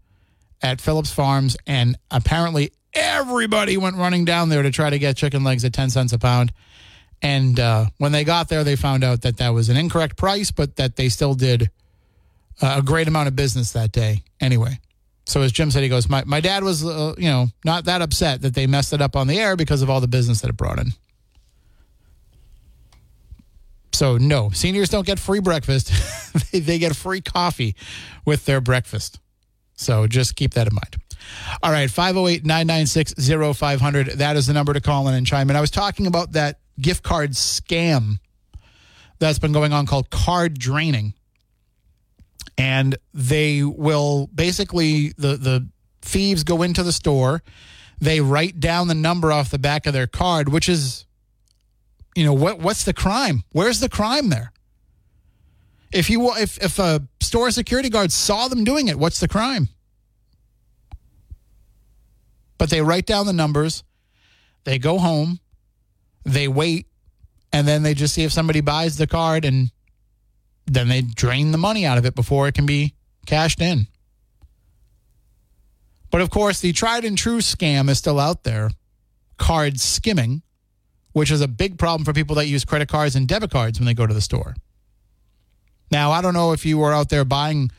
at 0.61 0.83
Phillips 0.83 1.11
Farms. 1.11 1.57
And 1.67 1.97
apparently 2.11 2.73
everybody 2.93 3.79
went 3.79 3.97
running 3.97 4.27
down 4.27 4.51
there 4.51 4.63
to 4.63 4.71
try 4.71 4.91
to 4.91 4.99
get 4.99 5.17
chicken 5.17 5.45
legs 5.45 5.65
at 5.65 5.73
10 5.73 5.89
cents 5.89 6.13
a 6.13 6.19
pound. 6.19 6.53
And 7.23 7.59
uh, 7.59 7.87
when 7.97 8.13
they 8.13 8.23
got 8.23 8.51
there, 8.51 8.65
they 8.65 8.77
found 8.77 9.03
out 9.03 9.23
that 9.23 9.39
that 9.39 9.55
was 9.55 9.71
an 9.71 9.79
incorrect 9.79 10.19
price, 10.19 10.51
but 10.51 10.77
that 10.77 10.97
they 10.97 11.09
still 11.09 11.33
did 11.33 11.71
a 12.61 12.83
great 12.83 13.09
amount 13.09 13.29
of 13.29 13.35
business 13.35 13.73
that 13.73 13.93
day 13.93 14.25
anyway. 14.43 14.79
So 15.25 15.41
as 15.41 15.53
Jim 15.53 15.71
said, 15.71 15.85
he 15.85 15.89
goes, 15.89 16.11
my, 16.11 16.23
my 16.27 16.41
dad 16.43 16.63
was, 16.63 16.85
uh, 16.85 17.15
you 17.17 17.31
know, 17.31 17.47
not 17.65 17.87
that 17.87 18.03
upset 18.03 18.43
that 18.43 18.53
they 18.55 18.67
messed 18.67 18.93
it 18.93 19.01
up 19.01 19.17
on 19.17 19.27
the 19.27 19.41
air 19.41 19.57
because 19.57 19.81
of 19.81 19.89
all 19.89 20.03
the 20.03 20.07
business 20.07 20.43
that 20.43 20.51
it 20.51 20.57
brought 20.59 20.79
in. 20.79 20.93
So, 23.95 24.19
no, 24.19 24.51
seniors 24.51 24.89
don't 24.89 25.07
get 25.07 25.19
free 25.19 25.41
breakfast. 25.41 25.93
they, 26.53 26.61
they 26.61 26.79
get 26.79 26.97
free 26.97 27.21
coffee 27.21 27.77
with 28.25 28.45
their 28.45 28.61
breakfast. 28.61 29.21
So, 29.77 30.07
just 30.07 30.37
keep 30.37 30.55
that 30.55 30.67
in 30.67 30.75
mind. 30.75 30.97
All 31.63 31.71
right, 31.71 31.91
508 31.91 32.45
996 32.45 33.15
0500. 33.57 34.07
That 34.19 34.37
is 34.37 34.47
the 34.47 34.53
number 34.53 34.73
to 34.73 34.81
call 34.81 35.09
in 35.09 35.15
and 35.15 35.27
chime 35.27 35.49
in. 35.49 35.57
I 35.57 35.61
was 35.61 35.71
talking 35.71 36.07
about 36.07 36.33
that 36.33 36.59
gift 36.81 37.03
card 37.03 37.31
scam 37.33 38.19
that's 39.19 39.39
been 39.39 39.53
going 39.53 39.73
on 39.73 39.87
called 39.87 40.11
card 40.11 40.59
draining. 40.59 41.15
And 42.59 42.97
they 43.13 43.63
will 43.63 44.29
basically, 44.35 45.13
the, 45.17 45.37
the 45.37 45.69
thieves 46.03 46.45
go 46.45 46.63
into 46.63 46.83
the 46.83 46.93
store, 46.93 47.43
they 48.01 48.21
write 48.21 48.61
down 48.61 48.89
the 48.89 48.95
number 48.95 49.33
off 49.33 49.51
the 49.51 49.59
back 49.59 49.87
of 49.87 49.93
their 49.93 50.07
card, 50.07 50.49
which 50.49 50.69
is 50.69 51.07
you 52.15 52.25
know 52.25 52.33
what 52.33 52.59
what's 52.59 52.85
the 52.85 52.93
crime? 52.93 53.45
Where's 53.53 53.81
the 53.81 53.89
crime 53.89 54.29
there? 54.29 54.53
If 55.93 56.11
you 56.11 56.33
if 56.37 56.59
if 56.59 56.79
a 56.79 57.07
store 57.21 57.51
security 57.51 57.89
guard 57.89 58.13
saw 58.13 58.49
them 58.49 58.65
doing 58.65 58.89
it 58.89 58.99
what's 58.99 59.21
the 59.21 59.29
crime? 59.29 59.69
But 62.59 62.71
they 62.71 62.81
write 62.81 63.07
down 63.07 63.27
the 63.27 63.33
numbers 63.33 63.85
they 64.65 64.79
go 64.79 64.99
home 64.99 65.41
they 66.25 66.49
wait 66.49 66.87
and 67.53 67.69
then 67.69 67.83
they 67.83 67.95
just 67.95 68.15
see 68.15 68.25
if 68.25 68.33
somebody 68.33 68.61
buys 68.61 68.97
the 68.97 69.07
card 69.07 69.45
and 69.45 69.71
then 70.67 70.89
they 70.89 71.03
drain 71.03 71.53
the 71.53 71.59
money 71.59 71.85
out 71.85 71.99
of 71.99 72.07
it 72.07 72.15
before 72.15 72.49
it 72.49 72.55
can 72.55 72.65
be 72.67 72.95
cashed 73.27 73.61
in. 73.61 73.87
But 76.11 76.21
of 76.21 76.31
course 76.31 76.61
the 76.61 76.73
tried 76.73 77.05
and 77.05 77.19
true 77.19 77.39
scam 77.39 77.89
is 77.91 77.99
still 77.99 78.19
out 78.19 78.45
there. 78.45 78.71
Card 79.37 79.79
skimming 79.79 80.43
which 81.15 81.31
is 81.31 81.41
a 81.41 81.49
big 81.49 81.79
problem 81.79 82.05
for 82.05 82.13
people 82.13 82.37
that 82.37 82.49
use 82.49 82.65
credit 82.65 82.89
cards 82.89 83.17
and 83.17 83.27
debit 83.27 83.51
cards 83.51 83.79
when 83.79 83.87
they 83.87 83.95
go 83.95 84.07
to 84.07 84.13
the 84.13 84.21
store. 84.21 84.55
Now, 85.91 86.11
I 86.11 86.21
don't 86.21 86.35
know 86.35 86.53
if 86.53 86.67
you 86.67 86.77
were 86.77 86.93
out 86.93 87.09
there 87.09 87.25
buying 87.25 87.71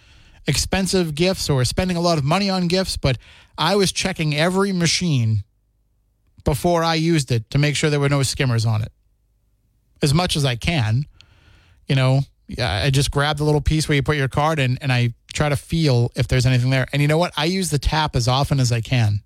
expensive 0.48 1.14
gifts 1.16 1.50
or 1.50 1.64
spending 1.66 1.98
a 1.98 2.02
lot 2.02 2.18
of 2.18 2.24
money 2.24 2.50
on 2.50 2.68
gifts, 2.68 2.96
but 2.96 3.18
I 3.58 3.76
was 3.76 3.92
checking 3.92 4.34
every 4.34 4.72
machine 4.72 5.44
before 6.46 6.82
I 6.82 6.96
used 6.96 7.30
it 7.30 7.50
to 7.50 7.58
make 7.58 7.76
sure 7.76 7.90
there 7.90 8.00
were 8.00 8.08
no 8.08 8.24
skimmers 8.24 8.66
on 8.66 8.82
it. 8.82 8.92
As 10.02 10.14
much 10.14 10.38
as 10.38 10.46
I 10.46 10.56
can. 10.56 11.06
You 11.88 11.96
know, 11.96 12.22
I 12.58 12.90
just 12.90 13.12
grab 13.12 13.38
the 13.38 13.44
little 13.44 13.62
piece 13.62 13.90
where 13.90 13.98
you 13.98 14.04
put 14.04 14.16
your 14.16 14.30
card 14.30 14.60
in 14.60 14.78
and 14.80 14.94
I 14.94 15.14
try 15.34 15.50
to 15.50 15.58
feel 15.58 16.10
if 16.16 16.30
there's 16.30 16.46
anything 16.46 16.70
there. 16.70 16.88
And 16.94 17.02
you 17.02 17.10
know 17.10 17.18
what? 17.18 17.34
I 17.36 17.46
use 17.46 17.70
the 17.70 17.80
tap 17.80 18.16
as 18.16 18.30
often 18.30 18.62
as 18.62 18.72
I 18.72 18.80
can. 18.80 19.20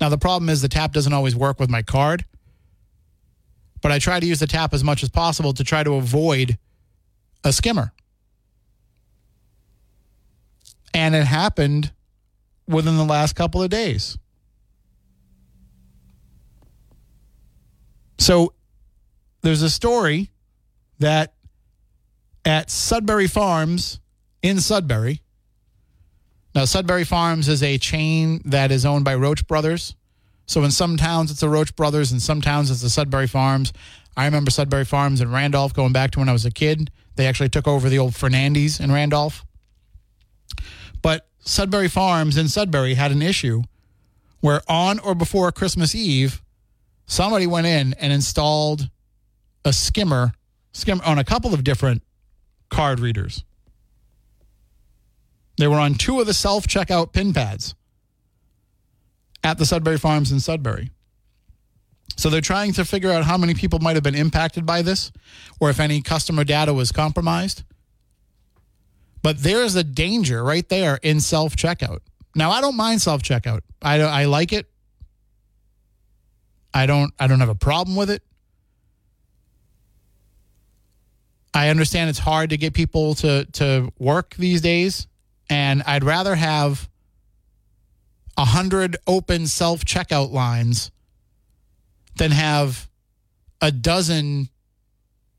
Now, 0.00 0.10
the 0.10 0.18
problem 0.18 0.48
is 0.48 0.62
the 0.62 0.68
tap 0.68 0.92
doesn't 0.92 1.12
always 1.12 1.34
work 1.34 1.58
with 1.58 1.70
my 1.70 1.82
card 1.82 2.24
but 3.82 3.92
I 3.92 3.98
try 3.98 4.20
to 4.20 4.26
use 4.26 4.40
the 4.40 4.46
tap 4.46 4.74
as 4.74 4.82
much 4.82 5.02
as 5.02 5.08
possible 5.08 5.52
to 5.54 5.64
try 5.64 5.82
to 5.82 5.94
avoid 5.94 6.58
a 7.44 7.52
skimmer. 7.52 7.92
And 10.94 11.14
it 11.14 11.24
happened 11.24 11.92
within 12.66 12.96
the 12.96 13.04
last 13.04 13.34
couple 13.34 13.62
of 13.62 13.70
days. 13.70 14.18
So 18.18 18.54
there's 19.42 19.62
a 19.62 19.70
story 19.70 20.30
that 20.98 21.34
at 22.44 22.70
Sudbury 22.70 23.26
Farms 23.26 24.00
in 24.42 24.60
Sudbury. 24.60 25.20
Now, 26.54 26.64
Sudbury 26.64 27.04
Farms 27.04 27.48
is 27.48 27.62
a 27.62 27.76
chain 27.76 28.40
that 28.46 28.70
is 28.70 28.86
owned 28.86 29.04
by 29.04 29.14
Roche 29.14 29.42
Brothers. 29.42 29.94
So 30.46 30.62
in 30.62 30.70
some 30.70 30.96
towns 30.96 31.30
it's 31.30 31.40
the 31.40 31.48
Roche 31.48 31.72
Brothers, 31.72 32.12
in 32.12 32.20
some 32.20 32.40
towns 32.40 32.70
it's 32.70 32.80
the 32.80 32.90
Sudbury 32.90 33.26
Farms. 33.26 33.72
I 34.16 34.24
remember 34.24 34.50
Sudbury 34.50 34.84
Farms 34.84 35.20
in 35.20 35.30
Randolph 35.30 35.74
going 35.74 35.92
back 35.92 36.12
to 36.12 36.20
when 36.20 36.28
I 36.28 36.32
was 36.32 36.44
a 36.44 36.50
kid. 36.50 36.90
They 37.16 37.26
actually 37.26 37.48
took 37.48 37.66
over 37.66 37.88
the 37.88 37.98
old 37.98 38.14
Fernandes 38.14 38.80
in 38.80 38.92
Randolph. 38.92 39.44
But 41.02 41.26
Sudbury 41.40 41.88
Farms 41.88 42.36
in 42.36 42.48
Sudbury 42.48 42.94
had 42.94 43.12
an 43.12 43.22
issue 43.22 43.62
where 44.40 44.62
on 44.68 44.98
or 45.00 45.14
before 45.14 45.50
Christmas 45.52 45.94
Eve, 45.94 46.42
somebody 47.06 47.46
went 47.46 47.66
in 47.66 47.94
and 47.94 48.12
installed 48.12 48.88
a 49.64 49.72
skimmer, 49.72 50.32
skimmer 50.72 51.02
on 51.04 51.18
a 51.18 51.24
couple 51.24 51.52
of 51.52 51.64
different 51.64 52.02
card 52.70 53.00
readers. 53.00 53.44
They 55.58 55.66
were 55.66 55.78
on 55.78 55.94
two 55.94 56.20
of 56.20 56.26
the 56.26 56.34
self 56.34 56.66
checkout 56.66 57.12
pin 57.12 57.32
pads 57.32 57.74
at 59.46 59.58
the 59.58 59.64
Sudbury 59.64 59.96
Farms 59.96 60.32
in 60.32 60.40
Sudbury. 60.40 60.90
So 62.16 62.30
they're 62.30 62.40
trying 62.40 62.72
to 62.72 62.84
figure 62.84 63.12
out 63.12 63.22
how 63.22 63.38
many 63.38 63.54
people 63.54 63.78
might 63.78 63.94
have 63.94 64.02
been 64.02 64.16
impacted 64.16 64.66
by 64.66 64.82
this 64.82 65.12
or 65.60 65.70
if 65.70 65.78
any 65.78 66.02
customer 66.02 66.42
data 66.42 66.74
was 66.74 66.90
compromised. 66.90 67.62
But 69.22 69.38
there's 69.38 69.76
a 69.76 69.84
danger 69.84 70.42
right 70.42 70.68
there 70.68 70.98
in 71.00 71.20
self 71.20 71.54
checkout. 71.54 72.00
Now 72.34 72.50
I 72.50 72.60
don't 72.60 72.76
mind 72.76 73.00
self 73.00 73.22
checkout. 73.22 73.60
I 73.80 74.00
I 74.00 74.24
like 74.24 74.52
it. 74.52 74.66
I 76.74 76.86
don't 76.86 77.14
I 77.16 77.28
don't 77.28 77.38
have 77.38 77.48
a 77.48 77.54
problem 77.54 77.94
with 77.94 78.10
it. 78.10 78.22
I 81.54 81.68
understand 81.68 82.10
it's 82.10 82.18
hard 82.18 82.50
to 82.50 82.56
get 82.56 82.74
people 82.74 83.14
to 83.16 83.44
to 83.52 83.92
work 84.00 84.34
these 84.34 84.60
days 84.60 85.06
and 85.48 85.84
I'd 85.86 86.02
rather 86.02 86.34
have 86.34 86.88
a 88.36 88.44
hundred 88.44 88.96
open 89.06 89.46
self 89.46 89.84
checkout 89.84 90.32
lines 90.32 90.90
than 92.16 92.30
have 92.30 92.88
a 93.60 93.70
dozen 93.70 94.48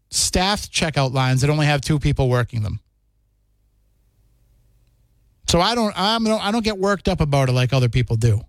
staffed 0.10 0.72
checkout 0.72 1.14
lines 1.14 1.42
that 1.42 1.50
only 1.50 1.66
have 1.66 1.82
two 1.82 2.00
people 2.00 2.30
working 2.30 2.64
them. 2.64 2.80
So 5.48 5.62
I 5.62 5.76
don't 5.76 5.94
I'm 5.96 6.28
I 6.28 6.52
don't 6.52 6.64
get 6.64 6.78
worked 6.78 7.08
up 7.08 7.22
about 7.22 7.50
it 7.50 7.54
like 7.54 7.74
other 7.74 7.90
people 7.90 8.16
do. 8.16 8.42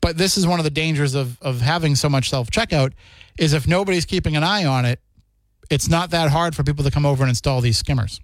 But 0.00 0.16
this 0.16 0.36
is 0.36 0.46
one 0.46 0.60
of 0.60 0.64
the 0.64 0.70
dangers 0.70 1.14
of 1.14 1.40
of 1.40 1.60
having 1.60 1.94
so 1.94 2.08
much 2.08 2.30
self 2.30 2.50
checkout 2.50 2.92
is 3.38 3.52
if 3.52 3.66
nobody's 3.66 4.04
keeping 4.04 4.36
an 4.36 4.44
eye 4.44 4.64
on 4.64 4.84
it, 4.84 5.00
it's 5.70 5.88
not 5.88 6.10
that 6.10 6.30
hard 6.30 6.54
for 6.54 6.62
people 6.62 6.84
to 6.84 6.90
come 6.90 7.06
over 7.06 7.22
and 7.22 7.30
install 7.30 7.60
these 7.60 7.78
skimmers. 7.78 8.20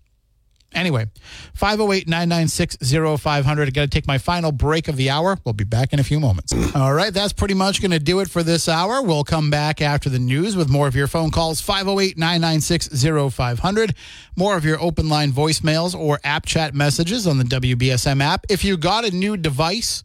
Anyway, 0.77 1.07
508 1.55 2.07
996 2.07 2.77
0500. 3.21 3.67
I 3.67 3.71
got 3.71 3.81
to 3.81 3.89
take 3.89 4.07
my 4.07 4.19
final 4.19 4.53
break 4.53 4.89
of 4.89 4.97
the 4.97 5.09
hour. 5.09 5.39
We'll 5.45 5.55
be 5.55 5.65
back 5.65 5.95
in 5.95 5.99
a 5.99 6.05
few 6.05 6.21
moments. 6.21 6.53
All 6.77 6.93
right, 6.93 7.13
that's 7.13 7.33
pretty 7.33 7.55
much 7.55 7.81
going 7.81 7.93
to 7.93 7.99
do 7.99 8.21
it 8.21 8.29
for 8.29 8.43
this 8.43 8.69
hour. 8.69 9.01
We'll 9.01 9.25
come 9.25 9.51
back 9.51 9.81
after 9.81 10.11
the 10.11 10.19
news 10.19 10.55
with 10.55 10.69
more 10.69 10.87
of 10.87 10.95
your 10.95 11.07
phone 11.07 11.31
calls 11.31 11.63
508 11.63 12.19
996 12.19 13.03
0500. 13.35 13.95
More 14.37 14.57
of 14.57 14.67
your 14.67 14.79
open 14.79 15.09
line 15.09 15.33
voicemails 15.33 15.99
or 15.99 16.21
app 16.23 16.45
chat 16.45 16.75
messages 16.75 17.27
on 17.27 17.39
the 17.39 17.45
WBSM 17.45 18.23
app. 18.23 18.45
If 18.51 18.63
you 18.63 18.77
got 18.77 19.07
a 19.07 19.11
new 19.11 19.39
device, 19.39 20.05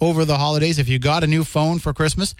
over 0.00 0.24
the 0.24 0.36
holidays, 0.36 0.80
if 0.80 0.88
you 0.88 0.98
got 0.98 1.22
a 1.22 1.28
new 1.28 1.44
phone 1.44 1.78
for 1.78 1.94
Christmas, 1.94 2.34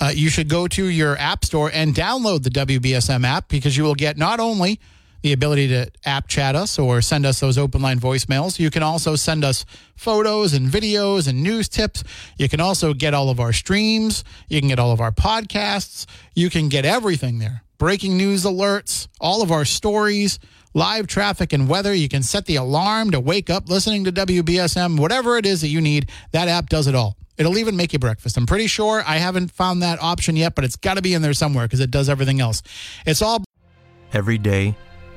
uh, 0.00 0.10
you 0.12 0.28
should 0.28 0.48
go 0.48 0.66
to 0.66 0.86
your 0.86 1.16
app 1.16 1.44
store 1.44 1.70
and 1.72 1.94
download 1.94 2.42
the 2.42 2.50
WBSM 2.50 3.24
app 3.24 3.48
because 3.48 3.76
you 3.76 3.84
will 3.84 3.94
get 3.94 4.18
not 4.18 4.40
only 4.40 4.80
the 5.24 5.32
ability 5.32 5.68
to 5.68 5.90
app 6.04 6.28
chat 6.28 6.54
us 6.54 6.78
or 6.78 7.00
send 7.00 7.24
us 7.24 7.40
those 7.40 7.56
open 7.56 7.80
line 7.80 7.98
voicemails. 7.98 8.58
You 8.58 8.70
can 8.70 8.82
also 8.82 9.16
send 9.16 9.42
us 9.42 9.64
photos 9.96 10.52
and 10.52 10.68
videos 10.68 11.26
and 11.26 11.42
news 11.42 11.66
tips. 11.66 12.04
You 12.36 12.46
can 12.46 12.60
also 12.60 12.92
get 12.92 13.14
all 13.14 13.30
of 13.30 13.40
our 13.40 13.54
streams. 13.54 14.22
You 14.50 14.60
can 14.60 14.68
get 14.68 14.78
all 14.78 14.92
of 14.92 15.00
our 15.00 15.12
podcasts. 15.12 16.04
You 16.34 16.50
can 16.50 16.68
get 16.68 16.84
everything 16.84 17.38
there. 17.38 17.62
Breaking 17.78 18.18
news 18.18 18.44
alerts, 18.44 19.08
all 19.18 19.40
of 19.40 19.50
our 19.50 19.64
stories, 19.64 20.38
live 20.74 21.06
traffic 21.06 21.54
and 21.54 21.70
weather. 21.70 21.94
You 21.94 22.10
can 22.10 22.22
set 22.22 22.44
the 22.44 22.56
alarm 22.56 23.12
to 23.12 23.18
wake 23.18 23.48
up 23.48 23.70
listening 23.70 24.04
to 24.04 24.12
WBSM, 24.12 25.00
whatever 25.00 25.38
it 25.38 25.46
is 25.46 25.62
that 25.62 25.68
you 25.68 25.80
need. 25.80 26.10
That 26.32 26.48
app 26.48 26.68
does 26.68 26.86
it 26.86 26.94
all. 26.94 27.16
It'll 27.38 27.56
even 27.56 27.76
make 27.76 27.94
you 27.94 27.98
breakfast. 27.98 28.36
I'm 28.36 28.44
pretty 28.44 28.66
sure 28.66 29.02
I 29.06 29.16
haven't 29.16 29.52
found 29.52 29.82
that 29.82 30.02
option 30.02 30.36
yet, 30.36 30.54
but 30.54 30.66
it's 30.66 30.76
got 30.76 30.94
to 30.94 31.02
be 31.02 31.14
in 31.14 31.22
there 31.22 31.32
somewhere 31.32 31.64
because 31.64 31.80
it 31.80 31.90
does 31.90 32.10
everything 32.10 32.42
else. 32.42 32.62
It's 33.06 33.22
all. 33.22 33.42
Every 34.12 34.38
day, 34.38 34.76